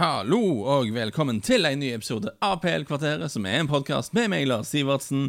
Hallo 0.00 0.62
og 0.64 0.94
velkommen 0.96 1.42
til 1.44 1.66
en 1.68 1.82
ny 1.82 1.90
episode 1.92 2.30
av 2.40 2.62
PL-kvarteret, 2.62 3.28
som 3.28 3.44
er 3.44 3.58
en 3.58 3.68
podkast 3.68 4.14
med 4.16 4.30
meg, 4.32 4.46
Lars 4.48 4.70
Sivertsen, 4.72 5.26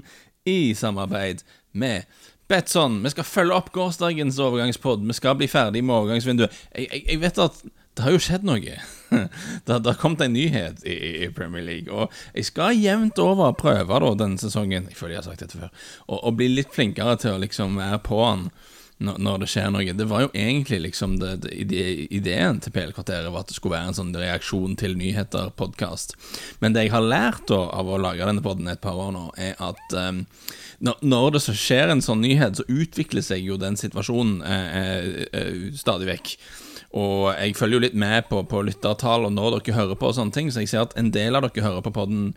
i 0.47 0.71
samarbeid 0.79 1.42
med 1.75 2.08
Betson. 2.48 3.02
Vi 3.04 3.12
skal 3.12 3.28
følge 3.28 3.58
opp 3.58 3.68
gårsdagens 3.76 4.40
overgangspod. 4.40 5.04
Vi 5.10 5.18
skal 5.18 5.36
bli 5.42 5.50
ferdig 5.52 5.82
med 5.84 5.98
overgangsvinduet. 5.98 6.56
Jeg, 6.72 6.88
jeg, 6.88 7.04
jeg 7.10 7.20
vet 7.26 7.44
at 7.44 7.60
det 7.68 8.05
har 8.05 8.16
jo 8.16 8.23
skjedd 8.23 8.48
noe. 8.48 8.78
Det, 9.68 9.76
har 9.76 10.00
kommet 10.00 10.23
en 10.23 10.38
nyhet 10.39 10.86
i, 10.88 10.96
i, 11.26 11.30
Premier 11.36 11.68
League. 11.68 11.92
Og 11.92 12.08
jeg 12.32 12.48
skal 12.48 12.80
jevnt 12.80 13.20
over 13.20 13.52
prøve 13.60 14.00
da 14.06 14.14
denne 14.24 14.40
sesongen 14.40 14.88
Jeg 14.88 14.96
føler 14.96 15.18
jeg 15.18 15.26
har 15.26 15.28
sagt 15.34 15.44
dette 15.44 15.60
før. 15.60 15.76
Og, 16.08 16.32
bli 16.40 16.48
litt 16.48 16.72
flinkere 16.72 17.20
til 17.20 17.36
å 17.36 17.44
liksom 17.44 17.76
være 17.76 18.00
på 18.08 18.24
den 18.24 18.48
når, 19.02 19.42
det 19.42 19.50
skjer 19.52 19.70
noe. 19.74 19.96
Det 19.98 20.08
var 20.10 20.26
jo 20.26 20.32
egentlig 20.32 20.82
liksom 20.86 21.18
det, 21.22 21.34
det, 21.70 21.84
ideen 22.14 22.62
til 22.62 22.74
PL-kvarteret 22.76 23.32
var 23.34 23.44
at 23.44 23.52
det 23.52 23.58
skulle 23.58 23.76
være 23.78 23.92
en 23.92 23.98
sånn 23.98 24.16
reaksjon 24.16 24.78
til 24.80 24.96
nyheter-podkast. 25.00 26.16
Men 26.64 26.76
det 26.76 26.86
jeg 26.86 26.96
har 26.96 27.06
lært 27.06 27.48
da, 27.52 27.64
av 27.73 27.90
å 27.90 28.00
lage 28.02 28.28
denne 28.28 28.45
poden 28.45 28.70
et 28.72 28.84
par 28.84 29.00
år 29.00 29.14
nå, 29.16 29.28
er 29.42 29.56
at 29.62 29.98
um, 29.98 30.26
når, 30.82 31.36
det 31.36 31.44
skjer 31.45 31.94
en 31.94 32.04
sånn 32.04 32.23
nyhet, 32.23 32.58
så 32.58 32.68
utvikler 32.70 33.26
seg 33.26 33.45
jo 33.45 33.59
den 33.62 33.78
situasjonen 33.80 34.42
eh, 34.42 34.82
eh, 34.82 35.23
eh 35.38 35.58
stadig 35.78 36.09
vekk. 36.09 36.36
Og 36.98 37.30
jeg 37.31 37.55
følger 37.55 37.77
jo 37.77 37.84
litt 37.86 37.95
med 37.95 38.26
på, 38.27 38.41
på 38.52 38.63
lyttertall 38.68 39.27
og 39.27 39.36
når 39.36 39.59
dere 39.59 39.77
hører 39.77 40.00
på 40.00 40.09
og 40.09 40.18
sånne 40.18 40.36
ting, 40.36 40.50
så 40.52 40.63
jeg 40.63 40.72
ser 40.73 40.84
at 40.84 40.98
en 41.00 41.14
del 41.16 41.38
av 41.38 41.45
dere 41.45 41.64
hører 41.64 41.86
på 41.86 41.94
podden 41.95 42.34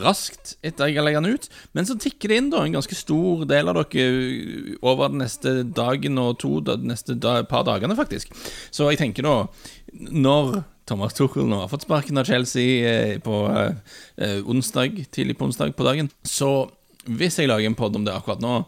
raskt 0.00 0.54
etter 0.64 0.88
jeg 0.88 1.04
legger 1.04 1.24
den 1.24 1.36
ut. 1.36 1.48
Men 1.76 1.88
så 1.88 1.96
tikker 2.00 2.32
det 2.32 2.38
inn 2.40 2.52
da 2.52 2.62
en 2.64 2.76
ganske 2.76 2.96
stor 2.96 3.44
del 3.48 3.72
av 3.72 3.80
dere 3.80 4.76
over 4.84 5.12
den 5.12 5.24
neste 5.24 5.56
dagen 5.76 6.20
og 6.20 6.38
to 6.44 6.58
de 6.64 6.76
neste 6.84 7.16
dag, 7.16 7.48
par 7.48 7.64
dagene, 7.68 7.96
faktisk. 7.96 8.32
Så 8.74 8.90
jeg 8.92 9.00
tenker 9.00 9.26
da, 9.26 9.36
når 10.12 10.62
Thomas 10.88 11.16
Tuchel 11.16 11.48
nå 11.48 11.62
har 11.62 11.70
fått 11.72 11.86
sparken 11.86 12.20
av 12.20 12.28
Chelsea 12.28 12.88
eh, 12.88 13.18
på 13.24 13.44
eh, 13.48 14.40
onsdag, 14.44 15.06
tidlig 15.14 15.38
på 15.38 15.48
onsdag 15.48 15.72
på 15.76 15.86
dagen, 15.86 16.10
så 16.28 16.66
hvis 17.04 17.38
jeg 17.40 17.48
lager 17.48 17.68
en 17.68 17.76
pod 17.78 17.96
om 17.96 18.04
det 18.04 18.12
akkurat 18.12 18.42
nå 18.44 18.58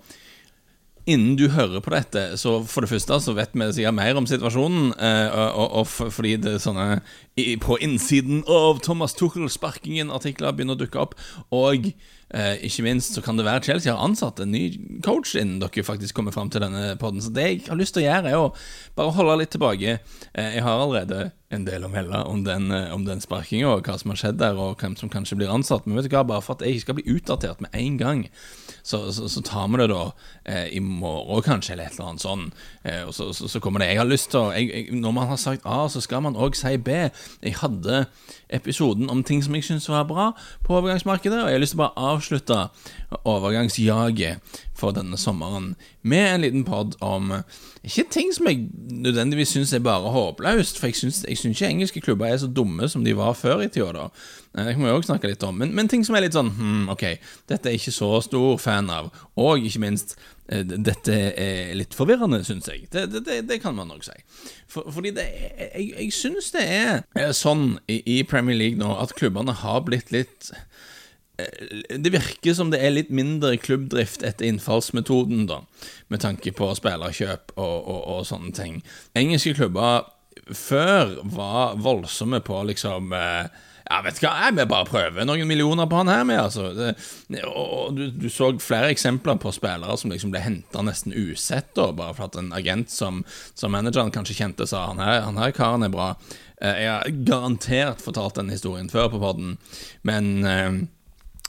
innen 1.06 1.36
du 1.38 1.46
hører 1.54 1.82
på 1.82 1.92
dette, 1.94 2.24
så 2.40 2.58
for 2.66 2.84
det 2.84 2.90
første 2.90 3.20
så 3.22 3.34
vet 3.36 3.54
vi 3.54 3.68
sikkert 3.76 3.96
mer 3.98 4.18
om 4.18 4.26
situasjonen. 4.28 4.92
Eh, 4.98 5.28
og, 5.30 5.62
og, 5.62 5.72
og, 5.80 6.12
fordi 6.14 6.36
det 6.42 6.56
er 6.56 6.62
sånne 6.62 7.00
På 7.62 7.76
innsiden 7.84 8.44
av 8.48 8.80
Thomas 8.84 9.14
Tuchel-sparkingen-artikler 9.18 10.56
begynner 10.56 10.78
å 10.78 10.82
dukke 10.82 11.02
opp. 11.02 11.18
Og 11.54 11.92
Eh, 12.34 12.56
ikke 12.66 12.82
minst 12.82 13.14
så 13.14 13.22
kan 13.22 13.38
det 13.38 13.44
være 13.46 13.62
Chelsea 13.62 13.92
har 13.94 14.02
ansatt 14.02 14.40
en 14.42 14.50
ny 14.50 14.64
coach 15.06 15.36
innen 15.38 15.60
dere 15.62 15.84
faktisk 15.86 16.16
kommer 16.16 16.34
fram 16.34 16.50
til 16.50 16.64
denne 16.64 16.96
poden. 16.98 17.22
Så 17.22 17.30
det 17.30 17.44
jeg 17.46 17.60
har 17.68 17.78
lyst 17.78 17.94
til 17.94 18.02
å 18.02 18.08
gjøre, 18.08 18.32
er 18.32 18.40
å 18.40 18.54
bare 18.98 19.14
holde 19.14 19.36
litt 19.38 19.52
tilbake. 19.54 19.98
Eh, 20.34 20.56
jeg 20.56 20.64
har 20.66 20.82
allerede 20.82 21.30
en 21.54 21.66
del 21.68 21.86
å 21.86 21.90
melde 21.92 22.24
om 22.26 22.42
den, 22.42 22.72
eh, 22.74 22.90
om 22.92 23.04
den 23.06 23.22
sparkinga 23.22 23.70
og 23.70 23.86
hva 23.86 23.94
som 24.00 24.10
har 24.10 24.18
skjedd 24.18 24.40
der, 24.42 24.58
og 24.58 24.82
hvem 24.82 24.96
som 24.98 25.08
kanskje 25.08 25.38
blir 25.38 25.54
ansatt. 25.54 25.86
Men 25.86 25.96
vet 25.96 26.10
du 26.10 26.16
hva, 26.16 26.26
bare 26.26 26.42
for 26.42 26.58
at 26.58 26.66
jeg 26.66 26.74
ikke 26.74 26.86
skal 26.86 26.98
bli 26.98 27.14
utdatert 27.14 27.60
med 27.60 27.70
en 27.72 27.96
gang, 27.96 28.28
så, 28.86 29.12
så, 29.12 29.28
så 29.28 29.40
tar 29.42 29.66
vi 29.72 29.80
det 29.80 29.88
da 29.90 30.02
eh, 30.46 30.68
i 30.78 30.80
morgen 30.80 31.42
kanskje, 31.42 31.74
eller 31.74 31.88
et 31.88 31.96
eller 31.96 32.12
annet 32.12 32.22
sånn. 32.22 32.44
Eh, 32.86 33.02
og 33.02 33.14
så, 33.16 33.32
så, 33.34 33.60
kommer 33.62 33.82
det. 33.82 33.88
Jeg 33.90 33.98
har 33.98 34.06
lyst 34.06 34.30
til 34.30 34.52
jeg, 34.54 34.68
jeg, 34.70 35.00
Når 35.02 35.16
man 35.16 35.26
har 35.32 35.40
sagt 35.42 35.66
A, 35.66 35.80
så 35.90 36.02
skal 36.04 36.22
man 36.22 36.38
òg 36.38 36.54
si 36.54 36.76
B. 36.78 36.94
Jeg 37.42 37.58
hadde 37.58 38.04
episoden 38.46 39.10
om 39.10 39.24
ting 39.26 39.42
som 39.42 39.56
jeg 39.58 39.66
syns 39.66 39.88
var 39.90 40.06
bra 40.06 40.28
på 40.62 40.76
overgangsmarkedet, 40.78 41.40
og 41.42 41.50
jeg 41.50 41.58
har 41.58 41.64
lyst 41.64 41.74
til 41.74 41.82
å 41.82 41.86
bare 41.88 42.12
avslutte 42.12 42.60
overgangsjaget 43.24 44.62
for 44.76 44.92
denne 44.92 45.16
sommeren 45.16 45.74
med 46.02 46.34
en 46.34 46.44
liten 46.44 46.64
pod 46.66 46.96
om 47.04 47.32
ikke 47.86 48.04
ting 48.12 48.32
som 48.34 48.48
jeg 48.50 48.66
nødvendigvis 48.90 49.54
syns 49.54 49.72
er 49.72 49.84
bare 49.84 50.12
håpløst, 50.12 50.78
for 50.78 50.90
jeg 50.90 50.98
syns, 50.98 51.24
ikke 51.28 51.68
engelske 51.68 52.00
klubber 52.00 52.26
er 52.26 52.36
så 52.42 52.46
dumme 52.46 52.88
som 52.88 53.04
de 53.04 53.16
var 53.16 53.32
før 53.38 53.62
i 53.64 53.68
tida, 53.68 53.92
da. 53.94 54.08
Det 54.56 54.74
kan 54.74 54.84
vi 54.84 54.92
òg 54.92 55.04
snakke 55.04 55.28
litt 55.30 55.44
om, 55.44 55.54
men, 55.60 55.74
men, 55.76 55.88
ting 55.88 56.04
som 56.04 56.16
er 56.16 56.24
litt 56.24 56.36
sånn 56.36 56.50
hm, 56.56 56.88
ok, 56.92 57.04
dette 57.48 57.68
er 57.68 57.76
jeg 57.76 57.84
ikke 57.84 57.96
så 57.98 58.10
stor 58.24 58.56
fan 58.60 58.90
av, 58.92 59.12
og 59.36 59.64
ikke 59.68 59.82
minst 59.84 60.16
eh, 60.48 60.64
dette 60.64 61.14
er 61.36 61.74
litt 61.76 61.94
forvirrende, 61.94 62.40
syns 62.44 62.70
jeg. 62.72 62.88
Det, 62.92 63.06
det, 63.20 63.42
det, 63.48 63.60
kan 63.62 63.76
man 63.76 63.92
nok 63.92 64.04
si. 64.06 64.16
For, 64.68 64.88
fordi 64.92 65.14
det, 65.16 65.28
jeg, 65.60 65.92
jeg 65.92 66.12
syns 66.16 66.50
det 66.56 66.66
er 66.66 67.32
sånn 67.36 67.76
i, 67.86 68.00
i 68.18 68.22
Premier 68.26 68.58
League 68.58 68.80
nå 68.80 68.96
at 68.98 69.14
klubbene 69.18 69.54
har 69.62 69.84
blitt 69.86 70.12
litt 70.14 70.50
Eh, 70.50 70.95
det 71.36 72.12
virker 72.14 72.54
som 72.56 72.70
det 72.72 72.80
er 72.80 72.94
litt 72.94 73.12
mindre 73.12 73.56
klubbdrift 73.60 74.24
etter 74.24 74.48
innfallsmetoden, 74.48 75.44
da, 75.50 75.62
med 76.08 76.24
tanke 76.24 76.52
på 76.56 76.70
spillerkjøp 76.78 77.56
og, 77.56 77.76
og, 77.76 78.00
og 78.16 78.26
sånne 78.28 78.52
ting. 78.56 78.80
Engelske 79.18 79.56
klubber 79.58 80.08
før 80.54 81.16
var 81.32 81.76
voldsomme 81.82 82.40
på 82.44 82.62
liksom 82.70 83.12
eh, 83.16 83.48
ja, 83.86 84.00
vet 84.02 84.18
du 84.18 84.24
hva, 84.24 84.32
jeg 84.42 84.56
vil 84.56 84.68
bare 84.70 84.88
prøve 84.88 85.26
noen 85.28 85.46
millioner 85.46 85.86
på 85.86 86.00
han 86.00 86.10
her 86.10 86.24
med, 86.26 86.40
altså. 86.42 86.72
Det, 86.74 87.42
og 87.46 87.94
du, 87.94 88.08
du, 88.10 88.26
så 88.32 88.50
flere 88.62 88.90
eksempler 88.90 89.38
på 89.38 89.52
spillere 89.54 89.94
som 90.00 90.10
liksom 90.10 90.32
ble 90.34 90.42
henta 90.42 90.82
nesten 90.82 91.14
usett, 91.14 91.70
da, 91.78 91.92
bare 91.94 92.16
for 92.16 92.26
at 92.26 92.40
en 92.40 92.50
agent 92.56 92.90
som, 92.90 93.22
som 93.54 93.74
manageren 93.74 94.10
kanskje 94.14 94.40
kjente, 94.40 94.66
sa 94.66 94.88
han 94.88 95.02
her, 95.02 95.20
han 95.28 95.38
her 95.38 95.54
karen 95.54 95.86
er 95.86 95.94
bra. 95.94 96.08
Eh, 96.58 96.82
jeg 96.82 96.90
har 96.90 97.22
garantert 97.28 98.02
fortalt 98.02 98.40
den 98.40 98.50
historien 98.54 98.90
før 98.90 99.12
på 99.12 99.22
poden, 99.22 99.54
men 100.06 100.88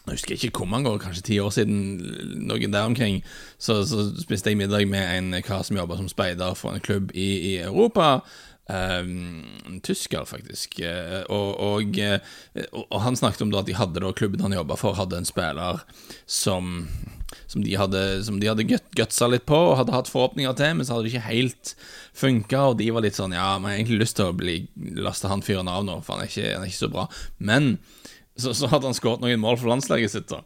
jeg 0.07 0.19
husker 0.19 0.35
ikke 0.35 0.63
hvor 0.63 0.69
mange 0.71 0.89
år, 0.89 0.99
kanskje 1.01 1.25
ti 1.27 1.39
år 1.43 1.49
siden, 1.55 1.79
noen 2.47 2.73
der 2.73 2.87
omkring, 2.87 3.23
så, 3.59 3.81
så 3.87 4.09
spiste 4.21 4.53
jeg 4.53 4.59
middag 4.59 4.87
med 4.87 5.03
en 5.17 5.41
kar 5.43 5.65
som 5.67 5.77
jobba 5.77 5.97
som 5.99 6.07
speider 6.11 6.55
for 6.55 6.75
en 6.75 6.83
klubb 6.83 7.11
i, 7.13 7.29
i 7.53 7.57
Europa. 7.59 8.21
Um, 8.67 9.45
en 9.67 9.79
tysker, 9.79 10.25
faktisk. 10.27 10.81
Uh, 10.83 11.23
og, 11.31 11.59
og, 11.63 11.99
uh, 12.03 12.81
og, 12.89 12.97
han 13.01 13.15
snakket 13.15 13.45
om 13.45 13.53
at 13.55 13.67
de 13.67 13.77
hadde 13.77 14.03
da 14.03 14.11
klubben 14.11 14.43
han 14.43 14.55
jobba 14.57 14.75
for, 14.75 14.97
hadde 14.97 15.21
en 15.21 15.27
spiller 15.27 15.79
som, 16.27 16.89
som 17.47 17.63
de 17.63 17.77
hadde, 17.79 18.01
som 18.27 18.41
de 18.41 18.49
hadde 18.51 18.67
gut, 18.67 18.83
gutsa 18.97 19.29
litt 19.31 19.47
på 19.47 19.55
og 19.69 19.77
hadde 19.79 19.95
hatt 19.95 20.11
forhåpninger 20.11 20.57
til, 20.59 20.75
men 20.75 20.87
så 20.87 20.97
hadde 20.97 21.07
det 21.07 21.13
ikke 21.15 21.29
helt 21.29 21.73
funka. 22.17 22.65
Og 22.73 22.81
de 22.81 22.89
var 22.91 23.07
litt 23.07 23.19
sånn 23.19 23.35
Ja, 23.37 23.53
vi 23.55 23.71
har 23.71 23.79
egentlig 23.79 24.01
lyst 24.03 24.19
til 24.19 24.33
å 24.33 24.35
bli 24.35 24.59
laste 24.99 25.31
han 25.31 25.45
fyren 25.45 25.71
av 25.71 25.87
nå, 25.87 26.01
for 26.03 26.17
han 26.17 26.27
er 26.27 26.33
ikke, 26.33 26.51
han 26.51 26.67
er 26.67 26.73
ikke 26.73 26.83
så 26.83 26.91
bra. 26.91 27.07
Men 27.39 27.77
så, 28.37 28.53
så 28.57 28.69
hadde 28.71 28.89
han 28.89 28.97
skåret 28.97 29.23
noen 29.23 29.41
mål 29.41 29.59
for 29.61 29.73
landslaget 29.73 30.13
sitt. 30.13 30.29
da 30.31 30.43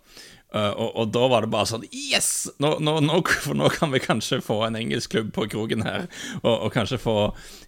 Uh, 0.51 0.67
og, 0.75 0.89
og, 0.99 1.11
da 1.15 1.27
var 1.31 1.45
det 1.45 1.51
bare 1.53 1.67
sånn 1.69 1.85
Yes! 1.95 2.49
Nå, 2.59 2.73
nå, 2.83 2.97
nå, 3.05 3.21
for 3.39 3.55
nå 3.55 3.69
kan 3.71 3.93
vi 3.93 4.01
kanskje 4.03 4.41
få 4.43 4.57
en 4.65 4.75
engelsk 4.75 5.13
klubb 5.13 5.29
på 5.31 5.45
kroken 5.53 5.85
her. 5.87 6.09
Og, 6.41 6.51
og 6.51 6.73
kanskje 6.75 6.99
få 6.99 7.13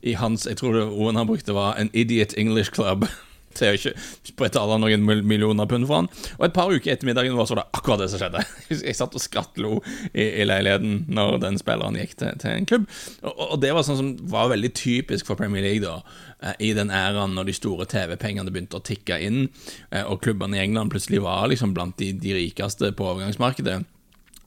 i 0.03 0.17
hans 0.19 0.43
Jeg 0.49 0.59
tror 0.59 0.75
det 0.75 0.83
ordet 0.89 1.21
han 1.21 1.29
brukte, 1.29 1.55
var 1.55 1.79
en 1.79 1.93
idiot 1.95 2.35
English 2.35 2.75
club 2.75 3.07
til 3.57 3.71
å 3.71 3.77
ikke 3.77 3.93
betale 4.39 4.79
noen 4.81 5.05
millioner 5.05 5.69
pund 5.69 5.87
for 5.89 6.01
han. 6.01 6.09
Og 6.39 6.47
et 6.47 6.55
par 6.55 6.71
uker 6.73 6.93
etter 6.93 7.09
middagen 7.09 7.37
var 7.37 7.49
så 7.49 7.57
det 7.59 7.65
akkurat 7.71 8.03
det 8.03 8.09
som 8.11 8.21
skjedde. 8.21 8.43
Jeg 8.73 8.97
satt 8.97 9.15
og 9.17 9.23
skrattlo 9.23 9.77
i, 10.11 10.25
i 10.43 10.47
leiligheten 10.47 11.05
når 11.13 11.39
den 11.45 11.59
spilleren 11.61 11.99
gikk 11.99 12.17
til, 12.19 12.35
til 12.41 12.53
en 12.57 12.69
klubb. 12.69 12.89
Og, 13.21 13.33
og, 13.47 13.55
det 13.63 13.73
var 13.75 13.87
sånn 13.87 13.99
som 13.99 14.11
var 14.31 14.51
veldig 14.53 14.73
typisk 14.77 15.29
for 15.29 15.39
Premier 15.39 15.65
League 15.65 15.83
da, 15.83 15.99
eh, 16.43 16.57
i 16.69 16.73
den 16.77 16.91
æraen 16.93 17.35
når 17.37 17.49
de 17.49 17.57
store 17.57 17.87
TV-pengene 17.89 18.53
begynte 18.53 18.79
å 18.79 18.85
tikke 18.85 19.19
inn, 19.23 19.47
eh, 19.91 20.03
og 20.03 20.21
klubbene 20.25 20.59
i 20.59 20.63
England 20.65 20.93
plutselig 20.93 21.23
var 21.23 21.47
liksom 21.51 21.75
blant 21.77 21.97
de, 22.01 22.11
de 22.17 22.37
rikeste 22.37 22.91
på 22.97 23.11
overgangsmarkedet 23.13 23.83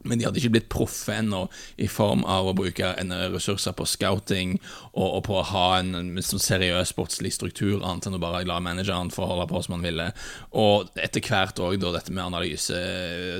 men 0.06 0.18
de 0.18 0.26
hadde 0.26 0.40
ikke 0.40 0.54
blitt 0.56 0.70
proffe 0.72 1.16
ennå 1.18 1.44
i 1.82 1.88
form 1.90 2.24
av 2.28 2.50
å 2.50 2.54
bruke 2.56 2.92
ressurser 3.34 3.76
på 3.76 3.86
scouting 3.88 4.56
og, 4.92 5.06
og 5.06 5.20
på 5.28 5.36
å 5.40 5.44
ha 5.52 5.66
en, 5.80 5.94
en 5.98 6.24
sånn 6.24 6.42
seriøs 6.42 6.94
sportslig 6.94 7.34
struktur, 7.34 7.80
annet 7.82 8.08
enn 8.08 8.18
å 8.18 8.22
bare 8.22 8.44
la 8.48 8.58
manageren 8.62 9.12
få 9.14 9.28
holde 9.28 9.48
på 9.50 9.62
som 9.66 9.76
han 9.76 9.86
ville. 9.86 10.08
Og 10.56 10.90
etter 10.96 11.24
hvert 11.24 11.60
òg 11.62 11.78
dette 11.82 12.14
med 12.14 12.24
analyse, 12.24 12.80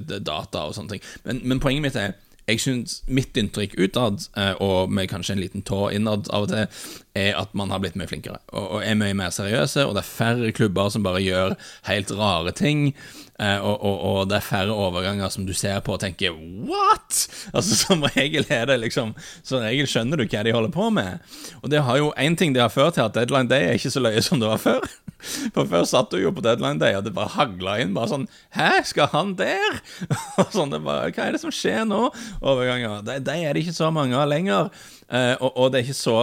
data 0.07 0.67
og 0.67 0.77
sånne 0.77 0.97
ting. 0.97 1.11
Men, 1.27 1.43
men 1.47 1.63
poenget 1.63 1.87
mitt 1.87 2.01
er 2.01 2.17
jeg 2.47 2.61
synes 2.63 3.01
Mitt 3.11 3.37
inntrykk 3.37 3.75
utad, 3.79 4.29
eh, 4.39 4.55
og 4.63 4.93
med 4.93 5.11
kanskje 5.11 5.35
en 5.35 5.43
liten 5.43 5.65
tå 5.67 5.89
innad 5.95 6.31
av 6.31 6.47
og 6.47 6.53
til, 6.53 6.85
er 7.17 7.39
at 7.41 7.55
man 7.59 7.73
har 7.73 7.81
blitt 7.83 7.97
mye 7.99 8.07
flinkere 8.07 8.39
og, 8.53 8.83
er 8.85 8.99
mye 8.99 9.17
mer 9.19 9.33
seriøse, 9.35 9.87
og 9.87 9.97
det 9.97 10.05
er 10.05 10.11
færre 10.11 10.53
klubber 10.55 10.93
som 10.93 11.03
bare 11.07 11.23
gjør 11.25 11.57
helt 11.89 12.13
rare 12.15 12.53
ting. 12.55 12.93
Eh, 13.41 13.59
og, 13.59 13.83
og, 13.83 13.97
og, 14.01 14.21
det 14.31 14.39
er 14.39 14.47
færre 14.47 14.77
overganger 14.77 15.33
som 15.33 15.47
du 15.49 15.53
ser 15.57 15.81
på 15.85 15.97
og 15.97 16.01
tenker 16.01 16.33
'what?! 16.33 17.27
Altså 17.53 17.77
Som 17.87 18.03
regel 18.03 18.47
er 18.49 18.65
det 18.65 18.81
liksom 18.81 19.15
Som 19.43 19.61
regel 19.61 19.87
skjønner 19.87 20.17
du 20.17 20.25
hva 20.25 20.43
de 20.43 20.55
holder 20.55 20.73
på 20.73 20.89
med. 20.91 21.19
Og 21.63 21.71
det 21.71 21.83
har 21.83 21.99
jo 21.99 22.15
én 22.17 22.37
ting 22.37 22.55
det 22.55 22.63
har 22.63 22.73
ført 22.73 22.95
til, 22.95 23.03
at 23.03 23.15
deadline 23.15 23.49
day 23.49 23.67
er 23.67 23.77
ikke 23.77 23.91
så 23.91 24.01
løye 24.01 24.23
som 24.23 24.41
det 24.41 24.49
var 24.49 24.63
før. 24.63 24.81
For 25.55 25.69
før 25.69 25.87
satt 25.89 26.13
du 26.13 26.19
jo 26.21 26.33
på 26.35 26.45
deadline 26.45 26.81
day, 26.83 26.97
og 26.97 27.07
det 27.07 27.15
bare 27.17 27.35
hagla 27.37 27.79
inn. 27.83 27.95
Bare 27.97 28.11
sånn 28.13 28.29
'Hæ, 28.57 28.85
skal 28.93 29.11
han 29.15 29.35
der?' 29.39 29.81
Og 30.43 30.53
sånn, 30.53 30.75
det 30.75 30.83
bare, 30.85 31.13
Hva 31.13 31.29
er 31.29 31.37
det 31.37 31.43
som 31.43 31.55
skjer 31.55 31.87
nå? 31.89 32.11
Overganger. 32.43 33.03
De, 33.07 33.19
de 33.25 33.37
er 33.41 33.57
det 33.57 33.65
ikke 33.65 33.77
så 33.77 33.91
mange 33.95 34.17
av 34.19 34.29
lenger. 34.31 34.71
Uh, 35.07 35.39
og, 35.39 35.51
og, 35.55 35.67
det 35.71 35.79
er 35.79 35.85
ikke 35.87 35.95
så 35.95 36.15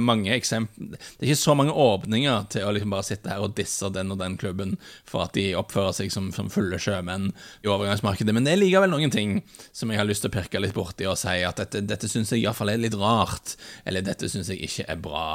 mange 0.00 0.30
eksempler 0.32 0.94
Det 0.96 1.26
er 1.26 1.32
ikke 1.34 1.36
så 1.42 1.52
mange 1.52 1.74
åpninger 1.76 2.46
til 2.54 2.64
å 2.64 2.70
liksom 2.72 2.94
bare 2.94 3.04
sitte 3.04 3.28
her 3.28 3.42
og 3.44 3.52
disse 3.58 3.90
den 3.92 4.14
og 4.14 4.22
den 4.22 4.38
klubben 4.40 4.78
for 5.04 5.26
at 5.26 5.34
de 5.36 5.50
oppfører 5.58 5.92
seg 5.98 6.14
som, 6.14 6.30
som 6.32 6.48
fulle 6.48 6.78
sjømenn 6.80 7.28
i 7.60 7.68
overgangsmarkedet. 7.68 8.32
Men 8.32 8.48
det 8.48 8.54
er 8.54 8.62
likevel 8.62 8.88
noen 8.94 9.12
ting 9.12 9.36
som 9.76 9.92
jeg 9.92 10.00
har 10.00 10.08
lyst 10.08 10.24
til 10.24 10.32
å 10.32 10.36
pirke 10.38 10.62
litt 10.64 10.72
borti 10.72 11.04
og 11.10 11.20
si 11.20 11.42
at 11.44 11.60
dette, 11.60 11.84
dette 11.84 12.08
syns 12.08 12.32
jeg 12.32 12.46
iallfall 12.46 12.72
er 12.72 12.80
litt 12.80 12.96
rart, 12.96 13.58
eller 13.84 14.06
dette 14.06 14.32
syns 14.32 14.48
jeg 14.48 14.64
ikke 14.64 14.88
er 14.88 15.04
bra. 15.04 15.26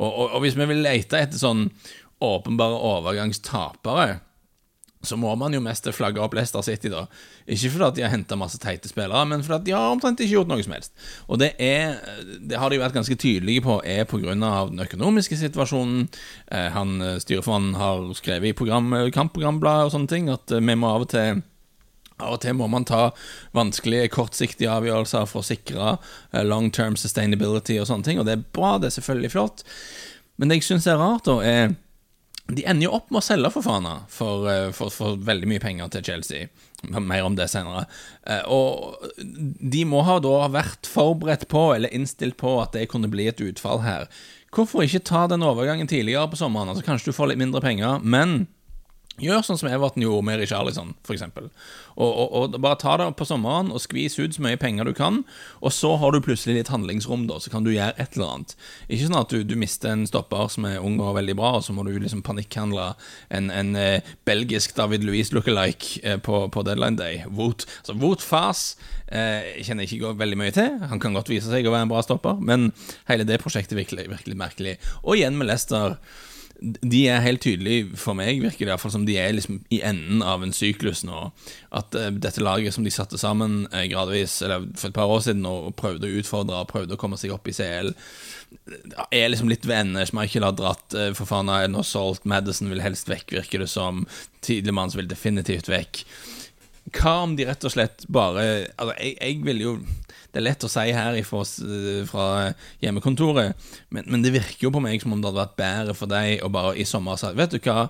Og, 0.00 0.10
og, 0.10 0.26
og 0.26 0.42
hvis 0.42 0.58
vi 0.58 0.66
vil 0.72 0.82
lete 0.82 1.22
etter 1.22 1.38
sånn 1.38 1.68
åpenbare 2.20 2.80
overgangstapere, 2.94 4.20
så 5.02 5.16
må 5.16 5.32
man 5.40 5.54
jo 5.56 5.62
mest 5.64 5.86
flagge 5.96 6.20
opp 6.20 6.34
Leicester 6.36 6.60
City, 6.64 6.90
da. 6.92 7.06
Ikke 7.48 7.70
fordi 7.72 7.96
de 7.96 8.04
har 8.04 8.12
henta 8.12 8.36
masse 8.36 8.60
teite 8.60 8.90
spillere, 8.90 9.24
men 9.28 9.44
fordi 9.44 9.70
de 9.70 9.76
har 9.76 9.94
omtrent 9.94 10.20
ikke 10.20 10.34
gjort 10.34 10.50
noe 10.50 10.64
som 10.64 10.74
helst. 10.76 10.92
Og 11.26 11.40
det 11.40 11.54
er 11.56 11.96
Det 12.40 12.58
har 12.58 12.70
de 12.70 12.80
vært 12.80 12.94
ganske 12.94 13.16
tydelige 13.16 13.64
på 13.64 13.80
er 13.84 14.04
pga. 14.04 14.34
den 14.34 14.80
økonomiske 14.80 15.36
situasjonen. 15.36 16.08
Eh, 16.50 16.68
han 16.68 17.00
eh, 17.00 17.18
styreformannen 17.18 17.74
har 17.74 18.12
skrevet 18.14 18.48
i 18.48 18.52
program, 18.52 18.92
kampprogrambladet 19.10 19.86
og 19.86 19.92
sånne 19.92 20.08
ting 20.08 20.28
at 20.28 20.50
eh, 20.50 20.60
vi 20.60 20.74
må 20.74 20.86
av 20.86 21.02
og 21.02 21.08
til 21.08 21.42
av 22.20 22.34
og 22.34 22.40
til 22.40 22.52
må 22.52 22.66
man 22.68 22.84
ta 22.84 23.14
vanskelige, 23.56 24.10
kortsiktige 24.12 24.68
avgjørelser 24.68 25.24
for 25.24 25.40
å 25.40 25.46
sikre 25.46 25.96
long 26.44 26.70
term 26.70 26.96
sustainability 26.96 27.78
og 27.80 27.86
sånne 27.88 28.04
ting, 28.04 28.18
og 28.20 28.26
det 28.26 28.32
er 28.36 28.44
bra, 28.52 28.76
det 28.76 28.90
er 28.90 29.00
selvfølgelig 29.00 29.30
flott. 29.32 29.64
Men 30.36 30.48
det 30.48 30.60
jeg 30.60 30.68
syns 30.68 30.86
er 30.86 31.00
rart, 31.00 31.24
da, 31.24 31.40
er 31.40 31.72
de 32.56 32.64
ender 32.66 32.86
jo 32.86 32.94
opp 32.96 33.10
med 33.10 33.20
å 33.20 33.24
selge 33.24 33.50
for, 33.54 33.64
Fana 33.64 33.94
for, 34.10 34.48
for, 34.74 35.16
veldig 35.26 35.48
mye 35.50 35.62
penger 35.62 35.90
til 35.94 36.04
Chelsea. 36.10 36.48
Mer 36.90 37.26
om 37.26 37.36
det 37.36 37.50
senere. 37.52 37.84
Eh, 38.24 38.44
og 38.48 39.04
de 39.20 39.84
må 39.88 40.04
ha 40.06 40.18
da 40.22 40.48
vært 40.52 40.88
forberedt 40.88 41.48
på, 41.52 41.70
eller 41.76 41.92
innstilt 41.94 42.38
på, 42.40 42.56
at 42.62 42.76
det 42.76 42.88
kunne 42.92 43.10
bli 43.12 43.28
et 43.30 43.42
utfall 43.44 43.84
her. 43.84 44.08
Hvorfor 44.54 44.86
ikke 44.86 45.04
ta 45.06 45.26
den 45.30 45.44
overgangen 45.46 45.90
tidligere 45.90 46.30
på 46.32 46.40
sommeren? 46.40 46.72
Altså 46.72 46.86
Kanskje 46.86 47.12
du 47.12 47.16
får 47.16 47.32
litt 47.32 47.42
mindre 47.42 47.62
penger, 47.64 48.00
men 48.02 48.48
Gjør 49.20 49.44
sånn 49.44 49.58
som 49.60 49.68
Everton 49.70 50.04
gjorde 50.04 50.26
med 50.26 50.40
Richarlison, 50.40 50.94
f.eks. 51.04 51.24
Og, 52.00 52.08
og, 52.08 52.34
og 52.38 52.56
bare 52.62 52.78
ta 52.80 52.96
det 53.00 53.08
på 53.18 53.26
sommeren 53.28 53.72
og 53.74 53.82
skvis 53.82 54.16
ut 54.20 54.36
så 54.36 54.44
mye 54.44 54.58
penger 54.60 54.88
du 54.88 54.94
kan, 54.96 55.22
og 55.60 55.74
så 55.74 55.92
har 56.00 56.14
du 56.14 56.22
plutselig 56.24 56.56
litt 56.56 56.72
handlingsrom, 56.72 57.26
da, 57.28 57.40
så 57.42 57.52
kan 57.52 57.66
du 57.66 57.72
gjøre 57.72 57.96
et 58.00 58.16
eller 58.16 58.36
annet. 58.36 58.54
Ikke 58.88 59.08
sånn 59.08 59.18
at 59.20 59.34
du, 59.34 59.42
du 59.44 59.56
mister 59.60 59.92
en 59.92 60.06
stopper 60.08 60.48
som 60.52 60.68
er 60.68 60.80
ung 60.80 60.96
og 61.02 61.16
veldig 61.18 61.36
bra, 61.38 61.52
og 61.58 61.66
så 61.66 61.76
må 61.76 61.84
du 61.86 61.92
liksom 61.98 62.24
panikkhandle 62.26 62.92
en, 63.36 63.50
en 63.52 63.74
eh, 63.78 64.14
belgisk 64.28 64.74
David 64.78 65.04
Louise 65.06 65.36
lookalike 65.36 66.00
eh, 66.04 66.16
på, 66.22 66.46
på, 66.52 66.64
deadline 66.66 66.98
day. 67.00 67.22
Wout 67.28 67.66
altså, 67.82 68.16
Fas 68.30 68.64
eh, 69.06 69.60
kjenner 69.64 69.84
jeg 69.84 69.98
ikke 69.98 70.16
veldig 70.20 70.40
mye 70.40 70.54
til. 70.56 70.80
Han 70.90 71.02
kan 71.02 71.16
godt 71.16 71.30
vise 71.32 71.50
seg 71.50 71.68
å 71.68 71.74
være 71.74 71.88
en 71.88 71.92
bra 71.92 72.02
stopper, 72.06 72.40
men 72.40 72.70
hele 73.10 73.28
det 73.28 73.40
prosjektet 73.42 73.78
virker 73.78 74.06
virkelig 74.08 74.38
merkelig. 74.38 74.76
Og 75.04 75.18
igjen 75.18 75.38
med 75.38 75.50
Leicester 75.50 75.98
de 76.60 77.00
er 77.08 77.22
helt 77.24 77.40
tydelige, 77.40 77.86
for 77.96 78.16
meg 78.18 78.42
virker 78.42 78.66
det 78.66 78.74
iallfall 78.74 78.92
som 78.92 79.04
de 79.08 79.16
er 79.20 79.32
liksom 79.32 79.62
i 79.72 79.80
enden 79.86 80.20
av 80.20 80.42
en 80.44 80.52
syklus 80.52 81.02
nå. 81.08 81.22
At 81.76 81.96
uh, 81.96 82.10
dette 82.12 82.42
laget 82.44 82.76
som 82.76 82.84
de 82.84 82.92
satte 82.92 83.20
sammen 83.20 83.62
uh, 83.72 83.84
gradvis, 83.88 84.40
eller 84.44 84.66
for 84.76 84.90
et 84.90 84.96
par 84.96 85.12
år 85.12 85.22
siden 85.24 85.46
og 85.48 85.72
prøvde 85.80 86.10
å 86.10 86.20
utfordre, 86.20 86.60
og 86.60 86.68
prøvde 86.72 86.96
å 86.96 87.00
komme 87.00 87.16
seg 87.20 87.32
opp 87.32 87.48
i 87.48 87.54
CL, 87.56 87.94
er 89.08 89.30
liksom 89.32 89.48
litt 89.48 89.64
ved 89.64 89.86
ende. 89.86 90.04
Schmeichel 90.10 90.44
har 90.44 90.58
dratt, 90.58 90.84
uh, 90.92 91.14
faen 91.16 91.52
er 91.54 91.70
nå 91.72 91.84
solgt, 91.86 92.28
Madison 92.28 92.68
vil 92.72 92.84
helst 92.84 93.08
vekk, 93.08 93.38
virker 93.40 93.64
det 93.64 93.70
som. 93.72 94.04
Tidligmanns 94.44 94.98
vil 94.98 95.08
definitivt 95.08 95.72
vekk. 95.72 96.04
Hva 96.96 97.20
om 97.24 97.38
de 97.38 97.46
rett 97.48 97.64
og 97.64 97.72
slett 97.72 98.06
bare 98.10 98.44
Altså, 98.72 98.94
jeg, 98.98 99.16
jeg 99.20 99.42
vil 99.46 99.60
jo 99.62 99.74
det 100.30 100.40
er 100.40 100.46
lett 100.46 100.64
å 100.66 100.70
si 100.70 100.86
her 100.94 101.18
ifra, 101.18 101.42
fra 102.06 102.26
hjemmekontoret, 102.82 103.68
men, 103.90 104.06
men, 104.06 104.24
det 104.24 104.34
virker 104.36 104.68
jo 104.68 104.74
på 104.74 104.82
meg 104.84 105.02
som 105.02 105.14
om 105.16 105.22
det 105.22 105.30
hadde 105.30 105.42
vært 105.42 105.60
bedre 105.60 105.96
for 105.98 106.10
deg 106.10 106.44
å 106.46 106.52
bare 106.52 106.76
i 106.78 106.86
sommer 106.88 107.18
si 107.20 107.32
Vet 107.34 107.54
du 107.54 107.62
hva, 107.64 107.88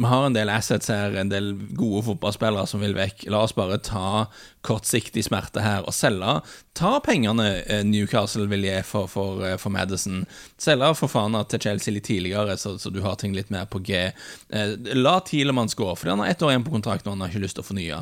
vi 0.00 0.06
har 0.06 0.26
en 0.26 0.34
del 0.34 0.48
assets 0.48 0.88
her, 0.88 1.16
en 1.18 1.28
del 1.28 1.50
gode 1.76 2.04
fotballspillere 2.06 2.66
som 2.70 2.80
vil 2.80 2.94
vekk. 2.96 3.26
La 3.32 3.42
oss 3.44 3.52
bare 3.56 3.76
ta 3.84 4.28
kortsiktig 4.64 5.24
smerte 5.26 5.60
her 5.64 5.84
og 5.84 5.92
selge. 5.96 6.38
Ta 6.78 6.92
pengene 7.04 7.48
eh, 7.60 7.82
Newcastle 7.84 8.46
vil 8.48 8.64
gi 8.64 8.78
for, 8.86 9.10
for, 9.10 9.42
eh, 9.44 9.58
for 9.60 9.74
Madison. 9.74 10.22
Selge 10.62 10.92
for 10.96 11.12
faen 11.12 11.36
til 11.50 11.64
Chelsea 11.66 11.96
litt 11.96 12.06
tidligere, 12.08 12.56
så, 12.56 12.76
så, 12.80 12.92
du 12.94 13.02
har 13.04 13.18
ting 13.20 13.34
litt 13.36 13.50
mer 13.52 13.66
på 13.68 13.82
G. 13.84 14.06
Eh, 14.48 14.76
la 14.96 15.18
Tielemanns 15.26 15.76
gå, 15.76 15.90
for 15.92 16.14
han 16.14 16.22
har 16.22 16.32
ett 16.32 16.46
år 16.46 16.54
igjen 16.54 16.68
på 16.68 16.78
kontrakten 16.78 17.10
og 17.10 17.18
han 17.18 17.26
har 17.26 17.34
ikke 17.34 17.44
lyst 17.44 17.58
til 17.58 17.66
å 17.66 17.70
fornye. 17.72 18.00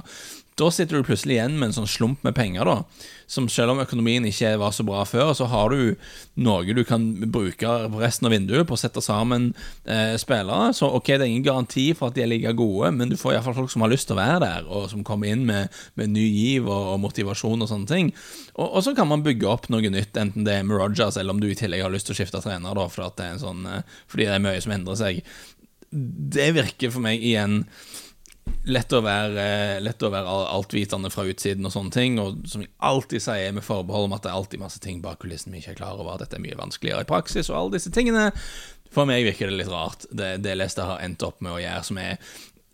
Da 0.58 0.70
sitter 0.74 0.98
du 0.98 1.06
plutselig 1.06 1.36
igjen 1.36 1.54
med 1.58 1.68
en 1.68 1.76
sånn 1.76 1.90
slump 1.90 2.24
med 2.26 2.34
penger, 2.34 2.66
da. 2.66 3.04
Som 3.30 3.46
selv 3.52 3.74
om 3.74 3.82
økonomien 3.82 4.24
ikke 4.26 4.56
var 4.58 4.72
så 4.74 4.82
bra 4.86 5.04
før, 5.06 5.30
så 5.36 5.46
har 5.52 5.70
du 5.70 5.94
noe 6.42 6.74
du 6.74 6.80
kan 6.88 7.04
bruke 7.30 7.74
på 7.92 8.00
resten 8.00 8.26
av 8.26 8.34
vinduet 8.34 8.66
på 8.66 8.74
å 8.74 8.80
sette 8.80 9.02
sammen 9.04 9.52
eh, 9.84 10.16
spillere. 10.18 10.72
Så 10.74 10.88
ok, 10.98 11.12
det 11.12 11.20
er 11.20 11.28
ingen 11.28 11.46
garanti 11.46 11.86
for 11.94 12.10
at 12.10 12.18
de 12.18 12.24
er 12.24 12.30
like 12.32 12.54
gode, 12.58 12.90
men 12.96 13.12
du 13.12 13.18
får 13.20 13.36
iallfall 13.36 13.58
folk 13.60 13.74
som 13.74 13.84
har 13.84 13.92
lyst 13.92 14.10
til 14.10 14.16
å 14.16 14.20
være 14.20 14.40
der, 14.46 14.66
og 14.66 14.88
som 14.90 15.04
kommer 15.06 15.30
inn 15.30 15.44
med, 15.46 15.78
med 16.00 16.10
ny 16.16 16.26
giv 16.26 16.66
og, 16.66 16.94
og, 16.94 16.98
motivasjon 17.06 17.62
og 17.62 17.70
sånne 17.70 17.92
ting. 17.92 18.10
Og, 18.56 18.66
og, 18.66 18.80
så 18.88 18.96
kan 18.98 19.10
man 19.12 19.22
bygge 19.26 19.50
opp 19.50 19.70
noe 19.70 19.94
nytt, 19.94 20.18
enten 20.18 20.48
det 20.48 20.58
er 20.58 20.66
med 20.66 20.80
Rogers, 20.80 21.20
eller 21.20 21.36
om 21.36 21.44
du 21.44 21.50
i 21.52 21.58
tillegg 21.58 21.86
har 21.86 21.94
lyst 21.94 22.10
til 22.10 22.16
å 22.16 22.22
skifte 22.22 22.42
trener, 22.42 22.74
da, 22.74 22.88
for 22.90 23.14
det 23.20 23.30
sånn, 23.44 23.62
eh, 23.70 24.02
fordi 24.10 24.26
det 24.26 24.34
er 24.34 24.44
mye 24.48 24.64
som 24.64 24.74
endrer 24.74 24.98
seg. 24.98 25.22
Det 25.92 26.50
virker 26.56 26.90
for 26.90 27.04
meg 27.04 27.22
igjen 27.22 27.62
lett 28.68 28.92
å 28.92 29.00
være, 29.04 29.44
lett 29.84 30.02
å 30.04 30.10
være 30.12 30.34
altvitende 30.54 31.10
fra 31.12 31.24
utsiden 31.28 31.68
og 31.68 31.74
sånne 31.74 31.94
ting. 31.94 32.18
Og 32.22 32.42
som 32.50 32.64
jeg 32.64 32.72
alltid 32.90 33.24
sier 33.24 33.54
med 33.56 33.66
forbehold 33.66 34.08
om 34.08 34.16
at 34.16 34.26
det 34.26 34.32
er 34.32 34.40
alltid 34.40 34.62
masse 34.62 34.82
ting 34.84 35.00
bak 35.04 35.20
kulissen 35.22 35.54
vi 35.54 35.62
ikke 35.62 35.76
er 35.76 35.80
klar 35.82 35.98
over. 36.00 36.14
at 36.14 36.26
Dette 36.26 36.38
er 36.38 36.44
mye 36.44 36.58
vanskeligere 36.58 37.06
i 37.06 37.10
praksis, 37.10 37.50
og 37.50 37.60
alle 37.60 37.78
disse 37.78 37.92
tingene. 37.94 38.30
For 38.94 39.08
meg 39.08 39.26
virker 39.26 39.50
det 39.50 39.60
litt 39.60 39.72
rart, 39.72 40.06
det, 40.10 40.38
det 40.44 40.56
Lester 40.56 40.88
har 40.88 41.02
endt 41.04 41.24
opp 41.26 41.42
med 41.44 41.54
å 41.56 41.60
gjøre, 41.60 41.84
som 41.84 42.00
er 42.00 42.16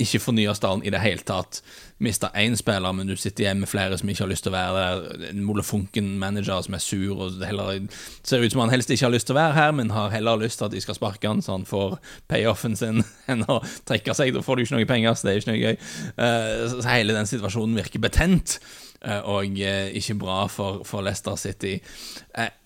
ikke 0.02 0.18
fornya 0.18 0.54
stallen 0.58 0.82
i 0.82 0.90
det 0.90 0.98
hele 1.04 1.22
tatt. 1.22 1.60
Mista 2.02 2.32
én 2.34 2.56
spiller, 2.58 2.92
men 2.92 3.06
du 3.06 3.14
sitter 3.16 3.46
hjemme 3.46 3.62
med 3.62 3.70
flere 3.70 3.98
som 3.98 4.08
ikke 4.10 4.24
har 4.24 4.30
lyst 4.30 4.42
til 4.46 4.50
å 4.50 4.56
være 4.56 4.80
der. 4.80 5.28
En 5.30 5.44
Molefonken-manager 5.46 6.64
som 6.66 6.74
er 6.74 6.82
sur 6.82 7.20
og 7.22 7.44
heller 7.46 7.84
ser 8.26 8.42
ut 8.42 8.52
som 8.52 8.64
han 8.64 8.72
helst 8.74 8.90
ikke 8.90 9.06
har 9.06 9.14
lyst 9.14 9.28
til 9.30 9.36
å 9.36 9.38
være 9.38 9.54
her, 9.54 9.70
men 9.78 9.94
har 9.94 10.10
heller 10.10 10.42
lyst 10.42 10.58
til 10.58 10.66
at 10.66 10.74
de 10.74 10.82
skal 10.82 10.98
sparke 10.98 11.30
han, 11.30 11.42
så 11.44 11.54
han 11.54 11.68
får 11.68 11.96
payoffen 12.30 12.74
sin 12.78 13.04
enn 13.30 13.46
å 13.46 13.60
trekke 13.86 14.16
seg. 14.18 14.34
Da 14.34 14.42
får 14.42 14.58
du 14.58 14.64
ikke 14.64 14.80
noe 14.80 14.90
penger, 14.90 15.14
så 15.14 15.28
det 15.28 15.34
er 15.34 15.42
ikke 15.44 15.52
noe 15.52 15.62
gøy. 15.62 15.78
Uh, 16.18 16.66
så 16.74 16.82
hele 16.90 17.16
den 17.16 17.30
situasjonen 17.30 17.78
virker 17.78 18.02
betent, 18.02 18.58
uh, 19.06 19.22
og 19.36 19.62
uh, 19.62 19.88
ikke 19.94 20.18
bra 20.26 20.42
for, 20.50 20.82
for 20.88 21.06
Leicester 21.06 21.38
City. 21.38 21.78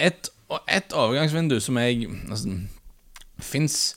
et, 0.01 0.33
et 0.65 0.97
overgangsvindu 0.97 1.59
som 1.61 1.77
jeg 1.85 2.09
altså, 2.31 2.57
Fins 3.39 3.95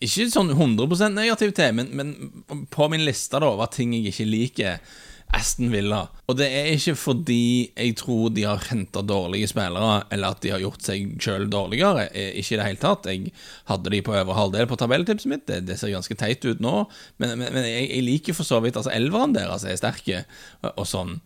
ikke 0.00 0.30
sånn 0.32 0.54
100 0.54 1.12
negativ 1.12 1.54
til, 1.56 1.76
men, 1.76 1.92
men 1.96 2.66
på 2.72 2.88
min 2.92 3.04
liste 3.04 3.40
da 3.40 3.52
over 3.52 3.70
ting 3.72 3.92
jeg 3.96 4.12
ikke 4.12 4.28
liker. 4.30 4.82
Aston 5.30 5.70
Villa. 5.70 6.00
Og 6.26 6.36
det 6.38 6.48
er 6.50 6.68
ikke 6.74 6.96
fordi 6.98 7.42
jeg 7.68 7.94
tror 8.00 8.32
de 8.34 8.44
har 8.48 8.64
henta 8.70 9.02
dårlige 9.06 9.50
spillere, 9.52 10.00
eller 10.10 10.34
at 10.34 10.40
de 10.42 10.50
har 10.50 10.62
gjort 10.62 10.82
seg 10.82 11.12
sjøl 11.22 11.46
dårligere. 11.50 12.08
Eh, 12.10 12.32
ikke 12.40 12.56
i 12.56 12.58
det 12.58 12.66
hele 12.66 12.80
tatt. 12.82 13.06
Jeg 13.06 13.30
hadde 13.70 13.92
de 13.94 14.00
på 14.06 14.16
øvre 14.18 14.36
halvdel 14.36 14.66
på 14.70 14.78
tabelltipset 14.80 15.30
mitt. 15.30 15.44
Det, 15.46 15.60
det, 15.68 15.78
ser 15.78 15.94
ganske 15.94 16.16
teit 16.18 16.44
ut 16.48 16.62
nå, 16.62 16.74
men, 17.22 17.36
men, 17.38 17.46
men 17.54 17.68
jeg, 17.68 17.86
jeg, 17.92 18.06
liker 18.08 18.36
for 18.36 18.48
så 18.48 18.58
vidt 18.64 18.78
altså 18.80 18.92
Elveren 18.94 19.36
deres 19.36 19.66
er 19.66 19.78
sterke, 19.78 20.24
og, 20.64 20.72
og 20.72 20.88
sånn. 20.90 21.20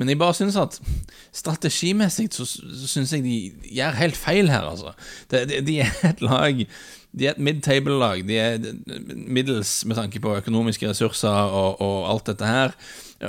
Men 0.00 0.08
jeg 0.08 0.20
bare 0.22 0.38
syns 0.38 0.56
at 0.60 0.80
strategimessig 1.36 2.30
så 2.32 2.48
syns 2.48 3.12
jeg 3.12 3.26
de 3.26 3.36
gjør 3.76 4.00
helt 4.00 4.16
feil 4.16 4.48
her, 4.52 4.70
altså. 4.72 4.96
De, 5.28 5.44
de, 5.50 5.60
de 5.66 5.76
er 5.84 5.92
et 6.14 6.24
lag 6.24 6.64
de 7.12 7.26
er 7.26 7.34
et 7.34 7.42
mid-table-lag. 7.42 8.22
De 8.26 8.38
er 8.38 8.58
middels 9.10 9.80
med 9.88 9.98
tanke 9.98 10.22
på 10.22 10.36
økonomiske 10.38 10.90
ressurser 10.92 11.54
og, 11.54 11.80
og 11.82 12.10
alt 12.10 12.30
dette 12.30 12.50
her. 12.50 12.76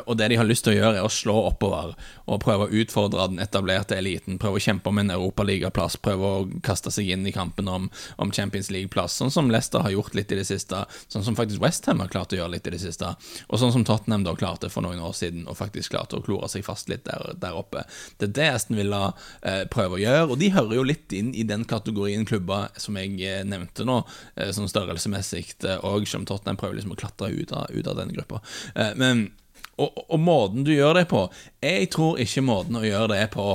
Og 0.05 0.15
det 0.15 0.29
de 0.31 0.37
har 0.39 0.47
lyst 0.47 0.63
til 0.63 0.71
å 0.71 0.77
gjøre, 0.77 0.99
er 1.01 1.05
å 1.05 1.11
slå 1.11 1.33
oppover 1.49 1.95
og 2.31 2.39
prøve 2.43 2.67
å 2.67 2.79
utfordre 2.81 3.25
den 3.27 3.41
etablerte 3.43 3.97
eliten. 3.97 4.37
Prøve 4.39 4.59
å 4.59 4.63
kjempe 4.63 4.87
om 4.87 5.01
en 5.01 5.11
europaligaplass, 5.11 5.97
prøve 5.99 6.29
å 6.29 6.45
kaste 6.63 6.93
seg 6.95 7.09
inn 7.11 7.25
i 7.27 7.33
kampen 7.35 7.67
om, 7.67 7.89
om 8.15 8.31
Champions 8.31 8.71
League-plass. 8.71 9.17
Sånn 9.19 9.33
som 9.33 9.51
Leicester 9.51 9.83
har 9.83 9.91
gjort 9.91 10.15
litt 10.15 10.31
i 10.31 10.37
det 10.39 10.47
siste. 10.47 10.85
Sånn 11.11 11.25
som 11.27 11.35
faktisk 11.35 11.59
Westham 11.63 11.99
har 11.99 12.11
klart 12.13 12.31
å 12.31 12.39
gjøre 12.39 12.53
litt 12.55 12.69
i 12.71 12.75
det 12.77 12.79
siste. 12.85 13.11
Og 13.49 13.59
sånn 13.59 13.73
som 13.75 13.83
Tottenham 13.87 14.23
da 14.23 14.35
klarte 14.39 14.71
for 14.71 14.85
noen 14.85 15.01
år 15.03 15.17
siden, 15.17 15.43
og 15.51 15.59
faktisk 15.59 15.91
klarte 15.97 16.21
å 16.21 16.23
klore 16.23 16.47
seg 16.51 16.63
fast 16.67 16.87
litt 16.91 17.03
der, 17.09 17.33
der 17.41 17.59
oppe. 17.59 17.83
Det 18.15 18.29
er 18.29 18.35
det 18.39 18.49
Aston 18.55 18.79
Villa 18.79 19.09
eh, 19.43 19.65
prøver 19.71 19.97
å 19.97 20.03
gjøre, 20.05 20.23
og 20.29 20.39
de 20.39 20.53
hører 20.55 20.77
jo 20.79 20.87
litt 20.87 21.17
inn 21.17 21.35
i 21.35 21.43
den 21.47 21.67
kategorien 21.67 22.23
klubber 22.29 22.71
som 22.79 22.95
jeg 23.01 23.19
eh, 23.27 23.43
nevnte 23.43 23.70
nå, 23.79 24.01
eh, 24.35 24.51
sånn 24.55 24.69
størrelsesmessig, 24.71 25.45
eh, 25.67 25.85
og 25.87 26.07
som 26.09 26.25
Tottenham 26.27 26.59
prøver 26.59 26.79
liksom 26.79 26.95
å 26.95 26.99
klatre 26.99 27.31
ut 27.31 27.53
av, 27.55 27.71
ut 27.71 27.87
av 27.87 27.99
den 28.01 28.13
gruppa. 28.15 28.41
Eh, 28.75 28.91
men 28.99 29.29
og, 29.79 29.95
og, 30.09 30.19
måten 30.19 30.65
du 30.67 30.73
gjør 30.73 30.99
det 30.99 31.05
på 31.09 31.23
Jeg 31.63 31.87
tror 31.93 32.19
ikke 32.21 32.43
måten 32.45 32.75
å 32.77 32.83
gjøre 32.85 33.15
det 33.15 33.23
på 33.33 33.45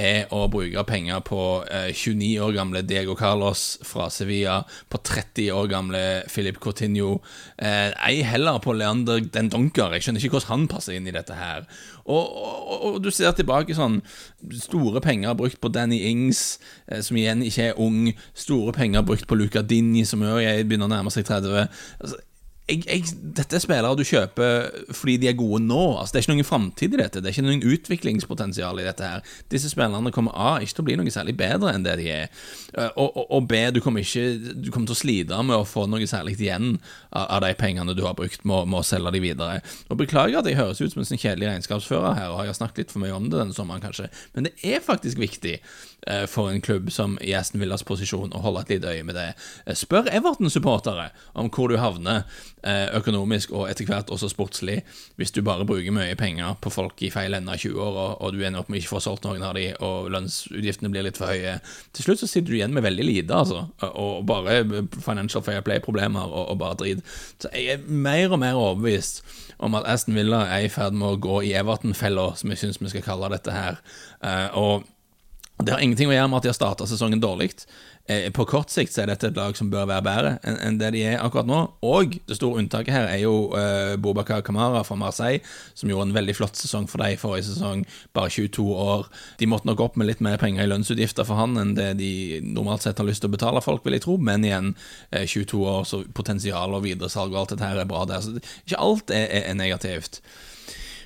er 0.00 0.30
å 0.32 0.46
bruke 0.48 0.82
penger 0.88 1.20
på 1.26 1.40
eh, 1.68 1.90
29 1.92 2.30
år 2.40 2.54
gamle 2.56 2.80
Diego 2.86 3.12
Carlos 3.18 3.76
fra 3.84 4.08
Sevilla, 4.12 4.62
på 4.88 5.00
30 5.04 5.50
år 5.52 5.68
gamle 5.68 6.02
Philip 6.32 6.56
Coutinho, 6.62 7.18
eh, 7.58 7.92
ei 8.08 8.22
heller 8.24 8.60
på 8.64 8.72
Leander 8.72 9.20
Den 9.20 9.50
Donker. 9.52 9.92
Jeg 9.92 10.06
skjønner 10.06 10.24
ikke 10.24 10.38
hvordan 10.38 10.52
han 10.54 10.66
passer 10.72 10.96
inn 10.96 11.10
i 11.10 11.14
dette 11.14 11.36
her. 11.36 11.68
Og, 12.06 12.24
og, 12.24 12.72
og 12.88 12.98
du 13.04 13.10
ser 13.14 13.36
tilbake 13.36 13.76
sånn 13.76 14.00
Store 14.58 14.98
penger 15.04 15.36
brukt 15.38 15.60
på 15.62 15.70
Danny 15.70 16.00
Ings, 16.08 16.58
eh, 16.88 17.04
som 17.04 17.20
igjen 17.20 17.44
ikke 17.44 17.70
er 17.70 17.80
ung. 17.80 18.08
Store 18.32 18.72
penger 18.76 19.04
brukt 19.06 19.28
på 19.28 19.38
Luca 19.38 19.62
Dini, 19.62 20.06
som 20.08 20.24
òg 20.24 20.40
begynner 20.64 20.88
å 20.88 20.94
nærme 20.96 21.12
seg 21.12 21.28
30. 21.28 21.68
Altså, 22.00 22.18
jeg, 22.70 22.84
jeg, 22.86 23.06
dette 23.36 23.56
er 23.58 23.62
spillere 23.62 23.96
du 23.98 24.04
kjøper 24.06 24.68
fordi 24.94 25.16
de 25.22 25.28
er 25.30 25.36
gode 25.38 25.58
nå. 25.64 25.80
Altså, 25.98 26.14
det 26.14 26.20
er 26.20 26.26
ikke 26.26 26.36
noen 26.36 26.46
framtid 26.46 26.94
i 26.94 27.00
dette. 27.00 27.22
Det 27.22 27.30
er 27.30 27.34
ikke 27.34 27.46
noen 27.46 27.64
utviklingspotensial 27.74 28.78
i 28.78 28.86
dette. 28.86 29.08
her 29.08 29.34
Disse 29.52 29.70
spillerne 29.72 30.12
kommer 30.14 30.36
A 30.38 30.52
ikke 30.62 30.78
til 30.78 30.84
å 30.84 30.86
bli 30.86 30.96
noe 31.00 31.14
særlig 31.14 31.34
bedre 31.40 31.72
enn 31.74 31.86
det 31.86 31.96
de 31.98 32.08
er. 32.14 32.30
Eh, 32.76 32.90
og, 32.94 33.08
og, 33.08 33.24
og 33.38 33.48
B, 33.50 33.64
du 33.74 33.82
kommer, 33.82 34.06
ikke, 34.06 34.54
du 34.54 34.70
kommer 34.70 34.92
til 34.92 34.96
å 34.96 35.02
slite 35.02 35.42
med 35.48 35.58
å 35.58 35.66
få 35.68 35.88
noe 35.90 36.06
særlig 36.08 36.36
igjen 36.38 36.76
av, 37.10 37.26
av 37.26 37.42
de 37.46 37.52
pengene 37.58 37.96
du 37.98 38.04
har 38.06 38.16
brukt 38.18 38.46
med, 38.46 38.70
med, 38.70 38.78
å 38.80 38.86
selge 38.86 39.14
de 39.16 39.24
videre. 39.24 39.58
Og 39.90 39.98
Beklager 40.02 40.40
at 40.40 40.50
jeg 40.50 40.60
høres 40.60 40.82
ut 40.82 40.94
som 40.94 41.02
en 41.02 41.10
sånn 41.10 41.20
kjedelig 41.20 41.50
regnskapsfører 41.50 42.18
her, 42.18 42.30
og 42.30 42.44
jeg 42.44 42.54
har 42.54 42.60
snakket 42.60 42.84
litt 42.84 42.94
for 42.94 43.02
mye 43.02 43.16
om 43.16 43.26
det 43.26 43.42
denne 43.42 43.56
sommeren, 43.56 43.82
kanskje, 43.82 44.08
men 44.36 44.46
det 44.48 44.54
er 44.66 44.82
faktisk 44.84 45.18
viktig 45.22 45.58
for 46.26 46.50
en 46.50 46.60
klubb 46.60 46.90
som 46.92 47.18
i 47.22 47.34
Aston 47.38 47.60
Villas 47.62 47.84
posisjon 47.86 48.34
å 48.34 48.42
holde 48.42 48.64
et 48.64 48.74
lite 48.74 48.94
øye 48.94 49.04
med 49.06 49.14
det. 49.18 49.28
Eh, 49.66 49.76
spør 49.78 50.10
Everton-supportere 50.10 51.10
om 51.38 51.50
hvor 51.52 51.70
du 51.70 51.78
havner 51.78 52.24
Eh, 52.62 52.92
økonomisk 52.94 53.50
og 53.58 53.64
etter 53.66 53.88
hvert 53.88 54.10
også 54.14 54.28
sportslig, 54.30 54.84
hvis 55.18 55.32
du 55.34 55.40
bare 55.42 55.64
bruker 55.66 55.90
mye 55.90 56.14
penger 56.14 56.52
på 56.62 56.70
folk 56.70 57.00
i 57.02 57.08
feil 57.10 57.34
ende 57.34 57.50
av 57.50 57.58
20 57.58 57.80
år, 57.82 57.96
og, 57.98 58.12
og 58.22 58.36
du 58.36 58.44
ender 58.46 58.62
opp 58.62 58.68
med 58.70 58.78
ikke 58.78 58.92
få 58.92 59.00
solgt 59.02 59.26
noen 59.26 59.42
av 59.42 59.56
de, 59.58 59.64
og 59.82 60.12
lønnsutgiftene 60.14 60.92
blir 60.92 61.02
litt 61.08 61.18
for 61.18 61.32
høye. 61.34 61.56
Til 61.90 62.06
slutt 62.06 62.22
så 62.22 62.28
sitter 62.30 62.52
du 62.52 62.60
igjen 62.60 62.76
med 62.76 62.86
veldig 62.86 63.08
lite, 63.08 63.34
altså, 63.34 63.64
og 63.90 64.22
bare 64.30 64.60
financial 64.94 65.42
fair 65.42 65.66
play-problemer 65.66 66.22
og, 66.22 66.52
og, 66.52 66.60
bare 66.62 66.78
drit. 66.84 67.02
Så 67.42 67.50
jeg 67.50 67.80
er 67.80 67.82
mer 67.90 68.30
og 68.30 68.44
mer 68.44 68.62
overbevist 68.62 69.24
om 69.58 69.74
at 69.80 69.88
Aston 69.90 70.14
Villa 70.14 70.44
er 70.46 70.68
i 70.68 70.70
ferd 70.70 70.94
med 70.94 71.16
å 71.16 71.22
gå 71.26 71.42
i 71.48 71.56
Everton-fella, 71.58 72.30
som 72.38 72.54
jeg 72.54 72.62
syns 72.62 72.78
vi 72.78 72.94
skal 72.94 73.08
kalle 73.08 73.34
dette 73.34 73.58
her. 73.58 73.82
Og 74.54 74.86
det 75.64 75.74
har 75.74 75.82
ingenting 75.84 76.10
å 76.10 76.14
gjøre 76.14 76.28
med 76.30 76.40
at 76.40 76.46
de 76.46 76.50
har 76.52 76.58
starta 76.58 76.86
sesongen 76.88 77.22
dårlig. 77.22 77.52
Eh, 78.10 78.32
på 78.34 78.44
kort 78.50 78.70
sikt 78.72 78.90
så 78.90 79.04
er 79.04 79.12
dette 79.12 79.28
et 79.30 79.36
lag 79.38 79.54
som 79.54 79.68
bør 79.70 79.86
være 79.86 80.02
bedre 80.02 80.30
enn, 80.42 80.78
det 80.80 80.88
de 80.96 81.04
er 81.06 81.20
akkurat 81.22 81.46
nå. 81.46 81.60
Og 81.86 82.16
det 82.26 82.38
store 82.38 82.58
unntaket 82.58 82.94
her 82.94 83.06
er 83.06 83.20
jo 83.22 83.52
uh, 83.54 83.94
Bobakar 84.02 84.42
Kamara 84.42 84.82
fra 84.86 84.96
Marseille, 84.98 85.42
som 85.78 85.90
gjorde 85.90 86.08
en 86.08 86.16
veldig 86.16 86.34
flott 86.34 86.58
sesong 86.58 86.88
for 86.90 87.02
dem 87.04 87.14
forrige 87.20 87.46
sesong, 87.52 87.84
bare 88.16 88.32
22 88.34 88.66
år. 88.66 89.06
De 89.38 89.46
måtte 89.50 89.70
nok 89.70 89.84
opp 89.86 89.98
med 90.00 90.10
litt 90.10 90.22
mer 90.24 90.40
penger 90.42 90.66
i 90.66 90.70
lønnsutgifter 90.72 91.28
for 91.28 91.38
han 91.38 91.54
enn 91.60 91.76
det 91.78 91.92
de 92.00 92.12
normalt 92.42 92.82
sett 92.86 92.98
har 92.98 93.06
lyst 93.06 93.22
til 93.22 93.30
å 93.30 93.36
betale 93.36 93.62
folk, 93.62 93.86
vil 93.86 93.98
jeg 94.00 94.06
tro, 94.08 94.18
men 94.18 94.48
igjen, 94.48 94.72
uh, 95.14 95.22
22 95.22 95.62
år, 95.62 95.84
så 95.86 96.02
potensial 96.16 96.74
og 96.74 96.86
videresalg 96.88 97.30
og 97.36 97.44
alt 97.44 97.54
dette 97.54 97.70
her 97.70 97.84
er 97.84 97.90
bra 97.90 98.02
der. 98.10 98.24
Så 98.24 98.34
ikke 98.66 98.82
alt 98.82 99.14
er 99.14 99.54
negativt. 99.54 100.24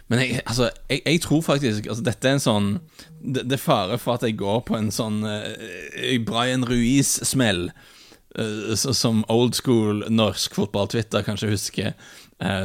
Men 0.08 0.22
jeg, 0.22 0.40
altså, 0.46 0.70
jeg, 0.90 1.02
jeg, 1.06 1.20
tror 1.24 1.42
faktisk 1.42 1.88
altså, 1.90 2.04
Dette 2.06 2.28
er 2.28 2.36
en 2.36 2.42
sånn 2.42 2.68
Det, 3.18 3.42
det 3.42 3.56
er 3.56 3.62
fare 3.62 3.98
for 3.98 4.14
at 4.14 4.26
jeg 4.26 4.38
går 4.38 4.60
på 4.68 4.76
en 4.78 4.92
sånn 4.94 5.22
uh, 5.26 6.12
Brian 6.26 6.66
Ruiz-smell. 6.68 7.70
Uh, 8.36 8.74
som 8.76 9.24
old 9.32 9.56
school 9.58 10.04
norsk 10.12 10.54
fotball-Twitter 10.54 11.26
kanskje 11.26 11.50
husker. 11.54 11.98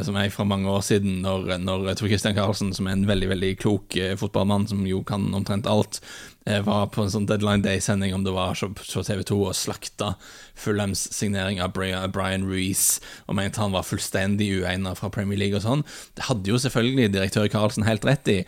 Som 0.03 0.17
er 0.19 0.27
fra 0.27 0.43
mange 0.43 0.67
år 0.67 0.81
siden, 0.83 1.21
når, 1.23 1.53
når 1.63 1.85
Tor 1.95 2.09
Christian 2.11 2.35
Karlsen, 2.35 2.73
som 2.75 2.89
er 2.89 2.97
en 2.97 3.05
veldig 3.07 3.29
veldig 3.31 3.51
klok 3.61 3.95
fotballmann, 4.19 4.65
som 4.67 4.81
jo 4.83 4.99
kan 5.07 5.29
omtrent 5.31 5.69
alt, 5.71 6.01
jeg 6.41 6.63
var 6.65 6.87
på 6.89 7.03
en 7.03 7.11
sånn 7.13 7.27
Deadline 7.29 7.61
Day-sending 7.61 8.15
om 8.15 8.23
det 8.25 8.31
var 8.33 8.55
så, 8.57 8.71
TV 8.73 9.21
2 9.29 9.35
og 9.51 9.53
slakta 9.53 10.15
Fulhams 10.57 11.03
signering 11.13 11.59
av 11.61 11.75
Brian 11.75 12.47
Ruiz 12.49 12.95
og 13.27 13.37
mente 13.37 13.61
han 13.61 13.75
var 13.75 13.85
fullstendig 13.85 14.47
uegnet 14.57 14.97
fra 14.97 15.11
Premier 15.13 15.37
League 15.37 15.59
og 15.59 15.61
sånn. 15.65 15.83
Det 16.17 16.25
hadde 16.25 16.49
jo 16.49 16.57
selvfølgelig 16.63 17.11
direktør 17.13 17.45
Karlsen 17.53 17.85
helt 17.85 18.07
rett 18.09 18.31
i, 18.33 18.39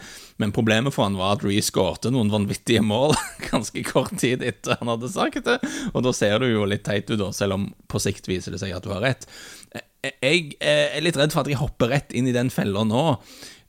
men 0.41 0.55
problemet 0.55 0.95
for 0.95 1.05
han 1.05 1.19
var 1.19 1.38
at 1.38 1.45
Ruiz 1.45 1.69
skårte 1.69 2.09
noen 2.13 2.33
vanvittige 2.33 2.81
mål 2.81 3.13
ganske 3.51 3.85
kort 3.85 4.15
tid 4.17 4.41
etter 4.41 4.79
han 4.81 4.89
hadde 4.95 5.13
sagt 5.13 5.45
det, 5.45 5.59
og 5.93 6.01
da 6.07 6.15
ser 6.17 6.41
du 6.41 6.50
jo 6.50 6.65
litt 6.65 6.88
teit 6.88 7.05
ut, 7.13 7.19
da, 7.21 7.29
selv 7.35 7.59
om 7.59 7.69
på 7.93 8.01
sikt 8.01 8.29
viser 8.31 8.55
det 8.55 8.63
seg 8.63 8.73
at 8.73 8.88
du 8.88 8.89
har 8.95 9.05
rett. 9.05 9.29
Jeg 10.03 10.57
er 10.59 10.97
litt 11.05 11.17
redd 11.19 11.31
for 11.31 11.45
at 11.45 11.51
jeg 11.51 11.62
hopper 11.62 11.93
rett 11.93 12.17
inn 12.17 12.25
i 12.27 12.35
den 12.35 12.50
fella 12.51 12.81
nå, 12.89 13.05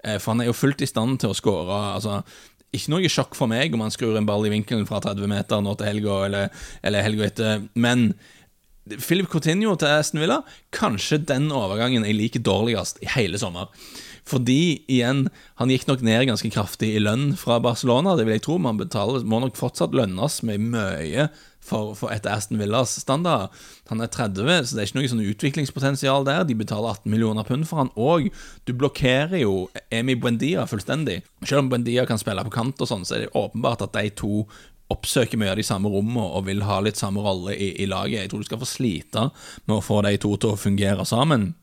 eh, 0.01 0.17
for 0.17 0.33
han 0.33 0.43
er 0.43 0.49
jo 0.49 0.57
fullt 0.57 0.83
i 0.83 0.89
stand 0.89 1.21
til 1.23 1.31
å 1.31 1.37
skåre. 1.37 1.77
Altså, 1.95 2.23
ikke 2.77 2.93
noe 2.95 3.11
sjokk 3.11 3.37
for 3.39 3.51
meg 3.51 3.75
om 3.75 3.85
han 3.85 3.93
skrur 3.95 4.17
en 4.19 4.29
ball 4.29 4.47
i 4.49 4.53
vinkelen 4.53 4.87
fra 4.89 5.01
30 5.05 5.31
meter 5.31 5.63
nå 5.65 5.75
til 5.79 5.91
helga 5.91 6.21
eller, 6.29 6.65
eller 6.85 7.07
helga 7.07 7.29
etter, 7.29 7.69
men 7.75 8.11
Philip 9.01 9.31
Coutinho 9.33 9.73
til 9.81 9.89
Aston 9.89 10.21
Villa, 10.21 10.43
kanskje 10.75 11.23
den 11.25 11.49
overgangen 11.55 12.05
jeg 12.05 12.19
liker 12.19 12.43
dårligst 12.45 13.01
i 13.01 13.09
hele 13.15 13.41
sommer. 13.41 13.71
Fordi, 14.29 14.85
igjen, 14.89 15.27
han 15.61 15.73
gikk 15.73 15.87
nok 15.89 16.05
ned 16.05 16.27
ganske 16.29 16.51
kraftig 16.53 16.95
i 16.97 17.01
lønn 17.03 17.33
fra 17.41 17.59
Barcelona, 17.65 18.15
det 18.17 18.25
vil 18.29 18.39
jeg 18.39 18.45
tro, 18.47 18.59
men 18.59 18.75
han 18.75 18.81
betaler, 18.81 19.25
må 19.29 19.41
nok 19.41 19.57
fortsatt 19.57 19.97
lønnes 19.97 20.41
med 20.49 20.69
mye 20.73 21.29
for, 21.65 21.95
for 21.99 22.13
etter 22.15 22.35
Aston 22.35 22.61
Villas 22.61 22.93
standard. 23.01 23.55
Han 23.91 24.03
er 24.05 24.13
30, 24.13 24.69
så 24.69 24.77
det 24.77 24.85
er 24.85 24.91
ikke 24.91 25.01
noe 25.01 25.13
sånn 25.13 25.25
utviklingspotensial 25.25 26.29
der. 26.29 26.45
De 26.49 26.59
betaler 26.59 26.99
18 27.01 27.11
millioner 27.13 27.47
pund 27.49 27.69
for 27.71 27.83
han, 27.83 27.93
og 27.97 28.29
du 28.69 28.75
blokkerer 28.77 29.41
jo 29.43 29.67
Emi 29.95 30.19
Buendia 30.21 30.69
fullstendig. 30.71 31.23
Selv 31.45 31.65
om 31.65 31.73
Buendia 31.73 32.07
kan 32.09 32.21
spille 32.21 32.45
på 32.47 32.55
kant 32.55 32.85
og 32.85 32.91
sånn, 32.91 33.09
så 33.09 33.17
er 33.17 33.27
det 33.27 33.35
åpenbart 33.39 33.87
at 33.87 33.97
de 33.97 34.13
to 34.21 34.45
oppsøker 34.93 35.41
mye 35.41 35.55
av 35.55 35.59
de 35.59 35.65
samme 35.67 35.89
rommene 35.91 36.25
og 36.37 36.45
vil 36.49 36.63
ha 36.69 36.79
litt 36.85 37.01
samme 37.01 37.23
rolle 37.25 37.57
i, 37.57 37.73
i 37.83 37.89
laget. 37.89 38.21
Jeg 38.21 38.33
tror 38.33 38.45
du 38.45 38.49
skal 38.51 38.61
få 38.61 38.69
slite 38.69 39.29
med 39.65 39.79
å 39.79 39.85
få 39.85 40.03
de 40.05 40.17
to 40.21 40.35
til 40.37 40.53
å 40.53 40.61
fungere 40.61 41.07
sammen. 41.09 41.55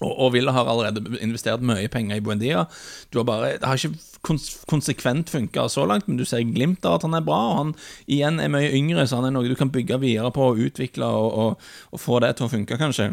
Og, 0.00 0.12
og 0.12 0.32
Villa 0.34 0.54
har 0.56 0.68
allerede 0.68 1.20
investert 1.20 1.64
mye 1.64 1.88
penger 1.92 2.20
i 2.20 2.24
Buendia. 2.24 2.64
Du 3.12 3.20
har 3.20 3.28
bare, 3.28 3.54
det 3.60 3.68
har 3.68 3.76
ikke 3.76 4.36
konsekvent 4.68 5.32
funka 5.32 5.68
så 5.68 5.86
langt, 5.88 6.08
men 6.08 6.20
du 6.20 6.24
ser 6.28 6.44
glimt 6.48 6.84
av 6.88 6.98
at 6.98 7.08
han 7.08 7.16
er 7.16 7.24
bra. 7.26 7.40
Og 7.50 7.58
han 7.58 7.74
igjen 8.08 8.40
er 8.40 8.52
mye 8.52 8.72
yngre, 8.76 9.06
så 9.06 9.20
han 9.20 9.30
er 9.30 9.36
noe 9.36 9.48
du 9.48 9.58
kan 9.58 9.72
bygge 9.72 10.00
videre 10.02 10.32
på 10.34 10.52
og 10.52 10.62
utvikle 10.68 11.08
og, 11.08 11.32
og, 11.44 11.72
og 11.92 12.00
få 12.02 12.20
det 12.24 12.36
til 12.38 12.48
å 12.48 12.54
funke, 12.54 12.80
kanskje. 12.80 13.12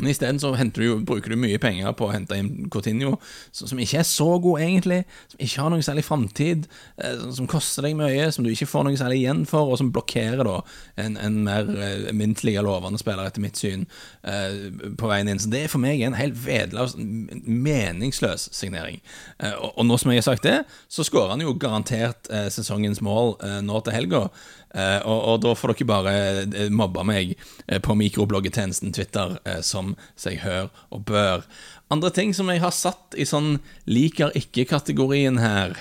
Men 0.00 0.10
isteden 0.10 0.40
så 0.40 0.52
du 0.74 1.04
bruker 1.04 1.30
du 1.30 1.36
mye 1.36 1.58
penger 1.60 1.92
på 1.96 2.08
å 2.08 2.12
hente 2.14 2.36
inn 2.38 2.68
Coutinho, 2.72 3.16
som 3.52 3.78
ikke 3.78 4.00
er 4.00 4.06
så 4.08 4.28
god, 4.40 4.60
egentlig, 4.64 5.02
som 5.28 5.42
ikke 5.44 5.62
har 5.62 5.72
noen 5.74 5.84
særlig 5.84 6.04
framtid, 6.06 6.68
eh, 7.02 7.24
som 7.36 7.48
koster 7.50 7.84
deg 7.84 7.96
mye, 7.98 8.30
som 8.32 8.44
du 8.44 8.50
ikke 8.52 8.68
får 8.70 8.86
noe 8.86 8.98
særlig 9.00 9.20
igjen 9.22 9.44
for, 9.48 9.68
og 9.70 9.80
som 9.80 9.90
blokkerer 9.92 10.42
da 10.46 10.56
en, 11.00 11.18
en 11.20 11.38
mer 11.44 11.68
uh, 11.68 12.10
myntlig 12.16 12.56
og 12.60 12.66
lovende 12.68 13.00
spiller, 13.00 13.28
etter 13.28 13.44
mitt 13.44 13.60
syn, 13.60 13.84
uh, 14.24 14.94
på 14.96 15.10
veien 15.10 15.30
inn. 15.30 15.42
Så 15.42 15.50
det 15.52 15.64
er 15.66 15.72
for 15.72 15.82
meg 15.82 16.00
en 16.06 16.16
helt 16.18 16.38
vedløs, 16.40 16.96
meningsløs 16.96 18.48
signering. 18.56 19.00
Og, 19.40 19.68
og, 19.74 19.84
nå 19.88 19.98
som 20.00 20.12
jeg 20.12 20.22
har 20.22 20.28
sagt 20.30 20.48
det, 20.48 20.56
så 20.88 21.04
skårer 21.06 21.34
han 21.34 21.44
jo 21.44 21.56
garantert 21.60 22.28
sesongens 22.52 23.00
mål 23.04 23.36
nå 23.64 23.80
til 23.84 23.96
helga. 23.96 24.24
Uh, 24.70 25.02
og, 25.02 25.18
og, 25.18 25.36
da 25.42 25.52
får 25.58 25.72
dere 25.72 25.88
bare 25.88 26.12
uh, 26.46 26.68
mobbe 26.70 27.02
meg 27.06 27.32
uh, 27.34 27.80
på 27.82 27.96
mikrobloggetjenesten 27.98 28.94
Twitter 28.94 29.34
som 29.66 29.96
seg 30.18 30.40
hør 30.44 30.70
og 30.94 31.02
bør. 31.08 31.42
Andre 31.90 32.12
ting 32.14 32.30
som 32.36 32.50
jeg 32.52 32.62
har 32.62 32.74
satt 32.74 33.18
i 33.18 33.26
sånn 33.26 33.56
liker 33.90 34.30
ikke-kategorien 34.38 35.40
her 35.42 35.74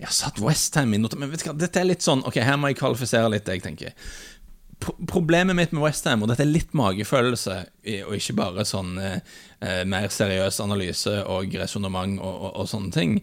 Jeg 0.00 0.08
har 0.08 0.16
satt 0.16 0.42
Westham 0.42 0.96
i 0.96 0.98
noter, 0.98 1.20
men 1.20 1.30
vet 1.30 1.44
du 1.44 1.50
hva, 1.52 1.54
dette 1.54 1.78
er 1.78 1.86
litt 1.86 2.02
sånn 2.02 2.24
Ok, 2.26 2.40
her 2.42 2.58
må 2.58 2.72
jeg 2.72 2.80
kvalifisere 2.80 3.30
litt, 3.30 3.46
jeg 3.46 3.62
tenker. 3.62 3.94
Pro 4.82 4.96
problemet 5.06 5.54
mitt 5.54 5.70
med 5.70 5.84
Westham, 5.84 6.24
og 6.24 6.32
dette 6.32 6.42
er 6.42 6.50
litt 6.50 6.74
magefølelse, 6.74 7.58
og 8.08 8.16
ikke 8.18 8.38
bare 8.40 8.66
sånn 8.66 8.96
mer 8.98 10.10
seriøs 10.10 10.58
analyse 10.64 11.20
og 11.30 11.54
resonnement 11.54 12.18
og, 12.18 12.34
og, 12.34 12.50
og 12.64 12.72
sånne 12.72 12.90
ting 12.96 13.20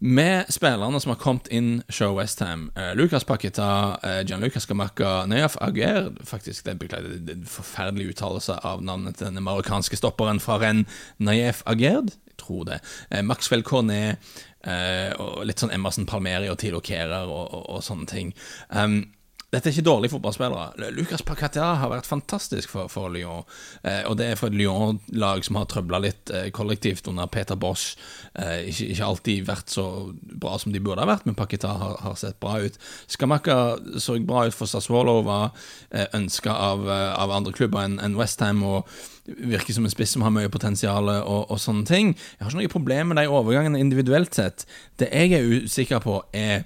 med 0.00 0.48
spillerne 0.48 1.00
som 1.00 1.12
har 1.12 1.18
kommet 1.20 1.48
inn 1.52 1.82
show 1.92 2.16
Westham, 2.16 2.70
uh, 2.76 2.94
Lucas 2.96 3.24
Paqueta, 3.24 3.98
uh, 4.00 4.20
Gianluca 4.24 4.60
Scamacca, 4.60 5.26
Neyaf 5.28 5.58
Aguer 5.60 6.08
Faktisk, 6.24 6.64
det 6.64 6.92
er 6.92 7.04
en 7.34 7.44
forferdelig 7.48 8.14
uttalelse 8.14 8.56
av 8.64 8.80
navnet 8.84 9.20
til 9.20 9.28
den 9.28 9.44
marokkanske 9.44 10.00
stopperen 10.00 10.40
fra 10.40 10.56
renn, 10.62 10.86
Nayef 11.20 11.60
Agerd. 11.68 12.14
Jeg 12.32 12.38
tror 12.40 12.64
det. 12.64 12.80
Uh, 13.12 13.20
Maxwell 13.28 13.62
Cornet, 13.62 14.18
uh, 14.64 15.12
og 15.20 15.44
litt 15.44 15.60
sånn 15.60 15.72
Emerson 15.76 16.08
Palmeri 16.08 16.48
og 16.48 16.58
Tilo 16.62 16.80
Kerer 16.80 17.28
og, 17.28 17.46
og, 17.52 17.64
og, 17.68 17.84
sånne 17.84 18.08
ting. 18.08 18.32
Um, 18.72 19.02
dette 19.50 19.66
er 19.66 19.74
ikke 19.74 19.86
dårlige 19.88 20.12
fotballspillere. 20.12 20.90
Lucas 20.94 21.24
Pacatia 21.26 21.72
har 21.80 21.90
vært 21.90 22.06
fantastisk 22.06 22.70
for, 22.70 22.90
for 22.92 23.10
Lyon. 23.10 23.42
Eh, 23.82 24.04
og 24.06 24.14
det 24.20 24.28
er 24.30 24.36
for 24.38 24.46
et 24.46 24.54
Lyon-lag 24.54 25.42
som 25.42 25.58
har 25.58 25.66
trøbla 25.70 25.98
litt 26.04 26.30
eh, 26.30 26.52
kollektivt 26.54 27.10
under 27.10 27.26
Peter 27.26 27.58
Bosch. 27.58 27.96
Eh, 28.38 28.68
ikke, 28.70 28.86
ikke, 28.94 29.08
alltid 29.08 29.48
vært 29.48 29.74
så 29.74 29.86
bra 30.22 30.54
som 30.62 30.70
de 30.70 30.82
burde 30.82 31.02
ha 31.02 31.10
vært, 31.10 31.26
men 31.26 31.34
Pacatia 31.38 31.72
har, 31.80 31.96
har, 32.04 32.14
sett 32.20 32.38
bra 32.42 32.60
ut. 32.62 32.78
Skamaka 33.10 33.56
så 33.98 34.20
bra 34.22 34.44
ut 34.46 34.54
for 34.54 34.70
Sassuolo, 34.70 35.16
var 35.26 35.50
eh, 35.90 36.06
ønska 36.14 36.54
av, 36.54 36.86
eh, 36.86 37.08
av, 37.18 37.34
andre 37.34 37.54
klubber 37.56 37.88
enn 37.88 37.98
en 37.98 38.14
Westham. 38.20 38.62
og 38.62 38.86
virker 39.30 39.74
som 39.74 39.84
en 39.86 39.92
spiss 39.92 40.14
som 40.14 40.22
har 40.24 40.32
mye 40.34 40.50
potensial 40.50 41.06
og, 41.10 41.50
og, 41.52 41.58
sånne 41.60 41.84
ting. 41.86 42.14
Jeg 42.14 42.44
har 42.44 42.50
ikke 42.50 42.62
noe 42.62 42.72
problem 42.72 43.12
med 43.12 43.20
de 43.20 43.28
overgangene 43.30 43.82
individuelt 43.82 44.34
sett. 44.34 44.64
Det 44.98 45.10
jeg 45.10 45.36
er 45.36 45.66
usikker 45.66 46.02
på, 46.02 46.16
er 46.34 46.64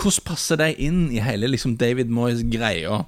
hvordan 0.00 0.26
passer 0.26 0.60
de 0.60 0.72
inn 0.86 1.06
i 1.14 1.22
hele 1.22 1.50
liksom, 1.50 1.78
David 1.80 2.12
Moyes-greia? 2.12 3.04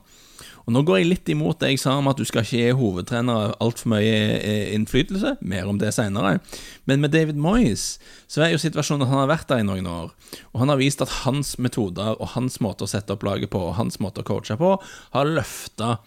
Og 0.67 0.75
Nå 0.75 0.81
går 0.83 0.99
jeg 0.99 1.07
litt 1.07 1.29
imot 1.31 1.61
det 1.63 1.69
jeg 1.71 1.79
sa 1.79 1.93
om 2.01 2.09
at 2.11 2.19
du 2.19 2.25
skal 2.27 2.43
ikke 2.43 2.59
gi 2.59 2.75
hovedtrenere 2.75 3.53
altfor 3.63 3.93
mye 3.93 4.15
eh, 4.41 4.73
innflytelse. 4.75 5.37
Mer 5.47 5.69
om 5.71 5.79
det 5.79 5.93
seinere. 5.95 6.41
Men 6.91 7.05
med 7.05 7.15
David 7.15 7.39
Moyes 7.39 8.01
så 8.27 8.43
er 8.43 8.51
jo 8.51 8.59
situasjonen 8.59 9.07
at 9.07 9.13
han 9.13 9.23
har 9.23 9.31
vært 9.31 9.47
der 9.53 9.63
i 9.63 9.67
noen 9.69 9.87
år. 9.87 10.11
Og 10.51 10.65
han 10.65 10.73
har 10.75 10.81
vist 10.83 11.05
at 11.07 11.21
hans 11.23 11.55
metoder 11.63 12.19
og 12.19 12.33
hans 12.35 12.59
måte 12.65 12.83
å 12.83 12.91
sette 12.91 13.15
opp 13.15 13.23
laget 13.27 13.53
på 13.55 13.63
og 13.63 13.77
hans 13.79 14.01
måte 14.03 14.25
å 14.25 14.27
coache 14.27 14.59
på 14.59 14.75
har 15.15 15.31
løfta 15.39 16.01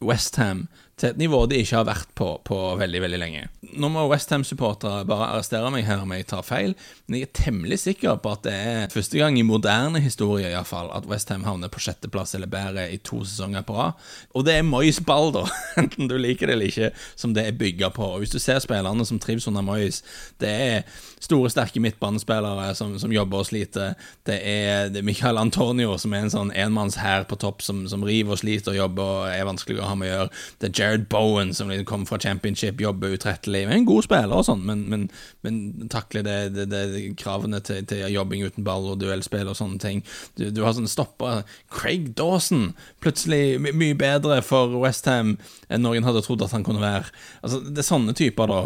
Westham 0.00 0.68
til 0.98 1.12
et 1.12 1.20
nivå 1.20 1.44
de 1.50 1.60
ikke 1.62 1.78
har 1.78 1.86
vært 1.88 2.10
på 2.18 2.28
på 2.46 2.58
veldig 2.80 3.00
veldig 3.04 3.20
lenge. 3.20 3.44
Nå 3.78 3.90
må 3.92 4.04
Westham-supportere 4.10 5.04
bare 5.08 5.30
arrestere 5.34 5.70
meg 5.72 5.86
her 5.88 6.02
om 6.04 6.12
jeg 6.14 6.26
tar 6.30 6.44
feil, 6.46 6.74
men 7.06 7.18
jeg 7.18 7.28
er 7.28 7.34
temmelig 7.38 7.80
sikker 7.84 8.18
på 8.22 8.32
at 8.34 8.44
det 8.46 8.54
er 8.54 8.92
første 8.92 9.18
gang 9.20 9.38
i 9.38 9.46
moderne 9.46 10.00
historie 10.02 10.48
i 10.48 10.54
hvert 10.54 10.70
fall, 10.70 10.90
at 10.96 11.06
Westham 11.10 11.44
havner 11.46 11.70
på 11.72 11.82
sjetteplass 11.82 12.34
eller 12.38 12.50
bedre 12.50 12.88
i 12.92 13.00
to 13.04 13.20
sesonger 13.24 13.66
på 13.68 13.76
rad. 13.78 14.08
Og 14.34 14.46
det 14.48 14.58
er 14.58 14.66
Moyes 14.66 15.00
ball, 15.04 15.32
da, 15.34 15.44
enten 15.82 16.10
du 16.10 16.16
liker 16.18 16.48
det 16.48 16.56
eller 16.56 16.72
ikke, 16.72 16.90
som 17.18 17.34
det 17.36 17.46
er 17.46 17.58
bygga 17.58 17.92
på. 17.94 18.14
Og 18.14 18.24
Hvis 18.24 18.34
du 18.34 18.40
ser 18.42 18.62
spillerne 18.64 19.06
som 19.08 19.20
trives 19.22 19.48
under 19.50 19.64
Moyes, 19.66 20.02
det 20.42 20.52
er 20.52 21.04
store, 21.20 21.50
sterke 21.50 21.80
midtbanespillere 21.82 22.72
som, 22.78 22.94
som 22.98 23.12
jobber 23.12 23.42
og 23.42 23.48
sliter. 23.48 23.94
Det 24.26 24.38
er, 24.38 24.88
det 24.92 25.02
er 25.02 25.06
Michael 25.06 25.40
Antonio, 25.40 25.96
som 25.98 26.14
er 26.14 26.26
en 26.26 26.34
sånn 26.34 26.52
enmannshær 26.54 27.26
på 27.30 27.38
topp, 27.40 27.62
som, 27.66 27.84
som 27.90 28.04
river 28.06 28.36
og 28.36 28.42
sliter 28.42 28.74
og 28.74 28.80
jobber 28.82 29.14
og 29.18 29.32
er 29.32 29.48
vanskelig 29.48 29.82
å 29.82 29.90
ha 29.90 29.96
med 29.98 30.08
å 30.08 30.12
gjøre. 30.12 30.42
Det 30.58 30.68
er 30.68 30.76
Jared 30.88 31.08
Bowen, 31.12 31.54
som 31.54 31.68
liksom 31.68 31.84
kommer 31.84 32.06
fra 32.06 32.18
championship, 32.18 32.80
jobber 32.80 33.08
utrettelig. 33.08 33.64
En 33.68 33.84
god 33.84 34.06
spiller 34.06 34.32
og 34.40 34.46
sånn, 34.48 34.64
men, 34.64 34.84
men, 34.88 35.06
men 35.44 35.88
takler 35.92 36.24
det, 36.24 36.36
det, 36.56 36.66
det 36.72 37.02
kravene 37.20 37.60
til, 37.64 37.84
til, 37.88 38.06
jobbing 38.14 38.46
uten 38.46 38.64
ball 38.64 38.88
og 38.88 39.02
duellspill 39.02 39.50
og 39.50 39.58
sånne 39.58 39.80
ting. 39.82 40.02
Du, 40.40 40.48
du 40.54 40.62
har 40.64 40.76
sånn 40.76 40.88
stoppa 40.90 41.42
Craig 41.74 42.12
Dawson, 42.18 42.72
plutselig 43.04 43.58
my 43.62 43.74
mye 43.76 43.98
bedre 43.98 44.40
for 44.42 44.74
Westham 44.80 45.36
enn 45.68 45.84
noen 45.84 46.06
hadde 46.08 46.24
trodd 46.24 46.42
at 46.46 46.56
han 46.56 46.66
kunne 46.66 46.82
være. 46.82 47.12
Altså, 47.42 47.60
Det 47.68 47.84
er 47.84 47.90
sånne 47.92 48.16
typer, 48.16 48.50
da, 48.50 48.60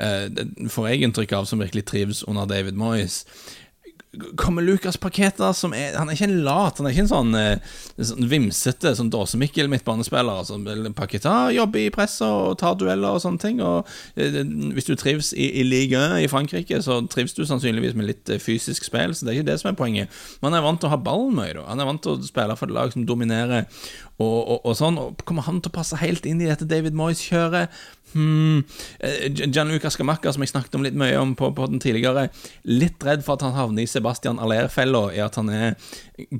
eh, 0.00 0.44
får 0.72 0.90
jeg 0.90 1.06
inntrykk 1.06 1.38
av, 1.38 1.48
som 1.50 1.60
virkelig 1.62 1.86
trives 1.92 2.24
under 2.26 2.48
David 2.48 2.80
Moyes 2.80 3.24
kommer 4.36 4.62
Lucas 4.62 4.96
Paketa, 4.96 5.52
som 5.52 5.74
er 5.76 5.96
Han 5.98 6.08
er 6.08 6.16
ikke 6.16 6.28
en 6.30 6.44
lat, 6.44 6.78
han 6.78 6.86
er 6.88 6.94
ikke 6.94 7.04
en 7.04 7.10
sånn, 7.10 7.34
eh, 7.36 7.74
sånn 8.00 8.28
vimsete 8.30 8.94
sånn 8.96 9.10
dåsemikkel 9.12 9.68
midtbanespiller. 9.68 10.40
Altså, 10.40 10.56
Paketa 10.96 11.50
jobber 11.52 11.82
i 11.84 11.90
presset 11.92 12.24
og 12.24 12.56
tar 12.58 12.78
dueller 12.80 13.18
og 13.18 13.22
sånne 13.22 13.42
ting. 13.42 13.60
Og 13.60 13.86
eh, 14.16 14.40
Hvis 14.74 14.88
du 14.88 14.94
trives 14.96 15.32
i, 15.34 15.50
i 15.60 15.66
Ligue 15.66 16.00
1 16.00 16.24
i 16.24 16.30
Frankrike, 16.32 16.80
så 16.82 17.02
trives 17.06 17.36
du 17.36 17.44
sannsynligvis 17.44 17.96
med 17.98 18.08
litt 18.08 18.32
eh, 18.32 18.40
fysisk 18.40 18.88
spill, 18.88 19.14
så 19.14 19.26
det 19.26 19.34
er 19.34 19.40
ikke 19.40 19.50
det 19.52 19.60
som 19.60 19.72
er 19.72 19.78
poenget. 19.78 20.18
Men 20.40 20.52
han 20.52 20.60
er 20.62 20.66
vant 20.66 20.80
til 20.80 20.88
å 20.88 20.94
ha 20.96 21.00
ballen 21.10 21.36
mye. 21.36 21.66
Han 21.68 21.80
er 21.80 21.90
vant 21.90 22.02
til 22.02 22.16
å 22.16 22.24
spille 22.24 22.56
for 22.56 22.68
et 22.70 22.76
lag 22.76 22.94
som 22.94 23.04
dominerer, 23.08 23.68
og, 24.18 24.38
og, 24.40 24.58
og 24.64 24.78
sånn. 24.78 24.98
Og 24.98 25.24
kommer 25.28 25.46
han 25.46 25.60
til 25.60 25.70
å 25.70 25.78
passe 25.78 26.00
helt 26.00 26.26
inn 26.26 26.40
i 26.42 26.48
dette 26.48 26.66
David 26.68 26.96
Moyes-kjøret? 26.98 27.68
Hmm. 28.12 28.64
Eh, 29.00 29.28
Gianluca 29.28 29.90
Scamacca, 29.90 30.32
som 30.32 30.44
jeg 30.44 30.52
snakket 30.52 30.78
om 30.78 30.84
litt 30.86 30.96
mye 30.98 31.16
om 31.20 31.34
på, 31.38 31.50
den 31.68 31.82
tidligere, 31.82 32.28
litt 32.68 33.04
redd 33.04 33.24
for 33.26 33.36
at 33.36 33.44
han 33.46 33.56
havner 33.56 33.84
i 33.84 33.90
Sebastian 33.90 34.40
Aller-fella, 34.42 35.08
i 35.14 35.20
at 35.24 35.36
han 35.40 35.50
er 35.52 35.76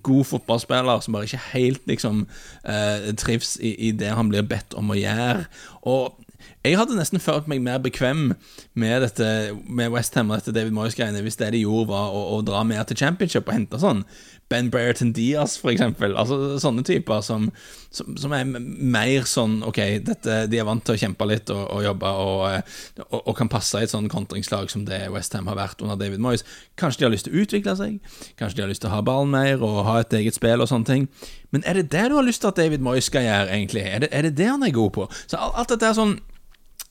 god 0.02 0.25
fotballspiller 0.30 1.02
som 1.04 1.16
bare 1.16 1.28
ikke 1.28 1.44
helt 1.52 1.84
liksom 1.90 2.25
eh, 2.64 3.10
trives 3.20 3.56
i, 3.60 3.75
i, 3.88 3.92
det 3.92 4.14
han 4.16 4.32
blir 4.32 4.46
bedt 4.48 4.76
om 4.78 4.94
å 4.94 4.98
gjøre. 4.98 5.44
Og 5.88 6.16
jeg 6.64 6.78
hadde 6.78 6.96
nesten 6.98 7.22
følt 7.22 7.48
meg 7.50 7.62
mer 7.62 7.78
bekvem 7.82 8.32
med 8.78 9.02
dette 9.02 9.26
Med 9.66 9.90
Westham 9.94 10.30
og 10.30 10.38
dette 10.38 10.54
David 10.54 10.75
Moyes-greiene 10.75 11.22
hvis 11.25 11.38
det 11.40 11.52
de 11.54 11.62
gjorde, 11.62 11.88
var 11.90 12.14
å, 12.14 12.22
å 12.37 12.40
dra 12.46 12.64
mer 12.66 12.87
til 12.87 12.98
championship 12.98 13.48
og 13.48 13.56
hente 13.56 13.80
sånn 13.82 14.04
Ben 14.49 14.71
Brereton 14.73 15.12
Diaz, 15.12 15.59
for 15.61 15.71
eksempel. 15.73 16.14
Altså 16.17 16.57
sånne 16.62 16.85
typer 16.87 17.21
som, 17.25 17.50
som, 17.93 18.14
som, 18.17 18.33
er 18.33 18.49
mer 18.49 19.26
sånn 19.28 19.59
Ok, 19.67 19.81
dette, 20.07 20.38
de 20.49 20.61
er 20.61 20.67
vant 20.69 20.81
til 20.85 20.97
å 20.97 21.00
kjempe 21.02 21.26
litt 21.28 21.52
og, 21.52 21.64
og 21.75 21.85
jobbe 21.85 22.12
og, 22.23 22.71
og, 23.05 23.19
og, 23.19 23.35
kan 23.37 23.50
passe 23.52 23.81
i 23.81 23.85
et 23.85 23.93
sånn 23.93 24.09
kontringslag 24.12 24.73
som 24.73 24.87
det 24.88 25.02
Westham 25.12 25.50
har 25.52 25.59
vært 25.59 25.85
under 25.85 26.00
David 26.00 26.25
Moyes. 26.25 26.47
Kanskje 26.81 27.02
de 27.02 27.09
har 27.09 27.14
lyst 27.14 27.28
til 27.28 27.37
å 27.37 27.45
utvikle 27.45 27.76
seg, 27.78 28.17
kanskje 28.40 28.61
de 28.61 28.64
har 28.64 28.73
lyst 28.73 28.85
til 28.87 28.93
å 28.93 28.97
ha 28.97 29.05
ballen 29.05 29.35
mer 29.37 29.61
og 29.64 29.83
ha 29.88 29.99
et 30.00 30.17
eget 30.21 30.38
spill 30.38 30.64
og 30.64 30.71
sånne 30.73 30.88
ting. 30.88 31.09
Men 31.52 31.64
er 31.69 31.81
det 31.81 31.90
det 31.93 32.09
du 32.09 32.17
har 32.17 32.26
lyst 32.26 32.45
til 32.45 32.52
at 32.52 32.61
David 32.61 32.85
Moyes 32.85 33.09
skal 33.09 33.26
gjøre, 33.28 33.52
egentlig? 33.52 33.85
Er 33.85 34.05
det, 34.05 34.12
er 34.12 34.28
det 34.28 34.37
det 34.40 34.49
han 34.49 34.64
er 34.64 34.75
god 34.75 34.95
på? 34.97 35.09
Så 35.26 35.37
alt, 35.37 35.61
alt 35.61 35.76
dette 35.76 35.93
er 35.93 35.99
sånn 35.99 36.19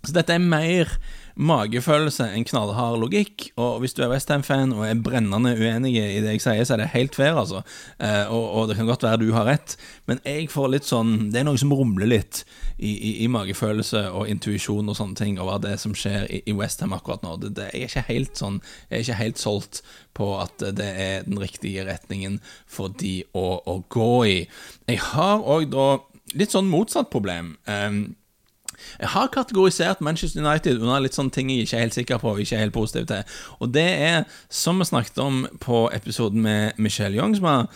Så 0.06 0.14
dette 0.14 0.36
er 0.36 0.44
mer 0.44 0.92
magefølelse 1.38 2.26
enn 2.34 2.46
knallhard 2.48 2.98
logikk. 3.02 3.50
Og 3.62 3.82
hvis 3.84 3.94
du 3.98 4.02
er 4.04 4.12
Westham-fan 4.12 4.74
og 4.76 4.84
er 4.88 5.00
brennende 5.04 5.54
uenig 5.58 5.94
i 5.98 6.22
det 6.24 6.36
jeg 6.36 6.44
sier, 6.44 6.64
så 6.66 6.76
er 6.76 6.84
det 6.84 6.90
helt 6.96 7.18
fair, 7.18 7.38
altså. 7.38 7.62
Eh, 8.02 8.26
og, 8.34 8.46
og, 8.46 8.68
det 8.70 8.78
kan 8.80 8.90
godt 8.90 9.06
være 9.06 9.22
du 9.22 9.32
har 9.36 9.48
rett, 9.50 9.78
men 10.10 10.22
jeg 10.26 10.50
får 10.52 10.72
litt 10.74 10.88
sånn 10.88 11.30
Det 11.32 11.42
er 11.42 11.48
noe 11.48 11.60
som 11.60 11.72
rumler 11.74 12.10
litt 12.10 12.42
i, 12.78 12.92
i, 12.92 13.12
i 13.26 13.30
magefølelse 13.32 14.08
og 14.18 14.30
intuisjon 14.32 14.90
og 14.90 14.98
sånne 14.98 15.18
ting 15.20 15.40
over 15.42 15.62
det 15.64 15.78
som 15.82 15.96
skjer 15.98 16.28
i, 16.32 16.42
i 16.50 16.56
Westham 16.58 16.96
akkurat 16.98 17.24
nå. 17.26 17.38
Det, 17.44 17.54
det, 17.60 17.70
er 17.72 17.88
ikke 17.88 18.08
helt 18.10 18.38
sånn 18.40 18.62
Jeg 18.90 18.98
er 18.98 19.06
ikke 19.06 19.22
helt 19.22 19.42
solgt 19.42 19.82
på 20.18 20.34
at 20.42 20.68
det 20.78 20.90
er 20.90 21.26
den 21.28 21.40
riktige 21.42 21.86
retningen 21.88 22.40
for 22.66 22.94
de 22.98 23.20
å, 23.38 23.62
å 23.62 23.82
gå 23.94 24.14
i. 24.26 24.38
Jeg 24.90 25.04
har 25.14 25.44
òg 25.46 25.70
da 25.74 25.90
litt 26.36 26.54
sånn 26.54 26.72
motsatt 26.72 27.12
problem. 27.14 27.56
Um, 27.70 28.18
jeg 29.00 29.12
har 29.14 29.32
kategorisert 29.34 30.02
Manchester 30.02 30.44
United 30.44 30.82
under 30.82 31.04
litt 31.04 31.18
sånne 31.18 31.34
ting 31.34 31.52
jeg 31.52 31.68
ikke 31.68 31.78
er 31.78 31.86
helt 31.88 32.00
sikker 32.00 32.24
på 32.24 32.34
og 32.34 32.42
ikke 32.44 32.58
er 32.58 32.66
helt 32.66 32.76
positiv 32.76 33.08
til. 33.10 33.38
Og 33.62 33.72
det 33.76 33.88
er, 34.10 34.26
som 34.50 34.80
vi 34.82 34.90
snakket 34.90 35.24
om 35.24 35.46
på 35.64 35.88
episoden 35.96 36.44
med 36.44 36.78
Michelle 36.78 37.18
Young, 37.18 37.36
som 37.38 37.50
er, 37.52 37.72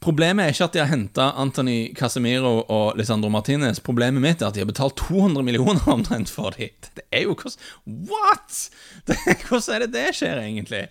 Problemet 0.00 0.46
er 0.46 0.54
ikke 0.54 0.64
at 0.64 0.72
de 0.72 0.80
har 0.80 0.88
henta 0.88 1.26
Anthony 1.42 1.90
Casemiro 1.92 2.62
og 2.72 2.96
Lisandro 2.96 3.28
Martinez. 3.28 3.82
Problemet 3.84 4.22
mitt 4.24 4.40
er 4.40 4.48
at 4.48 4.56
de 4.56 4.62
har 4.62 4.68
betalt 4.70 4.96
200 4.96 5.44
millioner 5.44 5.84
omtrent 5.92 6.32
for 6.32 6.56
dem. 6.56 6.72
Det 6.96 7.04
er 7.12 7.26
jo 7.26 7.34
hvordan 7.34 8.08
What?! 8.08 8.70
Hvordan 9.48 9.74
er 9.74 9.84
det 9.84 9.90
det 9.92 10.06
skjer, 10.16 10.40
egentlig? 10.40 10.86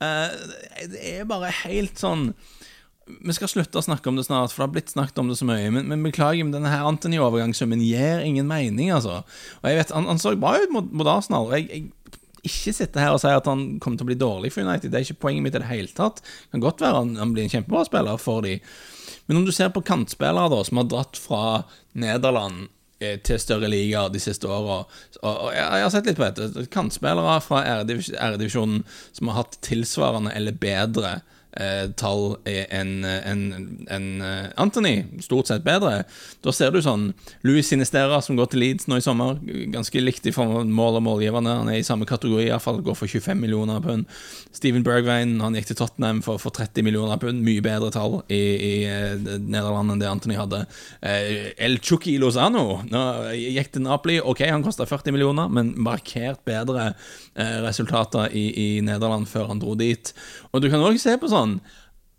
Uh, 0.00 0.32
det 0.94 1.02
er 1.10 1.28
bare 1.28 1.52
helt 1.66 2.00
sånn 2.00 2.30
vi 3.04 3.34
skal 3.36 3.50
slutte 3.52 3.80
å 3.80 3.84
snakke 3.84 4.08
om 4.08 4.16
det 4.16 4.24
snart, 4.26 4.52
for 4.52 4.62
det 4.62 4.68
har 4.68 4.74
blitt 4.78 4.92
snakket 4.94 5.18
om 5.20 5.28
det 5.28 5.36
så 5.36 5.48
mye. 5.48 5.68
Men, 5.74 5.88
men 5.90 6.04
beklager, 6.06 6.44
men 6.44 6.54
denne 6.54 6.72
her 6.72 6.86
Anthony-overgangssummen 6.88 7.82
gir 7.84 8.24
ingen 8.24 8.48
mening, 8.48 8.92
altså. 8.94 9.20
Og 9.60 9.68
jeg 9.68 9.80
vet, 9.80 9.92
Han, 9.96 10.08
han 10.08 10.22
så 10.22 10.32
bra 10.40 10.56
ut 10.62 10.72
mot, 10.72 10.88
mot 10.92 11.10
Arsenal. 11.12 11.50
jeg, 11.52 11.68
jeg 11.68 12.14
ikke 12.44 12.74
sitte 12.76 13.00
her 13.00 13.14
og 13.14 13.22
si 13.22 13.30
at 13.32 13.46
han 13.48 13.78
kommer 13.80 14.00
til 14.00 14.06
å 14.06 14.10
bli 14.10 14.20
dårlig 14.20 14.52
for 14.52 14.64
United. 14.66 14.92
Det 14.92 15.00
er 15.00 15.06
ikke 15.06 15.22
poenget 15.26 15.46
mitt 15.46 15.56
i 15.56 15.62
det 15.62 15.70
hele 15.70 15.92
tatt. 15.96 16.20
Det 16.20 16.56
kan 16.56 16.64
godt 16.64 16.84
være 16.84 17.00
han, 17.00 17.14
han 17.20 17.32
blir 17.32 17.46
en 17.46 17.52
kjempebra 17.54 17.84
spiller 17.88 18.20
for 18.20 18.44
dem. 18.44 18.60
Men 19.26 19.40
om 19.40 19.46
du 19.46 19.52
ser 19.56 19.72
på 19.72 19.84
kantspillere 19.84 20.52
da, 20.52 20.60
som 20.66 20.80
har 20.80 20.88
dratt 20.92 21.20
fra 21.20 21.44
Nederland 21.96 22.66
eh, 23.00 23.16
til 23.24 23.40
større 23.40 23.70
liga 23.72 24.06
de 24.12 24.20
siste 24.20 24.48
åra. 24.50 24.82
Jeg 25.24 25.84
har 25.86 25.92
sett 25.94 26.10
litt 26.10 26.20
på 26.20 26.26
dette. 26.26 26.66
Kantspillere 26.74 27.38
fra 27.44 27.62
R-divisjonen 27.80 28.84
som 29.16 29.32
har 29.32 29.40
hatt 29.40 29.56
tilsvarende 29.64 30.34
eller 30.36 30.60
bedre 30.60 31.22
eh, 31.56 31.86
tall 31.98 32.36
enn 32.48 33.04
en, 33.04 33.42
en, 33.90 34.06
eh, 34.22 34.48
Anthony. 34.60 35.04
Stort 35.24 35.50
sett 35.50 35.64
bedre. 35.66 36.04
Da 36.44 36.54
ser 36.54 36.74
du 36.74 36.80
sånn 36.84 37.12
Louis 37.46 37.66
Sinistera, 37.66 38.20
som 38.24 38.38
går 38.38 38.52
til 38.52 38.64
Leeds 38.64 38.88
nå 38.90 38.98
i 38.98 39.04
sommer. 39.04 39.38
Ganske 39.74 40.02
likt 40.02 40.26
i 40.28 40.34
mål 40.34 41.00
og 41.00 41.04
målgiverne. 41.06 41.58
Han 41.62 41.72
er 41.72 41.80
i 41.80 41.86
samme 41.86 42.08
kategori, 42.08 42.48
iallfall. 42.48 42.82
Går 42.84 42.98
for 42.98 43.10
25 43.10 43.40
millioner 43.40 43.82
pund. 43.84 44.08
Steven 44.54 44.84
Bergwijn 44.86 45.38
han 45.42 45.56
gikk 45.58 45.70
til 45.72 45.80
Tottenham 45.80 46.22
for, 46.24 46.40
for 46.42 46.54
30 46.54 46.86
millioner 46.86 47.20
pund. 47.22 47.42
Mye 47.46 47.64
bedre 47.64 47.90
tall 47.94 48.20
i, 48.28 48.42
i 48.54 48.74
uh, 48.86 49.14
Nederland 49.38 49.94
enn 49.94 50.02
det 50.02 50.10
Anthony 50.10 50.38
hadde. 50.38 50.64
Eh, 51.04 51.52
El 51.64 51.78
Chucky 51.82 52.16
Lozano 52.20 52.80
nå 52.88 53.02
gikk 53.34 53.72
til 53.74 53.84
Napoli. 53.84 54.18
Ok, 54.22 54.44
han 54.48 54.64
kosta 54.64 54.86
40 54.88 55.14
millioner, 55.14 55.50
men 55.52 55.72
markert 55.80 56.42
bedre 56.46 56.92
eh, 56.92 57.58
resultater 57.64 58.32
i, 58.32 58.46
i 58.54 58.68
Nederland 58.84 59.28
før 59.30 59.50
han 59.52 59.62
dro 59.62 59.74
dit. 59.78 60.12
Og 60.52 60.62
du 60.62 60.70
kan 60.72 60.84
òg 60.84 60.98
se 61.02 61.16
på 61.20 61.30
sånn 61.30 61.43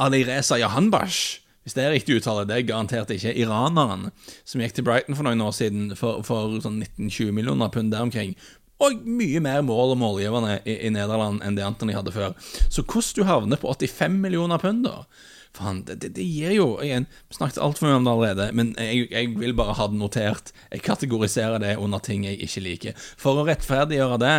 Alireza 0.02 0.60
Jahanbash. 0.60 1.42
Hvis 1.66 1.74
det 1.74 1.82
er 1.82 1.96
riktig 1.96 2.20
uttale, 2.20 2.44
det 2.46 2.60
er 2.60 2.68
garantert 2.68 3.10
ikke 3.10 3.34
iraneren 3.42 4.12
som 4.46 4.62
gikk 4.62 4.76
til 4.78 4.86
Brighton 4.86 5.18
for 5.18 5.26
noen 5.26 5.42
år 5.42 5.56
siden 5.58 5.88
for, 5.98 6.22
for 6.28 6.60
sånn 6.62 6.78
19-20 6.84 7.32
millioner 7.34 7.72
pund 7.74 7.90
der 7.96 8.06
omkring. 8.06 8.36
Og 8.84 9.06
mye 9.08 9.40
mer 9.42 9.64
mål 9.66 9.96
og 9.96 10.02
målgiverne 10.02 10.60
i, 10.62 10.76
i, 10.76 10.92
Nederland 10.94 11.42
enn 11.46 11.56
det 11.58 11.64
Anthony 11.66 11.96
hadde 11.96 12.14
før. 12.14 12.36
Så 12.68 12.84
hvordan 12.84 13.16
du 13.18 13.26
havner 13.26 13.62
på 13.62 13.72
85 13.72 14.20
millioner 14.28 14.62
pund, 14.62 14.86
da 14.86 15.08
Faen, 15.56 15.86
det, 15.88 15.96
det, 16.04 16.10
det, 16.18 16.24
gir 16.28 16.52
jo 16.52 16.66
Vi 16.84 16.98
snakket 17.38 17.62
altfor 17.64 17.88
mye 17.88 18.00
om 18.02 18.08
det 18.08 18.12
allerede, 18.12 18.48
men 18.60 18.74
jeg, 18.76 19.06
jeg, 19.14 19.30
vil 19.40 19.56
bare 19.56 19.78
ha 19.78 19.88
det 19.88 20.00
notert. 20.00 20.52
Jeg 20.74 20.84
kategoriserer 20.84 21.62
det 21.64 21.78
under 21.80 22.04
ting 22.04 22.26
jeg 22.28 22.42
ikke 22.44 22.66
liker. 22.66 23.06
For 23.16 23.40
å 23.40 23.46
rettferdiggjøre 23.48 24.20
det 24.20 24.36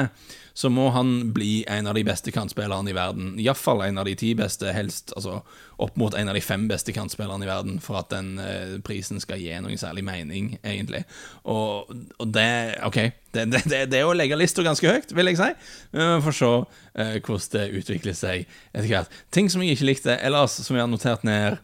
så 0.57 0.71
må 0.73 0.87
han 0.95 1.35
bli 1.37 1.67
en 1.69 1.87
av 1.87 1.99
de 1.99 2.03
beste 2.07 2.33
kantspillerne 2.33 2.89
i 2.89 2.95
verden. 2.97 3.35
Iallfall 3.37 3.83
en 3.85 4.01
av 4.01 4.07
de 4.09 4.15
ti 4.17 4.31
beste, 4.39 4.71
helst 4.73 5.13
altså 5.13 5.43
opp 5.85 5.99
mot 6.01 6.17
en 6.17 6.31
av 6.33 6.39
de 6.39 6.41
fem 6.41 6.65
beste 6.71 6.95
kantspillerne 6.97 7.45
i 7.45 7.51
verden, 7.51 7.77
for 7.85 8.01
at 8.01 8.09
den 8.09 8.39
eh, 8.41 8.79
prisen 8.87 9.21
skal 9.21 9.43
gi 9.43 9.53
noen 9.61 9.77
særlig 9.77 10.07
mening, 10.09 10.55
egentlig. 10.65 11.03
Og, 11.45 11.93
og 11.93 12.33
det 12.33 12.49
Ok, 12.87 12.97
det, 13.37 13.45
det, 13.53 13.63
det, 13.69 13.83
det, 13.93 14.01
er 14.01 14.09
å 14.09 14.17
legge 14.17 14.41
lista 14.41 14.65
ganske 14.65 14.89
høyt, 14.89 15.13
vil 15.13 15.29
jeg 15.29 15.43
si. 15.43 15.51
Vi 15.93 16.09
får 16.25 16.41
se 16.41 16.51
eh, 16.57 17.15
hvordan 17.21 17.53
det 17.59 17.69
utvikler 17.83 18.17
seg 18.17 18.49
etter 18.73 18.89
hvert. 18.89 19.23
Ting 19.29 19.53
som 19.53 19.61
jeg 19.61 19.77
ikke 19.77 19.91
likte 19.93 20.17
ellers, 20.17 20.57
som 20.65 20.79
jeg 20.79 20.87
har 20.87 20.93
notert 20.93 21.29
ned. 21.29 21.61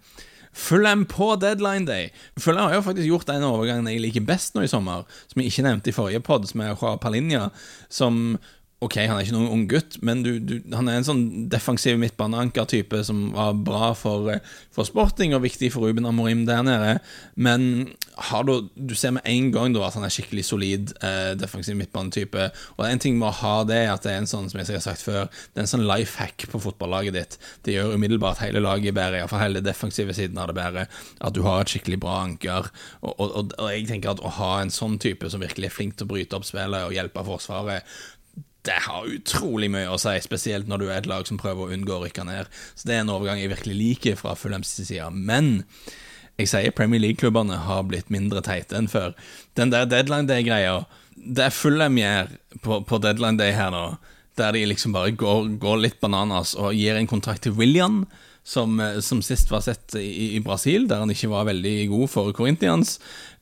Fulham 0.52 1.06
på 1.08 1.32
deadline 1.40 1.88
day. 1.88 2.10
Fulham 2.36 2.68
har 2.68 2.76
jo 2.76 2.84
faktisk 2.84 3.08
gjort 3.08 3.30
en 3.32 3.48
overgang 3.48 3.86
jeg 3.88 4.04
liker 4.04 4.28
best 4.28 4.52
nå 4.52 4.66
i 4.66 4.70
sommer, 4.70 5.08
som 5.30 5.40
jeg 5.40 5.48
ikke 5.48 5.64
nevnte 5.64 5.88
i 5.88 5.96
forrige 5.96 6.20
pod, 6.28 6.44
som 6.44 6.60
er 6.60 6.74
Joa 6.74 6.98
Palinja, 7.00 7.46
som 7.88 8.36
Ok, 8.82 8.96
han 8.98 9.14
er 9.14 9.22
ikke 9.22 9.36
noen 9.36 9.52
ung 9.54 9.66
gutt, 9.70 9.94
men 10.02 10.24
du, 10.24 10.32
du, 10.42 10.56
han 10.74 10.88
er 10.90 10.98
en 10.98 11.06
sånn 11.06 11.22
defensiv 11.52 12.00
midtbaneanker-type 12.02 12.98
som 13.06 13.28
var 13.36 13.54
bra 13.54 13.92
for, 13.94 14.26
eh, 14.32 14.40
for, 14.74 14.88
sporting 14.88 15.36
og 15.36 15.44
viktig 15.44 15.68
for 15.70 15.86
Ruben 15.86 16.08
Amorim 16.08 16.42
der 16.48 16.64
nede. 16.66 16.96
Men 17.38 17.68
du, 18.48 18.52
du 18.74 18.94
ser 18.98 19.14
med 19.14 19.28
en 19.28 19.52
gang 19.54 19.76
da 19.76 19.84
at 19.86 19.94
han 19.98 20.06
er 20.06 20.10
skikkelig 20.10 20.44
solid 20.48 20.94
eh, 20.98 21.30
defensiv 21.38 21.76
midtbanetype. 21.78 22.48
Og 22.74 22.82
en 22.88 23.02
ting 23.04 23.20
med 23.20 23.28
å 23.28 23.36
ha 23.44 23.54
det, 23.68 23.84
at 23.92 24.02
det 24.02 24.16
er 24.16 24.24
en 24.24 24.30
sånn 24.30 24.48
som 24.50 24.58
jeg 24.58 24.72
har 24.72 24.82
sagt 24.82 25.04
før, 25.06 25.30
det 25.30 25.62
er 25.62 25.66
en 25.68 25.70
sånn 25.76 25.86
life 25.86 26.18
hack 26.18 26.48
på 26.50 26.62
fotballaget 26.64 27.18
ditt. 27.18 27.38
Det 27.62 27.76
gjør 27.76 27.94
umiddelbart 27.94 28.42
hele 28.42 28.64
laget 28.64 28.98
bedre, 28.98 29.20
iallfall 29.20 29.44
hele 29.44 29.62
defensive 29.62 30.16
siden 30.18 30.40
av 30.42 30.50
det 30.50 30.58
bedre. 30.58 30.88
At 31.22 31.38
du 31.38 31.44
har 31.46 31.62
et 31.62 31.70
skikkelig 31.70 32.00
bra 32.02 32.18
anker. 32.24 32.72
Og, 33.04 33.14
og, 33.14 33.28
og, 33.28 33.54
og 33.60 33.70
jeg 33.70 33.86
tenker 33.92 34.16
at 34.16 34.24
å 34.26 34.34
ha 34.40 34.56
en 34.58 34.74
sånn 34.74 34.98
type 35.02 35.30
som 35.30 35.44
virkelig 35.44 35.70
er 35.70 35.76
flink 35.78 35.94
til 36.00 36.10
å 36.10 36.14
bryte 36.16 36.40
opp 36.40 36.50
spillet 36.50 36.88
og 36.88 36.98
hjelpe 36.98 37.22
Forsvaret 37.22 37.86
det 38.66 38.78
har 38.84 39.08
utrolig 39.10 39.68
mye 39.72 39.90
å 39.90 39.98
si, 39.98 40.14
spesielt 40.22 40.68
når 40.70 40.82
du 40.82 40.86
er 40.88 41.00
et 41.00 41.08
lag 41.10 41.26
som 41.26 41.40
prøver 41.40 41.66
å 41.66 41.74
unngå 41.74 41.96
å 41.96 42.04
rykke 42.04 42.26
ned. 42.28 42.50
Så 42.78 42.86
det 42.86 42.94
er 42.94 43.02
en 43.02 43.10
overgang 43.10 43.40
jeg 43.40 43.50
virkelig 43.50 43.78
liker 43.78 44.18
fra 44.20 44.36
Fulhams 44.38 44.70
side. 44.76 45.08
Men 45.10 45.56
jeg 46.38 46.50
sier 46.52 46.74
Premier 46.74 47.02
League-klubbene 47.02 47.58
har 47.66 47.84
blitt 47.88 48.10
mindre 48.14 48.42
teite 48.44 48.78
enn 48.78 48.90
før. 48.90 49.16
Den 49.58 49.74
der 49.74 49.88
deadline 49.90 50.30
day-greia 50.30 50.84
Det 51.12 51.44
er 51.44 51.54
Fulham 51.54 51.98
gjør 51.98 52.30
på, 52.64 52.80
på, 52.88 52.98
deadline 52.98 53.38
day 53.38 53.52
her 53.52 53.70
nå, 53.70 53.82
der 54.40 54.54
de 54.56 54.64
liksom 54.66 54.94
bare 54.94 55.12
går, 55.12 55.58
går, 55.60 55.76
litt 55.82 55.98
bananas 56.00 56.54
og 56.56 56.72
gir 56.74 56.96
en 56.96 57.10
kontrakt 57.10 57.44
til 57.44 57.58
William. 57.58 58.04
Som, 58.42 58.80
som 59.06 59.20
sist 59.22 59.52
var 59.52 59.60
sett 59.62 59.94
i, 59.94 60.34
i, 60.34 60.40
Brasil, 60.42 60.88
der 60.90 60.98
han 61.04 61.12
ikke 61.14 61.28
var 61.30 61.46
veldig 61.46 61.76
god 61.92 62.08
for 62.10 62.32
Corinthians. 62.34 62.96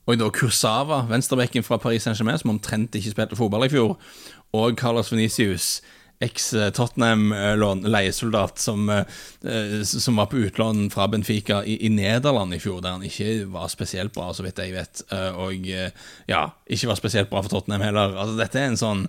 Og 0.08 0.18
da 0.18 0.26
Kursava, 0.34 0.98
venstrebekken 1.10 1.64
fra 1.66 1.76
Paris 1.82 2.02
Saint-Germain, 2.06 2.38
som 2.40 2.54
omtrent 2.54 2.96
ikke 2.96 3.14
spilte 3.14 3.38
fotball 3.38 3.66
i 3.66 3.72
fjor 3.72 3.90
og 4.56 4.68
Carlos 4.80 5.12
Venicius, 5.12 5.66
eks-Tottenham-leiesoldat, 6.20 8.58
som, 8.60 8.90
eh, 8.90 9.04
som, 9.82 10.16
var 10.16 10.26
på 10.26 10.36
utlån 10.36 10.90
fra 10.92 11.08
Benfica 11.08 11.64
i, 11.64 11.86
i, 11.86 11.88
Nederland 11.88 12.54
i 12.54 12.58
fjor, 12.60 12.80
der 12.84 12.90
han 12.98 13.02
ikke 13.06 13.46
var 13.52 13.68
spesielt 13.72 14.12
bra, 14.12 14.32
så 14.36 14.42
vidt 14.44 14.58
jeg 14.60 14.74
vet, 14.74 15.02
eh, 15.08 15.32
og 15.32 15.68
eh, 15.68 15.90
ja, 16.28 16.50
ikke 16.68 16.88
var 16.92 16.96
spesielt 17.00 17.30
bra 17.32 17.42
for 17.42 17.48
Tottenham 17.54 17.86
heller. 17.88 18.16
Altså, 18.20 18.36
dette 18.40 18.58
er 18.60 18.68
en 18.68 18.80
sånn 18.80 19.06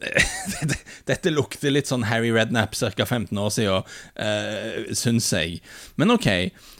Dette 1.10 1.32
lukter 1.32 1.72
litt 1.72 1.90
sånn 1.90 2.06
Harry 2.08 2.30
Rednap 2.32 2.76
ca. 2.78 3.06
15 3.06 3.36
år 3.38 3.52
siden, 3.52 3.86
uh, 4.16 4.92
syns 4.96 5.28
jeg. 5.34 5.60
Men 6.00 6.14
ok, 6.14 6.28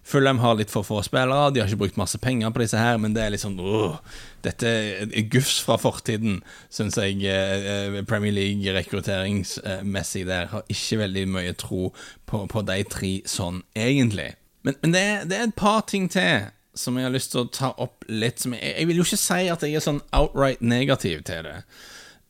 Fulham 0.06 0.40
har 0.42 0.56
litt 0.58 0.72
for 0.72 0.86
få 0.86 1.02
spillere, 1.06 1.52
de 1.52 1.62
har 1.62 1.70
ikke 1.70 1.84
brukt 1.84 2.00
masse 2.00 2.18
penger 2.22 2.52
på 2.54 2.64
disse 2.64 2.80
her, 2.80 2.98
men 3.02 3.14
det 3.16 3.24
er 3.24 3.34
litt 3.34 3.44
sånn 3.44 3.58
uh, 3.60 3.98
dette 4.44 4.68
er 5.04 5.26
gufs 5.32 5.58
fra 5.64 5.76
fortiden, 5.80 6.40
syns 6.72 6.96
jeg. 6.96 7.20
Eh, 7.28 7.66
eh, 7.98 7.98
Premier 8.08 8.32
League 8.32 8.72
rekrutteringsmessig 8.76 10.24
der 10.28 10.48
har 10.52 10.64
ikke 10.72 11.02
veldig 11.02 11.26
mye 11.34 11.52
tro 11.60 11.90
på, 12.26 12.46
på 12.48 12.64
de 12.68 12.80
tre 12.88 13.12
sånn, 13.28 13.62
egentlig. 13.76 14.32
Men, 14.64 14.76
men 14.82 14.96
det, 14.96 15.04
det, 15.28 15.36
er, 15.36 15.48
et 15.48 15.60
par 15.60 15.84
ting 15.88 16.08
til 16.12 16.48
som 16.76 16.96
jeg 16.96 17.08
har 17.08 17.12
lyst 17.12 17.34
til 17.34 17.44
å 17.44 17.50
ta 17.52 17.72
opp 17.82 18.06
litt. 18.08 18.44
Jeg, 18.46 18.60
jeg, 18.62 18.88
vil 18.88 19.00
jo 19.00 19.06
ikke 19.08 19.20
si 19.20 19.48
at 19.52 19.64
jeg 19.66 19.76
er 19.76 19.84
sånn 19.84 20.02
outright 20.16 20.62
negativ 20.64 21.24
til 21.28 21.44
det. 21.44 21.58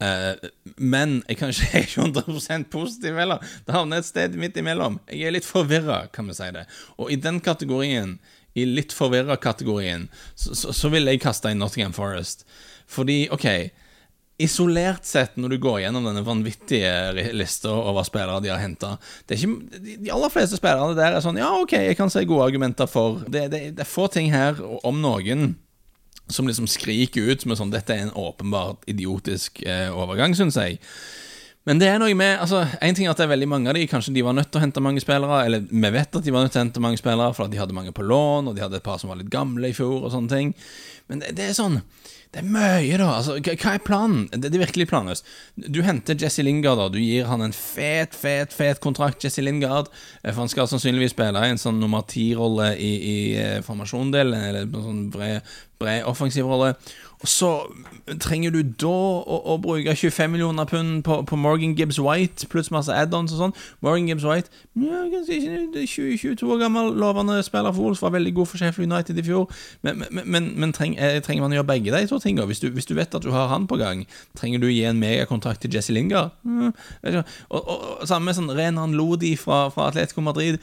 Uh, 0.00 0.32
men 0.80 1.18
jeg 1.28 1.36
kan 1.36 1.52
ikke, 1.52 1.66
jeg 1.68 1.82
er 1.82 1.88
ikke 1.88 2.04
100 2.06 2.68
positiv 2.72 3.18
heller. 3.20 3.42
Det 3.66 3.76
havner 3.76 4.00
et 4.00 4.08
sted 4.08 4.36
midt 4.40 4.56
imellom. 4.60 4.98
Jeg 5.12 5.28
er 5.28 5.36
litt 5.36 5.48
forvirra, 5.48 6.06
kan 6.14 6.30
vi 6.30 6.36
si 6.38 6.48
det. 6.56 6.66
Og 6.96 7.12
i 7.12 7.20
den 7.20 7.40
kategorien 7.44 8.18
i 8.58 8.64
litt 8.66 8.92
forvirra 8.96 9.36
kategorien, 9.38 10.08
så, 10.34 10.56
så, 10.58 10.72
så 10.74 10.90
vil 10.90 11.06
jeg 11.06 11.22
kaste 11.22 11.52
inn 11.52 11.60
Nottingham 11.62 11.94
Forest. 11.94 12.46
Fordi, 12.90 13.22
OK 13.30 13.46
Isolert 14.40 15.04
sett, 15.04 15.34
når 15.36 15.52
du 15.52 15.56
går 15.60 15.82
gjennom 15.82 16.06
denne 16.08 16.22
vanvittige 16.24 17.32
lista 17.36 17.74
over 17.76 18.06
spillere 18.08 18.40
de 18.40 18.48
har 18.48 18.62
henta 18.62 18.94
De 19.28 19.36
aller 20.08 20.32
fleste 20.32 20.56
spillerne 20.56 20.96
der 20.96 21.12
er 21.12 21.24
sånn 21.24 21.38
Ja, 21.40 21.50
OK, 21.60 21.74
jeg 21.76 21.98
kan 21.98 22.08
se 22.12 22.24
gode 22.24 22.46
argumenter 22.48 22.88
for 22.88 23.20
Det, 23.28 23.50
det, 23.52 23.60
det 23.76 23.84
er 23.84 23.90
få 23.90 24.08
ting 24.08 24.32
her, 24.32 24.56
om 24.86 25.02
noen, 25.04 25.52
som 26.34 26.48
liksom 26.48 26.68
skriker 26.70 27.30
ut 27.30 27.42
som 27.42 27.56
sånn 27.58 27.72
Dette 27.74 27.94
er 27.94 28.06
en 28.06 28.14
åpenbart 28.18 28.86
idiotisk 28.90 29.62
eh, 29.66 29.88
overgang, 29.90 30.34
syns 30.38 30.58
jeg. 30.60 30.80
Men 31.68 31.80
det 31.80 31.90
er 31.90 31.98
noe 32.00 32.14
med 32.16 32.38
altså, 32.40 32.62
En 32.80 32.96
ting 32.96 33.04
er 33.04 33.12
at 33.12 33.18
det 33.20 33.26
er 33.26 33.34
veldig 33.34 33.48
mange 33.50 33.68
av 33.68 33.76
de 33.76 33.82
Kanskje 33.90 34.14
de 34.16 34.22
var 34.24 34.32
nødt 34.32 34.48
til 34.48 34.62
å 34.62 34.62
hente 34.62 34.80
mange 34.80 35.02
spillere, 35.04 35.42
eller 35.44 35.66
vi 35.68 35.90
vet 35.92 36.16
at 36.16 36.24
de 36.24 36.32
var 36.32 36.46
nødt 36.46 36.54
til 36.56 36.62
å 36.62 36.64
hente 36.64 36.82
mange 36.82 37.00
spillere 37.00 37.36
fordi 37.36 37.54
de 37.54 37.60
hadde 37.60 37.76
mange 37.76 37.92
på 37.96 38.06
lån, 38.06 38.48
og 38.48 38.56
de 38.56 38.64
hadde 38.64 38.80
et 38.80 38.86
par 38.86 39.00
som 39.02 39.12
var 39.12 39.20
litt 39.20 39.32
gamle 39.32 39.68
i 39.68 39.76
fjor, 39.76 40.00
og 40.00 40.14
sånne 40.14 40.32
ting. 40.32 40.54
Men 41.12 41.22
det, 41.22 41.34
det 41.36 41.50
er 41.50 41.58
sånn 41.58 41.80
det 42.30 42.44
er 42.44 42.46
mye, 42.46 42.94
da. 42.94 43.08
Altså, 43.16 43.40
hva 43.42 43.72
er 43.74 43.82
planen? 43.82 44.28
Det, 44.30 44.52
er 44.52 44.62
virkelig 44.62 44.86
planløst. 44.92 45.26
Du 45.58 45.80
henter 45.82 46.14
Jesse 46.14 46.44
Lingard, 46.46 46.78
da. 46.78 46.86
Du 46.94 47.00
gir 47.02 47.26
han 47.26 47.42
en 47.42 47.54
fet, 47.56 48.14
fet, 48.14 48.54
fet 48.54 48.78
kontrakt, 48.84 49.24
Jesse 49.26 49.42
Lingard. 49.42 49.90
Eh, 50.22 50.30
for 50.30 50.44
han 50.44 50.52
skal 50.52 50.70
sannsynligvis 50.70 51.16
spille 51.16 51.42
en 51.42 51.58
sånn 51.58 51.80
nummer 51.82 52.06
ti-rolle 52.06 52.70
i, 52.78 52.92
i 53.02 53.16
formasjonsdelen, 53.66 54.46
eller 54.46 54.68
en 54.68 54.86
sånn 54.86 55.02
bred, 55.10 55.50
bred 55.82 56.06
offensiv 56.06 56.46
rolle. 56.46 56.76
Så 57.24 57.72
trenger 58.20 58.50
du 58.54 58.62
da 58.64 58.88
å, 58.88 59.38
å 59.52 59.56
bruke 59.60 59.92
25 59.92 60.32
millioner 60.32 60.64
pund 60.68 61.02
på, 61.04 61.18
på, 61.28 61.36
Morgan 61.36 61.74
Gibbs 61.76 61.98
White 62.00 62.48
pluss 62.48 62.70
masse 62.72 62.94
add-ons 62.96 63.34
og 63.34 63.42
sånn. 63.42 63.54
Morgan 63.84 64.08
Gibbs 64.08 64.24
White 64.24 64.48
ja, 64.80 65.02
20-22 65.12 66.48
år 66.48 66.62
gammel, 66.62 66.94
lovende 66.96 67.36
spiller 67.44 67.76
for 67.76 67.90
Wolves, 67.90 68.00
var 68.00 68.14
veldig 68.16 68.32
god 68.38 68.48
for 68.48 68.62
Sheffield 68.62 68.88
United 68.88 69.20
i 69.20 69.26
fjor. 69.26 69.52
Men, 69.84 70.00
men, 70.08 70.24
men, 70.24 70.50
men 70.64 70.72
treng, 70.76 70.96
eh, 70.96 71.20
trenger 71.24 71.44
man 71.44 71.52
å 71.52 71.60
gjøre 71.60 71.70
begge 71.74 71.92
de 71.92 72.08
to 72.08 72.22
tingene? 72.24 72.48
Hvis 72.48 72.64
du, 72.64 72.70
hvis 72.72 72.88
du, 72.88 72.96
vet 72.96 73.12
at 73.12 73.26
du 73.26 73.34
har 73.36 73.52
han 73.52 73.68
på 73.68 73.76
gang, 73.80 74.06
trenger 74.40 74.64
du 74.64 74.70
å 74.70 74.72
gi 74.72 74.86
en 74.88 75.00
megakontrakt 75.02 75.60
til 75.66 75.76
Jesse 75.76 75.92
Lingard? 75.92 76.32
Mm, 76.40 76.70
og, 76.72 77.20
og, 77.50 77.60
og, 77.68 78.06
samme 78.08 78.30
med 78.30 78.40
sånn 78.40 78.54
Renan 78.56 78.96
Lodi 78.96 79.36
fra, 79.40 79.66
fra 79.74 79.92
Atletico 79.92 80.24
Madrid 80.24 80.56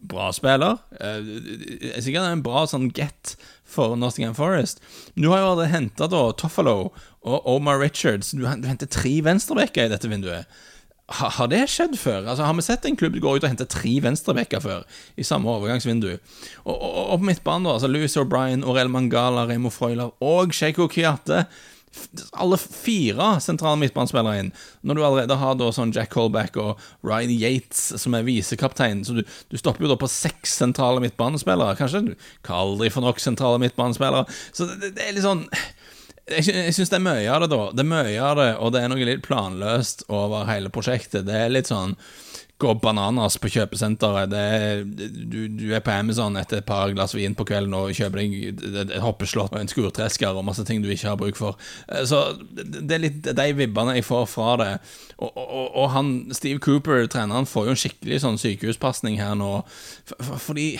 bra 0.00 0.30
spiller. 0.32 0.80
Uh, 0.96 2.00
sikkert 2.00 2.26
en 2.26 2.44
bra 2.44 2.64
sånn 2.70 2.88
get 2.96 3.36
for 3.70 3.96
Nottingham 3.98 4.34
Forest. 4.34 4.82
Du 5.14 5.30
har 5.30 5.42
jo 5.42 5.52
allerede 5.52 5.72
henta 5.74 6.08
Toffalo 6.10 6.90
og 7.20 7.46
Omar 7.48 7.80
Richards. 7.82 8.32
Du, 8.32 8.42
du 8.42 8.68
henter 8.68 8.90
tre 8.90 9.20
venstrebekker 9.24 9.86
i 9.86 9.92
dette 9.92 10.10
vinduet. 10.10 10.48
Ha, 11.10 11.26
har 11.40 11.48
det 11.50 11.64
skjedd 11.72 11.96
før? 11.98 12.22
Altså, 12.22 12.44
Har 12.46 12.54
vi 12.54 12.62
sett 12.62 12.84
en 12.86 12.96
klubb 12.98 13.16
gå 13.18 13.32
ut 13.34 13.42
og 13.42 13.50
hente 13.50 13.66
tre 13.66 13.96
venstrebekker 14.02 14.62
før? 14.62 14.84
I 15.18 15.26
samme 15.26 15.50
overgangsvindu. 15.50 16.12
Og, 16.64 16.74
og, 16.76 17.00
og 17.00 17.16
på 17.18 17.30
midtbanen, 17.32 17.66
da. 17.66 17.74
altså 17.74 17.90
Louis 17.90 18.14
O'Brien, 18.20 18.62
Orel 18.62 18.92
Mangala, 18.92 19.48
Remo 19.50 19.72
Freuler 19.74 20.14
og 20.22 20.54
Sheiko 20.54 20.86
Kiate 20.90 21.44
alle 22.38 22.56
fire 22.60 23.32
sentrale 23.42 23.80
midtbanespillere 23.80 24.44
inn. 24.44 24.50
Når 24.86 24.96
du 24.96 25.04
allerede 25.04 25.38
har 25.40 25.56
da 25.58 25.70
sånn 25.74 25.94
Jack 25.94 26.12
Colback 26.14 26.58
og 26.60 26.80
Ryan 27.06 27.32
Yates 27.34 27.82
som 28.02 28.14
er 28.14 28.26
visekaptein, 28.26 29.02
så 29.06 29.18
du, 29.18 29.22
du, 29.50 29.58
stopper 29.58 29.86
jo 29.86 29.92
da 29.92 29.98
på 30.00 30.10
seks 30.10 30.54
sentrale 30.62 31.02
midtbanespillere. 31.04 31.76
Kanskje 31.80 32.04
du 32.06 32.12
kaller 32.46 32.76
aldri 32.76 32.92
for 32.94 33.06
nok 33.06 33.22
sentrale 33.22 33.60
midtbanespillere. 33.62 34.26
Så 34.52 34.68
det, 34.70 34.94
det 34.96 35.06
er 35.06 35.16
litt 35.16 35.26
sånn 35.26 35.46
jeg, 36.30 36.46
jeg 36.46 36.74
syns 36.76 36.92
det 36.92 36.98
er 37.00 37.06
mye 37.08 37.30
av 37.32 37.42
det, 37.42 37.50
da. 37.50 37.62
Det 37.74 37.82
er 37.82 37.90
mye 37.90 38.22
av 38.22 38.36
det, 38.38 38.50
og 38.62 38.74
det 38.74 38.82
er 38.84 38.92
noe 38.92 39.06
litt 39.08 39.24
planløst 39.26 40.04
over 40.14 40.46
hele 40.50 40.70
prosjektet. 40.72 41.26
Det 41.26 41.36
er 41.36 41.50
litt 41.50 41.70
sånn 41.70 41.96
gå 42.60 42.74
bananas 42.82 43.38
på 43.40 43.50
kjøpesenteret. 43.54 44.34
Er, 44.36 44.82
du, 44.84 45.38
du, 45.48 45.66
er 45.74 45.82
på 45.84 45.92
Amazon 45.94 46.38
etter 46.40 46.60
et 46.60 46.68
par 46.68 46.92
glass 46.94 47.14
vin 47.16 47.36
på 47.36 47.46
kvelden 47.48 47.74
og 47.76 47.94
kjøper 47.96 48.22
deg 48.22 48.64
et 48.84 48.96
hoppeslott 49.04 49.54
og 49.54 49.62
en 49.62 49.70
skurtresker 49.70 50.36
og 50.36 50.46
masse 50.46 50.64
ting 50.68 50.84
du 50.84 50.90
ikke 50.92 51.12
har 51.12 51.20
bruk 51.20 51.38
for. 51.40 51.60
Eh, 51.88 52.04
så 52.08 52.22
det 52.60 52.96
er 52.96 53.04
litt 53.06 53.22
de 53.24 53.48
vibbene 53.56 53.96
jeg 53.98 54.08
får 54.08 54.26
fra 54.30 54.56
det. 54.60 54.72
Og, 55.18 55.30
og, 55.30 55.70
og 55.82 55.88
han, 55.94 56.12
Steve 56.36 56.60
Cooper, 56.62 57.06
treneren, 57.10 57.48
får 57.48 57.70
jo 57.70 57.76
en 57.76 57.82
skikkelig 57.84 58.20
sånn 58.24 58.40
sykehuspasning 58.40 59.20
her 59.20 59.36
nå, 59.38 59.52
fordi 60.40 60.74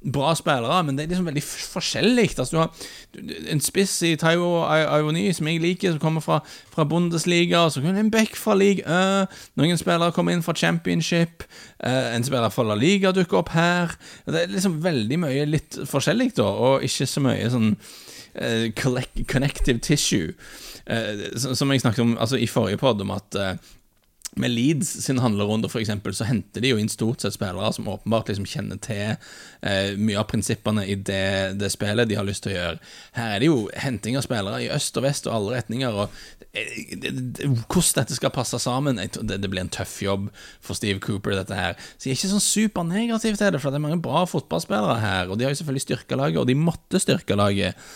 bra 0.00 0.32
spillere, 0.34 0.80
men 0.84 0.96
det 0.96 1.04
er 1.04 1.10
liksom 1.12 1.26
veldig 1.28 1.42
forskjellig. 1.44 2.30
Altså, 2.38 2.56
du 2.56 2.58
har 2.60 3.50
en 3.52 3.60
spiss 3.60 3.98
i 4.08 4.14
Taiwo 4.20 4.62
Ioni 4.64 5.26
som 5.36 5.48
jeg 5.50 5.60
liker, 5.60 5.92
som 5.92 6.00
kommer 6.00 6.24
fra, 6.24 6.38
fra 6.72 6.86
Bundesliga. 6.88 7.66
Så 7.70 7.82
kan 7.84 7.98
en 8.00 8.10
back 8.10 8.36
fra 8.38 8.56
League 8.56 8.84
uh, 8.86 9.28
Noen 9.60 9.80
spillere 9.80 10.14
kommer 10.16 10.32
inn 10.32 10.44
fra 10.46 10.56
Championship. 10.56 11.44
Uh, 11.84 12.14
en 12.14 12.24
spiller 12.24 12.52
fra 12.54 12.64
La 12.70 12.78
Liga 12.80 13.12
dukker 13.12 13.42
opp 13.42 13.52
her. 13.52 13.92
Det 14.24 14.46
er 14.46 14.54
liksom 14.54 14.80
veldig 14.84 15.20
mye 15.26 15.44
litt 15.48 15.82
forskjellig, 15.90 16.32
da, 16.40 16.48
og 16.48 16.86
ikke 16.86 17.08
så 17.10 17.24
mye 17.24 17.52
sånn 17.52 17.74
uh, 17.74 18.70
connective 18.80 19.84
tissue. 19.84 20.32
Uh, 20.88 21.28
som 21.36 21.70
jeg 21.70 21.84
snakket 21.84 22.06
om 22.06 22.16
altså, 22.16 22.40
i 22.40 22.48
forrige 22.48 22.80
pod, 22.80 23.04
om 23.04 23.12
at 23.18 23.36
med 24.36 24.50
Leeds 24.50 24.88
sin 25.04 25.18
handlerunde, 25.18 25.68
for 25.68 25.80
eksempel, 25.80 26.14
så 26.14 26.26
henter 26.28 26.62
de 26.62 26.70
jo 26.70 26.78
inn 26.78 26.90
stort 26.90 27.22
sett 27.22 27.34
spillere 27.34 27.72
som 27.74 27.88
åpenbart 27.90 28.30
liksom 28.30 28.46
kjenner 28.46 28.78
til 28.82 29.16
eh, 29.66 29.96
mye 29.98 30.20
av 30.20 30.28
prinsippene 30.30 30.84
i 30.86 30.94
det, 30.94 31.58
det, 31.58 31.70
spillet 31.74 32.08
de 32.08 32.18
har 32.18 32.28
lyst 32.28 32.44
til 32.44 32.54
å 32.54 32.56
gjøre. 32.56 32.92
Her 33.18 33.34
er 33.34 33.42
det 33.42 33.50
jo 33.50 33.64
henting 33.74 34.18
av 34.20 34.26
spillere 34.26 34.62
i 34.62 34.70
øst 34.70 35.00
og 35.00 35.06
vest 35.08 35.26
og 35.26 35.34
alle 35.34 35.58
retninger. 35.58 35.98
og 36.04 36.46
eh, 36.52 36.94
det, 36.94 37.12
det, 37.40 37.50
Hvordan 37.66 37.98
dette 37.98 38.20
skal 38.20 38.34
passe 38.34 38.62
sammen 38.62 39.02
det, 39.02 39.40
blir 39.50 39.64
en 39.64 39.74
tøff 39.74 39.98
jobb 40.04 40.30
for 40.62 40.78
Steve 40.78 41.02
Cooper, 41.02 41.34
dette 41.34 41.58
her. 41.58 41.74
Så 41.96 42.06
jeg 42.08 42.14
er 42.14 42.20
ikke 42.20 42.34
sånn 42.36 42.46
supernegativ 42.46 43.34
til 43.34 43.50
det, 43.50 43.62
for 43.62 43.74
det 43.74 43.82
er 43.82 43.88
mange 43.88 44.02
bra 44.04 44.22
fotballspillere 44.30 45.00
her, 45.02 45.30
og 45.30 45.38
de 45.38 45.48
har 45.48 45.56
jo 45.56 45.62
selvfølgelig 45.64 45.88
styrka 45.88 46.22
laget, 46.22 46.42
og 46.44 46.50
de 46.50 46.58
måtte 46.58 47.02
styrke 47.02 47.38
laget. 47.38 47.90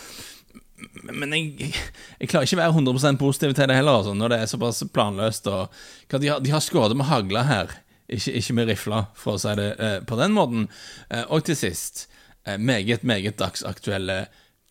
Men 1.05 1.33
jeg, 1.35 1.71
jeg, 2.19 2.29
klarer 2.31 2.49
ikke 2.49 2.59
å 2.59 2.63
være 2.63 2.75
100% 2.75 3.21
positiv 3.21 3.55
til 3.55 3.71
det 3.71 3.77
heller, 3.79 4.01
altså, 4.01 4.15
når 4.19 4.33
det 4.33 4.39
er 4.41 4.51
såpass 4.51 4.83
planløst. 4.95 5.49
Og, 5.51 5.77
de 6.11 6.31
har, 6.33 6.43
de 6.43 6.53
har 6.55 6.65
skåret 6.65 6.97
med 6.99 7.09
hagle 7.09 7.45
her, 7.47 7.77
ikke, 8.09 8.35
ikke, 8.41 8.57
med 8.59 8.73
rifler, 8.73 9.07
for 9.19 9.37
å 9.37 9.43
si 9.43 9.55
det 9.59 9.69
eh, 9.79 10.01
på 10.07 10.19
den 10.21 10.35
måten. 10.37 10.67
Eh, 11.11 11.25
og 11.29 11.47
til 11.47 11.59
sist, 11.59 12.07
eh, 12.45 12.59
meget, 12.59 13.07
meget 13.07 13.39
dagsaktuelle 13.41 14.25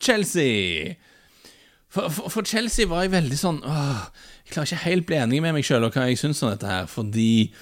Chelsea. 0.03 0.93
For, 1.93 2.09
for, 2.09 2.29
for, 2.33 2.49
Chelsea 2.49 2.89
var 2.89 3.05
jeg 3.05 3.13
veldig 3.13 3.35
sånn 3.37 3.59
åh, 3.69 4.05
Jeg 4.47 4.55
klarer 4.55 4.71
ikke 4.71 4.85
helt 4.87 5.05
bli 5.05 5.17
enig 5.21 5.41
med 5.45 5.53
meg 5.53 5.67
sjøl 5.67 5.85
og 5.85 5.93
hva 5.93 6.07
jeg 6.09 6.17
syns 6.17 6.41
om 6.41 6.49
dette 6.49 6.65
her, 6.67 6.87
fordi 6.89 7.53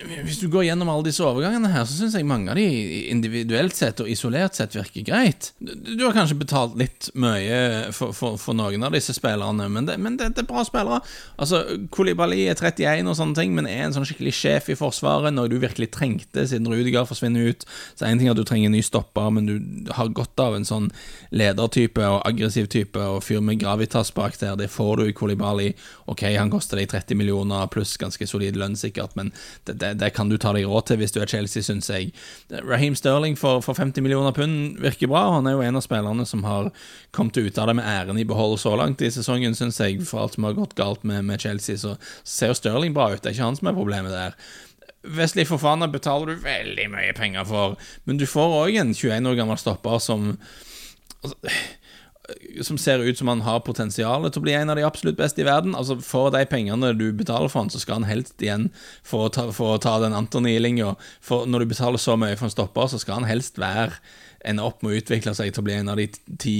hvis 0.00 0.38
du 0.40 0.48
går 0.52 0.66
gjennom 0.66 0.90
alle 0.92 1.06
disse 1.06 1.24
overgangene 1.24 1.70
her, 1.72 1.86
så 1.88 1.96
syns 1.96 2.14
jeg 2.16 2.26
mange 2.28 2.52
av 2.52 2.58
de 2.58 2.64
individuelt 3.10 3.76
sett 3.76 4.00
og 4.02 4.08
isolert 4.12 4.56
sett 4.56 4.74
virker 4.76 5.04
greit. 5.04 5.50
Du 5.60 6.02
har 6.04 6.14
kanskje 6.16 6.36
betalt 6.40 6.76
litt 6.80 7.08
mye 7.20 7.88
for, 7.96 8.12
for, 8.16 8.36
for 8.40 8.56
noen 8.56 8.84
av 8.84 8.92
disse 8.92 9.14
spillerne, 9.16 9.70
men, 9.72 9.88
det, 9.88 9.96
men 10.00 10.18
det, 10.20 10.30
det, 10.36 10.44
er 10.44 10.50
bra 10.50 10.64
spillere. 10.68 11.00
Altså, 11.40 11.62
Kolibali 11.92 12.42
er 12.44 12.60
31 12.60 13.08
og 13.08 13.16
sånne 13.18 13.38
ting, 13.38 13.54
men 13.56 13.68
er 13.68 13.86
en 13.86 13.96
sånn 13.96 14.06
skikkelig 14.08 14.34
sjef 14.36 14.70
i 14.72 14.76
Forsvaret 14.78 15.32
når 15.36 15.48
du 15.52 15.56
virkelig 15.62 15.90
trengte, 15.96 16.44
siden 16.48 16.68
Rudiger 16.68 17.08
forsvinner 17.08 17.48
ut. 17.48 17.64
Så 17.94 18.04
er 18.04 18.12
en 18.12 18.20
ting 18.20 18.32
at 18.32 18.40
du 18.40 18.44
trenger 18.44 18.68
en 18.68 18.76
ny 18.76 18.84
stopper, 18.84 19.32
men 19.36 19.48
du 19.48 19.92
har 19.96 20.12
godt 20.16 20.44
av 20.44 20.58
en 20.58 20.68
sånn 20.68 20.90
ledertype 21.32 22.04
og 22.04 22.20
aggressiv 22.28 22.68
type 22.72 23.00
og 23.00 23.24
fyr 23.24 23.40
med 23.44 23.60
gravitas 23.64 24.12
bak 24.16 24.36
der. 24.40 24.60
Det 24.60 24.68
får 24.72 25.00
du 25.00 25.06
i 25.08 25.16
Kolibali. 25.16 25.72
Ok, 26.10 26.26
han 26.36 26.52
koster 26.52 26.80
deg 26.80 26.92
30 26.92 27.20
millioner 27.20 27.68
pluss 27.72 27.96
ganske 28.00 28.28
solid 28.28 28.60
lønn, 28.60 28.78
sikkert, 28.78 29.16
men 29.16 29.32
det 29.68 29.79
det, 29.80 29.94
det, 30.00 30.10
kan 30.16 30.30
du 30.30 30.36
ta 30.40 30.52
deg 30.56 30.68
råd 30.68 30.88
til 30.88 31.00
hvis 31.00 31.14
du 31.14 31.20
er 31.22 31.30
Chelsea, 31.30 31.64
syns 31.64 31.90
jeg. 31.90 32.12
Raheem 32.66 32.96
Sterling 32.98 33.36
for, 33.40 33.62
for, 33.64 33.78
50 33.78 34.04
millioner 34.04 34.34
pund 34.36 34.80
virker 34.82 35.10
bra. 35.10 35.26
Han 35.36 35.48
er 35.48 35.56
jo 35.56 35.64
en 35.66 35.80
av 35.80 35.84
spillerne 35.86 36.26
som 36.28 36.44
har 36.48 36.70
kommet 37.16 37.38
ut 37.40 37.58
av 37.58 37.70
det 37.70 37.76
med 37.80 37.88
æren 37.88 38.20
i 38.20 38.26
behold 38.28 38.58
så 38.62 38.76
langt 38.78 39.02
i 39.02 39.10
sesongen, 39.12 39.56
syns 39.58 39.80
jeg, 39.82 40.00
for 40.06 40.24
alt 40.24 40.38
som 40.38 40.48
har 40.48 40.58
gått 40.58 40.76
galt 40.78 41.06
med, 41.08 41.24
med 41.28 41.42
Chelsea. 41.42 41.80
Så 41.80 41.96
ser 42.24 42.56
Sterling 42.56 42.96
bra 42.96 43.10
ut. 43.12 43.22
Det 43.22 43.32
er 43.32 43.38
ikke 43.38 43.48
han 43.50 43.60
som 43.60 43.72
er 43.72 43.78
problemet 43.78 44.14
der. 44.14 44.36
Wesley 45.02 45.46
Fofana 45.48 45.88
betaler 45.88 46.34
du 46.34 46.42
veldig 46.44 46.90
mye 46.92 47.12
penger 47.16 47.46
for, 47.48 47.78
men 48.04 48.18
du 48.20 48.26
får 48.28 48.56
òg 48.58 48.76
en 48.82 48.92
21 48.92 49.30
år 49.30 49.38
gammel 49.38 49.56
stopper 49.60 49.96
som 50.02 50.34
altså, 51.22 51.54
som 52.66 52.78
ser 52.78 53.02
ut 53.04 53.18
som 53.18 53.28
han 53.28 53.44
har 53.46 53.62
potensial 53.66 54.26
til 54.28 54.40
å 54.40 54.44
bli 54.44 54.54
en 54.56 54.72
av 54.72 54.78
de 54.78 54.86
absolutt 54.86 55.18
beste 55.18 55.42
i 55.42 55.48
verden. 55.48 55.76
Altså 55.78 55.98
For 56.04 56.32
de 56.34 56.44
pengene 56.48 56.92
du 56.98 57.10
betaler 57.16 57.50
for 57.50 57.64
han, 57.64 57.72
så 57.72 57.82
skal 57.82 58.00
han 58.00 58.10
helst 58.10 58.40
igjen 58.42 58.70
for 59.06 59.28
å 59.28 59.34
ta, 59.34 59.48
for 59.54 59.76
å 59.76 59.82
ta 59.82 59.98
den 60.02 60.16
Antony-linja. 60.16 60.94
For 61.24 61.48
når 61.48 61.64
du 61.64 61.74
betaler 61.74 62.02
så 62.02 62.16
mye 62.20 62.38
for 62.38 62.48
en 62.48 62.56
stopper, 62.56 62.90
så 62.90 63.00
skal 63.02 63.20
han 63.20 63.30
helst 63.30 63.60
være 63.60 64.00
ender 64.46 64.66
opp 64.66 64.82
med 64.82 64.92
å 64.92 65.00
utvikle 65.00 65.34
seg 65.36 65.52
til 65.52 65.62
å 65.62 65.66
bli 65.66 65.74
en 65.76 65.90
av 65.92 65.98
de 66.00 66.06
ti, 66.40 66.56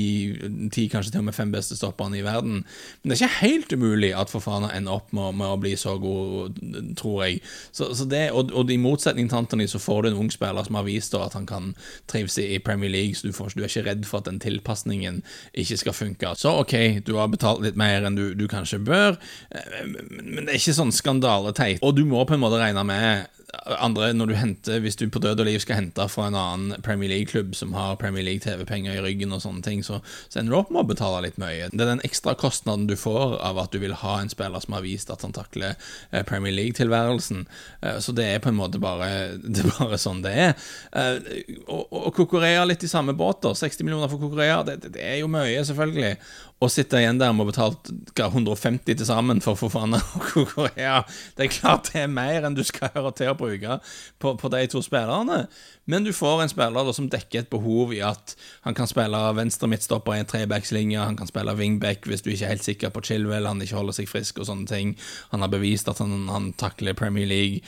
ti 0.73 0.87
kanskje 0.93 1.15
til 1.15 1.23
og 1.23 1.29
med 1.31 1.37
fem 1.37 1.53
beste 1.53 1.79
stopperne 1.79 2.19
i 2.19 2.25
verden. 2.25 2.61
Men 3.01 3.13
det 3.13 3.17
er 3.17 3.23
ikke 3.23 3.47
helt 3.47 3.73
umulig 3.73 4.11
at 4.17 4.33
Fofana 4.33 4.73
ender 4.77 4.99
opp 4.99 5.15
med, 5.17 5.39
med, 5.41 5.47
å 5.49 5.61
bli 5.61 5.73
så 5.81 5.97
god, 6.01 6.61
tror 7.01 7.25
jeg. 7.25 7.41
Så, 7.73 7.91
så 7.97 8.07
det, 8.11 8.27
og, 8.37 8.53
og, 8.53 8.71
i 8.71 8.79
motsetning 8.81 9.31
til 9.31 9.41
Anthony 9.41 9.67
så 9.71 9.81
får 9.83 10.03
du 10.03 10.11
en 10.11 10.21
ung 10.25 10.31
spiller 10.33 10.67
som 10.67 10.79
har 10.79 10.87
vist 10.87 11.17
at 11.19 11.37
han 11.37 11.49
kan 11.49 11.73
trives 12.11 12.39
i 12.43 12.61
Premier 12.65 12.93
League, 12.93 13.17
så 13.19 13.29
du, 13.29 13.35
får, 13.37 13.57
du 13.57 13.65
er 13.65 13.73
ikke 13.73 13.87
redd 13.89 14.07
for 14.09 14.21
at 14.21 14.29
den 14.31 14.41
tilpasningen 14.43 15.23
ikke 15.53 15.81
skal 15.81 15.97
funke. 15.97 16.35
Så 16.39 16.55
ok, 16.63 16.77
du 17.07 17.17
har 17.19 17.33
betalt 17.33 17.65
litt 17.65 17.81
mer 17.81 18.07
enn 18.07 18.19
du, 18.19 18.31
du 18.39 18.47
kanskje 18.51 18.83
bør, 18.85 19.19
eh, 19.51 19.83
men 19.89 20.45
det 20.45 20.55
er 20.55 20.61
ikke 20.61 20.77
sånn 20.77 20.95
skandaleteit. 20.95 21.81
Og 21.87 21.97
du 21.97 22.05
må 22.09 22.25
på 22.29 22.37
en 22.37 22.45
måte 22.45 22.61
regne 22.61 22.85
med 22.87 23.40
andre, 23.79 24.13
når 24.13 24.31
du 24.31 24.35
henter 24.39 24.81
Hvis 24.81 24.97
du 24.97 25.07
på 25.11 25.21
død 25.23 25.43
og 25.43 25.49
liv 25.49 25.61
skal 25.63 25.81
hente 25.81 26.07
fra 26.09 26.29
en 26.29 26.39
annen 26.39 26.83
Premier 26.87 27.11
League-klubb 27.11 27.55
som 27.59 27.75
har 27.75 27.99
Premier 28.01 28.25
League 28.25 28.45
TV-penger 28.45 28.99
i 28.99 29.03
ryggen 29.05 29.35
og 29.35 29.43
sånne 29.45 29.63
ting, 29.65 29.83
så, 29.87 30.01
så 30.29 30.41
ender 30.41 30.55
du 30.55 30.59
opp 30.61 30.71
med 30.73 30.85
å 30.85 30.91
betale 30.91 31.23
litt 31.27 31.39
mye. 31.41 31.69
Det 31.73 31.83
er 31.83 31.93
den 31.93 32.05
ekstra 32.07 32.35
kostnaden 32.39 32.87
du 32.91 32.97
får 32.99 33.39
av 33.45 33.59
at 33.63 33.75
du 33.75 33.81
vil 33.83 33.97
ha 34.03 34.17
en 34.21 34.31
spiller 34.33 34.63
som 34.63 34.77
har 34.77 34.85
vist 34.87 35.11
at 35.13 35.25
han 35.27 35.35
takler 35.37 35.75
eh, 36.11 36.23
Premier 36.27 36.55
League-tilværelsen. 36.57 37.47
Eh, 37.83 37.99
så 38.03 38.15
det 38.17 38.29
er 38.31 38.45
på 38.45 38.53
en 38.53 38.61
måte 38.61 38.83
bare, 38.83 39.11
det 39.45 39.65
er 39.65 39.73
bare 39.79 40.01
sånn 40.01 40.23
det 40.27 40.35
er. 40.49 40.55
Eh, 40.93 41.65
og, 41.67 41.89
og 41.91 42.13
Kokorea 42.17 42.67
litt 42.69 42.87
i 42.87 42.93
samme 42.93 43.17
båt, 43.19 43.43
da. 43.47 43.55
60 43.57 43.87
millioner 43.87 44.11
for 44.13 44.23
Kokorea, 44.23 44.63
det, 44.67 44.81
det, 44.89 45.03
er 45.03 45.21
jo 45.23 45.31
mye, 45.31 45.65
selvfølgelig 45.67 46.15
og 46.61 46.69
sitte 46.69 46.99
igjen 47.01 47.17
der 47.17 47.33
med 47.33 47.47
å 47.47 47.49
betalt 47.49 47.89
150 48.21 48.85
til 48.85 49.07
sammen 49.09 49.39
for 49.41 49.57
Fofana 49.57 49.97
og 50.19 50.27
Korea. 50.53 50.99
Det 51.37 51.47
er 51.47 51.55
klart 51.55 51.89
det 51.89 52.03
er 52.03 52.11
mer 52.13 52.45
enn 52.45 52.57
du 52.57 52.61
skal 52.69 52.93
høre 52.93 53.13
til 53.17 53.31
å 53.33 53.37
bruke 53.39 53.79
på, 54.21 54.35
på 54.37 54.51
de 54.53 54.61
to 54.69 54.83
spillerne. 54.85 55.47
Men 55.89 56.05
du 56.05 56.13
får 56.13 56.45
en 56.45 56.53
spiller 56.53 56.91
som 56.97 57.09
dekker 57.11 57.43
et 57.43 57.53
behov 57.53 57.95
i 57.97 58.03
at 58.05 58.35
han 58.67 58.77
kan 58.77 58.91
spille 58.91 59.23
venstre 59.39 59.71
midtstopper 59.73 60.19
i 60.19 60.21
en 60.21 60.29
trebackslinje, 60.29 61.01
han 61.01 61.17
kan 61.17 61.31
spille 61.31 61.57
wingback 61.57 62.05
hvis 62.11 62.27
du 62.27 62.29
ikke 62.35 62.45
er 62.51 62.55
helt 62.55 62.69
sikker 62.69 62.93
på 62.93 63.07
Chilwell, 63.09 63.49
han 63.49 63.65
ikke 63.65 63.81
holder 63.81 63.97
seg 63.97 64.11
frisk 64.13 64.43
og 64.43 64.51
sånne 64.51 64.69
ting. 64.69 64.93
Han 65.33 65.41
har 65.41 65.53
bevist 65.53 65.89
at 65.89 66.05
han, 66.05 66.29
han 66.29 66.53
takler 66.61 66.99
Premier 66.99 67.29
League 67.31 67.65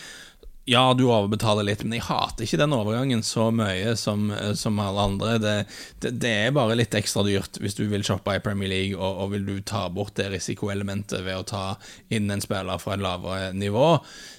ja, 0.65 0.95
du 0.95 1.09
overbetaler 1.09 1.67
litt, 1.67 1.81
men 1.83 1.97
jeg 1.97 2.05
hater 2.07 2.47
ikke 2.47 2.61
den 2.61 2.75
overgangen 2.77 3.25
så 3.27 3.49
mye 3.51 3.97
som, 3.99 4.29
som 4.55 4.77
alle 4.79 5.07
andre. 5.09 5.33
Det, 5.43 5.55
det, 6.05 6.13
det, 6.23 6.35
er 6.45 6.55
bare 6.55 6.77
litt 6.79 6.95
ekstra 6.95 7.25
dyrt 7.27 7.59
hvis 7.59 7.75
du 7.75 7.83
vil 7.91 8.05
shoppe 8.07 8.37
i 8.37 8.43
Premier 8.45 8.71
League, 8.71 8.95
og, 8.95 9.25
og 9.25 9.33
vil 9.35 9.49
du 9.49 9.57
ta 9.67 9.89
bort 9.91 10.15
det 10.21 10.29
risikoelementet 10.31 11.25
ved 11.27 11.41
å 11.41 11.49
ta 11.51 11.65
inn 12.15 12.31
en 12.31 12.45
spiller 12.45 12.79
fra 12.79 12.95
et 12.95 13.03
lavere 13.03 13.51
nivå. 13.59 13.89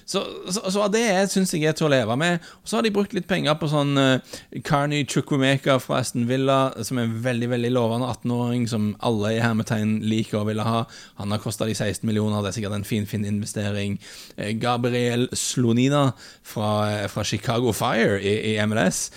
Så, 0.08 0.22
så, 0.48 0.86
det 0.92 1.04
syns 1.32 1.52
jeg 1.52 1.68
er 1.68 1.76
til 1.76 1.90
å 1.90 1.92
leve 1.92 2.16
med. 2.20 2.40
Og 2.62 2.72
så 2.72 2.78
har 2.78 2.84
de 2.84 2.92
brukt 2.94 3.12
litt 3.16 3.28
penger 3.28 3.56
på 3.60 3.68
sånn 3.72 3.92
uh, 4.00 4.40
Carney 4.64 5.04
Chukwumeka 5.08 5.76
fra 5.80 6.00
Aston 6.00 6.24
Villa, 6.28 6.72
som 6.84 7.00
er 7.00 7.08
en 7.08 7.20
veldig 7.24 7.50
veldig 7.52 7.72
lovende 7.76 8.08
18-åring 8.12 8.64
som 8.72 8.90
alle 9.04 9.36
i 9.36 9.42
hermetegn 9.44 9.98
liker 10.08 10.40
å 10.40 10.48
ville 10.48 10.64
ha. 10.64 10.86
Han 11.20 11.36
har 11.36 11.44
kosta 11.44 11.68
de 11.68 11.76
16 11.76 12.08
millioner, 12.08 12.40
det 12.40 12.54
er 12.54 12.58
sikkert 12.62 12.80
en 12.80 12.88
fin, 12.88 13.04
fin 13.08 13.28
investering. 13.28 14.00
Uh, 14.40 14.52
Gabriel 14.60 15.28
Slonina 15.36 16.13
fra, 16.42 17.06
fra 17.12 17.24
Chicago 17.26 17.72
Fire 17.76 18.20
i, 18.20 18.34
i 18.52 18.66
MLS. 18.66 19.08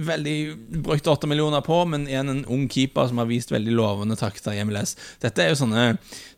Veldig 0.00 0.36
Brukte 0.80 1.12
åtte 1.12 1.28
millioner 1.28 1.60
på, 1.60 1.82
men 1.90 2.06
igjen 2.08 2.32
en 2.32 2.42
ung 2.48 2.64
keeper 2.72 3.10
som 3.10 3.20
har 3.20 3.28
vist 3.28 3.52
veldig 3.52 3.74
lovende 3.76 4.16
takter 4.16 4.56
i 4.56 4.64
MLS. 4.64 4.94
Dette 5.20 5.44
er 5.44 5.52
jo 5.52 5.60
sånne, 5.60 5.86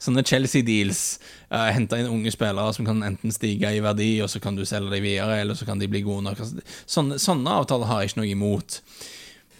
sånne 0.03 0.25
Chelsea-deals. 0.27 1.05
Uh, 1.53 1.69
Hente 1.71 2.01
inn 2.01 2.11
unge 2.11 2.33
spillere 2.35 2.75
som 2.75 2.89
kan 2.89 3.03
enten 3.07 3.35
stige 3.35 3.71
i 3.77 3.83
verdi, 3.85 4.15
og 4.25 4.31
så 4.33 4.43
kan 4.43 4.59
du 4.59 4.65
selge 4.67 4.95
dem 4.95 5.07
videre, 5.07 5.39
eller 5.43 5.59
så 5.59 5.69
kan 5.69 5.83
de 5.83 5.91
bli 5.91 6.03
gode 6.07 6.27
nok. 6.27 6.43
Altså, 6.43 6.65
sånne, 6.97 7.21
sånne 7.23 7.59
avtaler 7.63 7.91
har 7.91 8.03
jeg 8.03 8.13
ikke 8.13 8.23
noe 8.23 8.33
imot. 8.33 8.81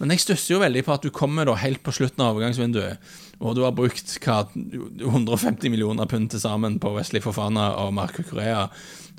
Men 0.01 0.11
jeg 0.11 0.25
stusser 0.25 0.55
jo 0.55 0.63
veldig 0.63 0.83
på 0.83 0.95
at 0.95 1.05
du 1.05 1.13
kommer 1.13 1.47
da 1.47 1.55
helt 1.61 1.83
på 1.85 1.93
slutten 1.95 2.25
av 2.25 2.33
overgangsvinduet, 2.33 3.13
og 3.43 3.57
du 3.57 3.63
har 3.65 3.75
brukt 3.75 4.15
hva, 4.23 4.43
150 4.55 5.71
millioner 5.73 6.07
pund 6.09 6.31
til 6.31 6.41
sammen 6.41 6.79
på 6.81 6.93
Wesley 6.95 7.23
Fofana 7.23 7.73
og 7.83 7.91
Marco 7.95 8.23
Korea. 8.23 8.69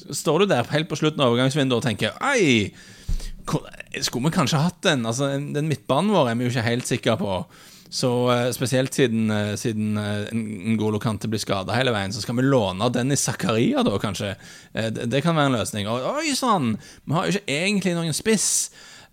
Står 0.09 0.43
du 0.43 0.51
der 0.51 0.71
helt 0.73 0.89
på 0.89 0.99
slutten 0.99 1.21
av 1.21 1.35
overgangsvinduet 1.35 1.77
og 1.77 1.85
tenker 1.85 2.17
Ei, 2.25 2.73
skulle 4.01 4.25
vi 4.25 4.35
kanskje 4.35 4.63
hatt 4.65 4.81
den? 4.87 5.05
Altså, 5.07 5.35
Den 5.37 5.69
midtbanen 5.69 6.15
vår 6.15 6.33
er 6.33 6.41
vi 6.41 6.49
jo 6.49 6.55
ikke 6.55 6.67
helt 6.71 6.89
sikre 6.89 7.19
på. 7.21 7.39
Så 7.95 8.11
uh, 8.27 8.49
spesielt 8.57 8.97
siden, 8.97 9.29
uh, 9.31 9.53
siden 9.61 9.99
uh, 10.01 10.33
Ngolo 10.33 10.99
Kante 10.99 11.29
blir 11.31 11.39
skada 11.39 11.77
hele 11.77 11.93
veien, 11.95 12.11
så 12.11 12.25
skal 12.25 12.41
vi 12.41 12.47
låne 12.49 12.89
Dennis 12.91 13.23
Zakaria, 13.29 13.85
da, 13.87 13.93
kanskje. 14.03 14.33
Det, 14.73 15.07
det, 15.13 15.23
kan 15.23 15.37
være 15.37 15.53
en 15.53 15.59
løsning. 15.61 15.87
Og, 15.93 16.09
oi 16.17 16.35
sann! 16.35 16.75
Vi 17.05 17.15
har 17.15 17.29
jo 17.29 17.37
ikke 17.37 17.61
egentlig 17.61 17.95
noen 17.95 18.17
spiss. 18.17 18.49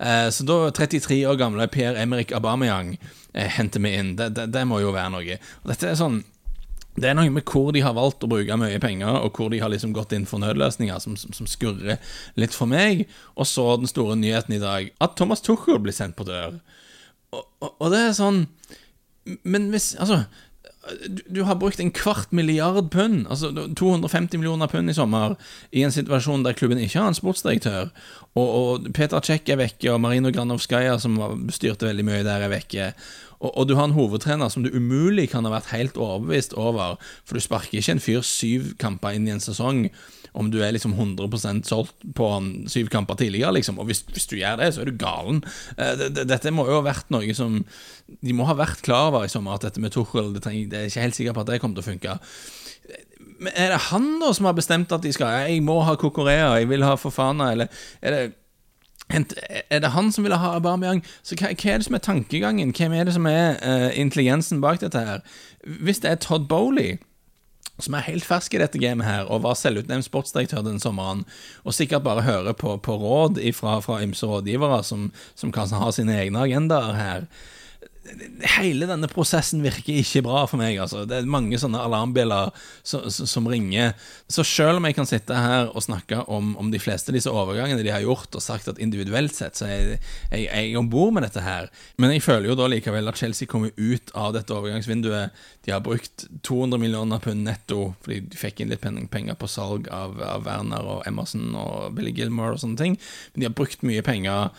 Så 0.01 0.41
da 0.49 0.55
33 0.73 1.19
år 1.29 1.35
gamle 1.37 1.67
Pierre-Emerick 1.69 2.31
Aubameyang 2.33 2.95
henter 3.33 3.83
vi 3.83 3.95
inn. 3.95 4.15
Det, 4.19 4.29
det, 4.35 4.49
det, 4.51 4.67
må 4.67 4.81
jo 4.81 4.93
være 4.95 5.13
noe. 5.15 5.39
Og 5.63 5.73
dette 5.73 5.89
er 5.89 5.99
sånn 5.99 6.21
det 6.99 7.07
er 7.07 7.15
noe 7.15 7.31
med 7.31 7.47
hvor 7.47 7.69
de 7.71 7.79
har 7.85 7.95
valgt 7.95 8.25
å 8.25 8.27
bruke 8.27 8.55
mye 8.59 8.79
penger, 8.83 9.21
og 9.23 9.37
hvor 9.39 9.47
de 9.53 9.61
har 9.61 9.71
liksom 9.71 9.93
gått 9.95 10.11
inn 10.11 10.25
for 10.27 10.43
nødløsninger, 10.43 10.97
som, 10.99 11.15
som, 11.15 11.47
skurrer 11.47 12.01
litt 12.35 12.51
for 12.51 12.67
meg. 12.67 13.05
Og 13.39 13.47
så 13.47 13.63
den 13.79 13.87
store 13.87 14.17
nyheten 14.19 14.57
i 14.57 14.59
dag, 14.59 14.89
at 14.99 15.15
Thomas 15.15 15.43
Tuchel 15.45 15.79
blir 15.79 15.95
sendt 15.95 16.17
på 16.19 16.27
dør. 16.27 16.59
Og, 17.31 17.45
og, 17.63 17.69
og 17.71 17.93
det 17.93 18.01
er 18.09 18.17
sånn 18.17 18.41
Men 19.47 19.69
hvis 19.71 19.93
Altså, 20.03 20.25
du, 21.27 21.43
har 21.45 21.55
brukt 21.61 21.79
en 21.79 21.91
kvart 21.93 22.31
milliard 22.33 22.89
pund, 22.91 23.27
altså 23.29 23.51
250 23.77 24.39
millioner 24.39 24.69
pund 24.71 24.89
i 24.89 24.95
sommer, 24.97 25.35
i 25.71 25.83
en 25.85 25.93
situasjon 25.93 26.45
der 26.45 26.57
klubben 26.57 26.81
ikke 26.81 26.99
har 26.99 27.11
en 27.11 27.17
sportsdirektør, 27.17 27.91
og, 28.33 28.47
og 28.49 28.87
Peter 28.97 29.21
Czech 29.21 29.51
er 29.51 29.61
vekke, 29.61 29.91
og 29.93 30.01
Marino 30.01 30.31
Granovskaja, 30.33 30.97
som 31.01 31.19
styrte 31.53 31.89
veldig 31.89 32.07
mye 32.07 32.23
der, 32.25 32.47
er 32.47 32.53
vekke. 32.55 32.93
Og, 33.41 33.51
og, 33.57 33.67
du 33.67 33.75
har 33.77 33.89
en 33.89 33.97
hovedtrener 33.97 34.51
som 34.53 34.63
du 34.63 34.69
umulig 34.69 35.27
kan 35.31 35.45
ha 35.47 35.53
vært 35.53 35.71
helt 35.73 35.97
overbevist 35.97 36.53
over, 36.59 36.97
for 37.25 37.37
du 37.37 37.43
sparker 37.43 37.81
ikke 37.81 37.97
en 37.97 38.03
fyr 38.03 38.25
syv 38.25 38.73
kamper 38.81 39.17
inn 39.17 39.27
i 39.27 39.33
en 39.33 39.43
sesong 39.43 39.87
om 40.37 40.47
du 40.47 40.61
er 40.63 40.71
liksom 40.71 40.93
100% 40.95 41.67
solgt 41.67 42.05
på 42.15 42.27
han 42.31 42.51
syv 42.71 42.87
kamper 42.93 43.17
tidligere, 43.19 43.51
liksom. 43.57 43.81
Og 43.81 43.89
hvis, 43.89 44.03
hvis, 44.13 44.29
du 44.31 44.37
gjør 44.39 44.61
det, 44.61 44.69
så 44.73 44.83
er 44.83 44.91
du 44.91 44.99
galen. 44.99 45.41
Uh, 45.75 46.07
dette 46.07 46.53
må 46.55 46.67
jo 46.69 46.77
ha 46.79 46.85
vært 46.85 47.11
noe 47.11 47.35
som 47.35 47.59
De 48.21 48.35
må 48.35 48.47
ha 48.47 48.55
vært 48.55 48.83
klar 48.85 49.09
over 49.09 49.27
i 49.27 49.31
sommer 49.31 49.57
at 49.57 49.65
dette 49.67 49.83
med 49.83 49.91
Tuchel 49.91 50.33
det, 50.35 50.45
det 50.71 50.77
er 50.77 50.89
ikke 50.89 51.05
helt 51.05 51.17
sikker 51.17 51.35
på 51.35 51.43
at 51.43 51.51
det 51.51 51.59
kommer 51.63 51.79
til 51.79 51.83
å 51.83 51.89
funke. 51.91 52.17
Men 53.41 53.55
er 53.57 53.73
det 53.73 53.81
han 53.89 54.07
da 54.21 54.31
som 54.37 54.47
har 54.47 54.55
bestemt 54.57 54.93
at 54.93 55.03
de 55.03 55.11
skal 55.15 55.49
Jeg 55.49 55.63
må 55.65 55.79
ha 55.85 55.97
Kokorea, 55.99 56.53
jeg 56.59 56.69
vil 56.69 56.85
ha 56.85 56.93
Fofana, 56.99 57.51
eller 57.55 57.83
er 58.01 58.15
det 58.15 58.23
Er 59.11 59.79
det 59.83 59.91
han 59.91 60.11
som 60.11 60.23
ville 60.23 60.39
ha 60.39 60.55
Aubameyang? 60.55 61.03
Så 61.23 61.35
hva, 61.35 61.51
hva, 61.51 61.71
er 61.73 61.81
det 61.81 61.87
som 61.87 61.97
er 61.97 62.03
tankegangen? 62.05 62.73
Hvem 62.77 62.95
er 62.95 63.07
det 63.07 63.15
som 63.15 63.27
er 63.29 63.57
uh, 63.59 63.89
intelligensen 63.99 64.61
bak 64.63 64.81
dette 64.81 64.99
her? 64.99 65.23
Hvis 65.83 65.99
det 66.03 66.11
er 66.11 66.21
Todd 66.21 66.47
Bowley 66.49 66.97
som 67.81 67.95
er 67.97 68.05
helt 68.05 68.25
fersk 68.25 68.53
i 68.53 68.59
dette 68.61 68.77
gamet 68.77 69.07
her, 69.07 69.23
og 69.25 69.41
var 69.45 69.55
selvutnevnt 69.57 70.05
sportsdirektør 70.05 70.61
den 70.65 70.77
sommeren, 70.79 71.23
og 71.65 71.73
sikkert 71.73 72.03
bare 72.05 72.21
hører 72.21 72.53
på, 72.53 72.75
på 72.77 72.97
råd 73.01 73.39
fra, 73.57 73.79
fra 73.81 74.01
ymse 74.03 74.27
rådgivere 74.27 74.83
som, 74.85 75.09
som 75.35 75.53
kanskje 75.55 75.81
har 75.81 75.95
sine 75.95 76.19
egne 76.19 76.43
agendaer 76.45 76.93
her 76.99 77.25
hele 78.57 78.87
denne 78.89 79.05
prosessen 79.11 79.61
virker 79.61 79.99
ikke 80.01 80.23
bra 80.25 80.41
for 80.49 80.59
meg. 80.61 80.77
Altså. 80.81 81.03
Det 81.05 81.19
er 81.19 81.27
mange 81.29 81.59
sånne 81.61 81.83
alarmbjeller 81.85 82.49
som, 82.87 83.05
som, 83.09 83.47
ringer. 83.51 83.93
Så 84.31 84.45
selv 84.47 84.79
om 84.79 84.87
jeg 84.87 84.97
kan 84.97 85.09
sitte 85.09 85.37
her 85.37 85.69
og 85.69 85.85
snakke 85.85 86.23
om, 86.25 86.55
om, 86.57 86.71
de 86.73 86.81
fleste 86.81 87.11
av 87.11 87.17
disse 87.17 87.31
overgangene 87.31 87.83
de 87.85 87.93
har 87.93 88.03
gjort, 88.05 88.33
og 88.33 88.43
sagt 88.43 88.71
at 88.71 88.81
individuelt 88.81 89.35
sett 89.37 89.59
så 89.59 89.67
er 89.67 89.75
jeg, 89.75 90.01
jeg, 90.31 90.47
jeg 90.49 90.79
om 90.79 90.89
bord 90.91 91.13
med 91.15 91.27
dette 91.27 91.45
her, 91.45 91.69
men 92.01 92.15
jeg 92.15 92.25
føler 92.25 92.49
jo 92.49 92.57
da 92.57 92.69
likevel 92.71 93.11
at 93.11 93.21
Chelsea 93.21 93.49
kommer 93.49 93.73
ut 93.77 94.13
av 94.17 94.33
dette 94.37 94.55
overgangsvinduet. 94.55 95.37
De 95.67 95.75
har 95.75 95.85
brukt 95.85 96.25
200 96.47 96.81
millioner 96.81 97.21
pund 97.21 97.45
netto, 97.45 97.91
fordi 98.01 98.21
de 98.31 98.41
fikk 98.41 98.63
inn 98.63 98.73
litt 98.73 98.81
penger 98.81 99.37
på 99.37 99.49
salg 99.51 99.91
av, 99.93 100.17
av 100.25 100.45
Werner 100.47 100.93
og 100.97 101.07
Emerson 101.09 101.53
og 101.53 101.91
Billy 101.97 102.15
Gilmore 102.17 102.57
og 102.57 102.63
sånne 102.63 102.81
ting, 102.81 102.97
men 103.33 103.43
de 103.43 103.51
har 103.51 103.57
brukt 103.57 103.85
mye 103.85 104.01
penger 104.05 104.49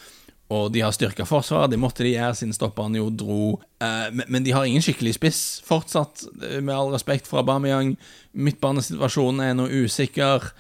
og 0.53 0.73
de 0.75 0.83
har 0.85 0.93
styrka 0.95 1.25
forsvar, 1.29 1.71
det 1.71 1.81
måtte 1.81 2.05
de 2.05 2.13
gjøre 2.13 2.37
siden 2.37 2.57
stopperen 2.57 2.99
jo 2.99 3.09
dro. 3.09 3.47
Eh, 3.83 4.11
men, 4.27 4.43
de 4.45 4.53
har 4.53 4.69
ingen 4.69 4.85
skikkelig 4.85 5.17
spiss 5.17 5.41
fortsatt, 5.67 6.27
eh, 6.43 6.61
med 6.61 6.75
all 6.75 6.93
respekt 6.93 7.31
for 7.31 7.41
Aubameyang. 7.41 7.97
Midtbanesituasjonen 8.33 9.43
er 9.47 9.57
nå 9.57 9.69
usikker. 9.83 10.51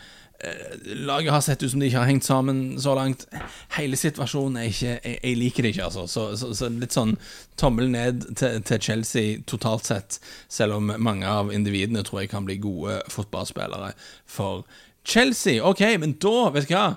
Eh, 0.43 0.95
laget 1.07 1.33
har 1.33 1.41
sett 1.41 1.63
ut 1.63 1.71
som 1.71 1.81
de 1.81 1.87
ikke 1.87 1.99
har 1.99 2.11
hengt 2.11 2.25
sammen 2.25 2.81
så 2.81 2.97
langt. 2.99 3.27
Hele 3.77 3.97
situasjonen 3.97 4.57
er 4.59 4.71
ikke 4.71 4.95
Jeg, 5.05 5.19
jeg 5.23 5.37
liker 5.39 5.63
det 5.63 5.75
ikke, 5.75 5.85
altså. 5.85 6.07
Så, 6.07 6.37
så, 6.37 6.55
så, 6.55 6.71
litt 6.73 6.97
sånn 6.97 7.17
tommel 7.57 7.93
ned 7.93 8.25
til, 8.37 8.63
til, 8.63 8.81
Chelsea 8.81 9.39
totalt 9.47 9.87
sett, 9.87 10.19
selv 10.49 10.81
om 10.81 10.95
mange 10.99 11.29
av 11.29 11.53
individene 11.53 12.03
tror 12.03 12.25
jeg 12.25 12.33
kan 12.33 12.49
bli 12.49 12.59
gode 12.63 13.03
fotballspillere 13.13 13.93
for 14.27 14.65
Chelsea. 15.05 15.63
Ok, 15.63 15.85
men 15.99 16.17
da, 16.19 16.51
vet 16.51 16.71
du 16.71 16.75
hva? 16.75 16.89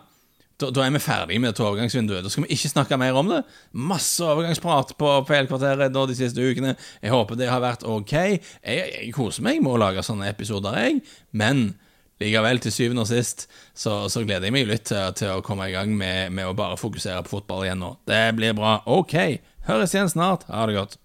Da, 0.55 0.69
da, 0.71 0.85
er 0.85 0.93
vi 0.95 1.01
ferdige 1.03 1.41
med 1.43 1.51
dette 1.51 1.63
overgangsvinduet. 1.65 2.23
Da 2.23 2.31
skal 2.31 2.45
vi 2.45 2.55
ikke 2.55 2.71
snakke 2.71 2.99
mer 2.99 3.17
om 3.19 3.27
det. 3.27 3.41
Masse 3.75 4.23
overgangsprat 4.23 4.93
på 4.99 5.09
PL-kvarteret 5.27 5.91
de 5.91 6.15
siste 6.15 6.39
ukene. 6.39 6.77
Jeg 7.03 7.11
håper 7.11 7.39
det 7.39 7.49
har 7.51 7.63
vært 7.63 7.83
ok. 7.83 8.13
Jeg, 8.15 8.39
jeg 8.63 9.11
koser 9.15 9.43
meg 9.43 9.59
med 9.63 9.73
å 9.73 9.81
lage 9.83 10.05
sånne 10.05 10.29
episoder, 10.31 10.79
jeg. 10.79 11.01
Men 11.35 11.67
likevel, 12.23 12.63
til 12.63 12.71
syvende 12.71 13.03
og 13.03 13.11
sist, 13.11 13.49
så, 13.75 14.05
så 14.07 14.23
gleder 14.23 14.47
jeg 14.47 14.55
meg 14.55 14.69
litt 14.69 14.87
til, 14.87 15.11
til, 15.19 15.33
å 15.35 15.43
komme 15.43 15.67
i 15.67 15.75
gang 15.75 15.91
med, 15.91 16.31
med 16.31 16.47
å 16.47 16.55
bare 16.55 16.79
fokusere 16.79 17.25
på 17.25 17.35
fotball 17.35 17.67
igjen 17.67 17.83
nå. 17.83 17.97
Det 18.07 18.29
blir 18.39 18.55
bra. 18.55 18.77
Ok. 18.87 19.17
Høres 19.67 19.97
igjen 19.97 20.13
snart. 20.13 20.47
Ha 20.47 20.69
det 20.69 20.79
godt. 20.79 21.01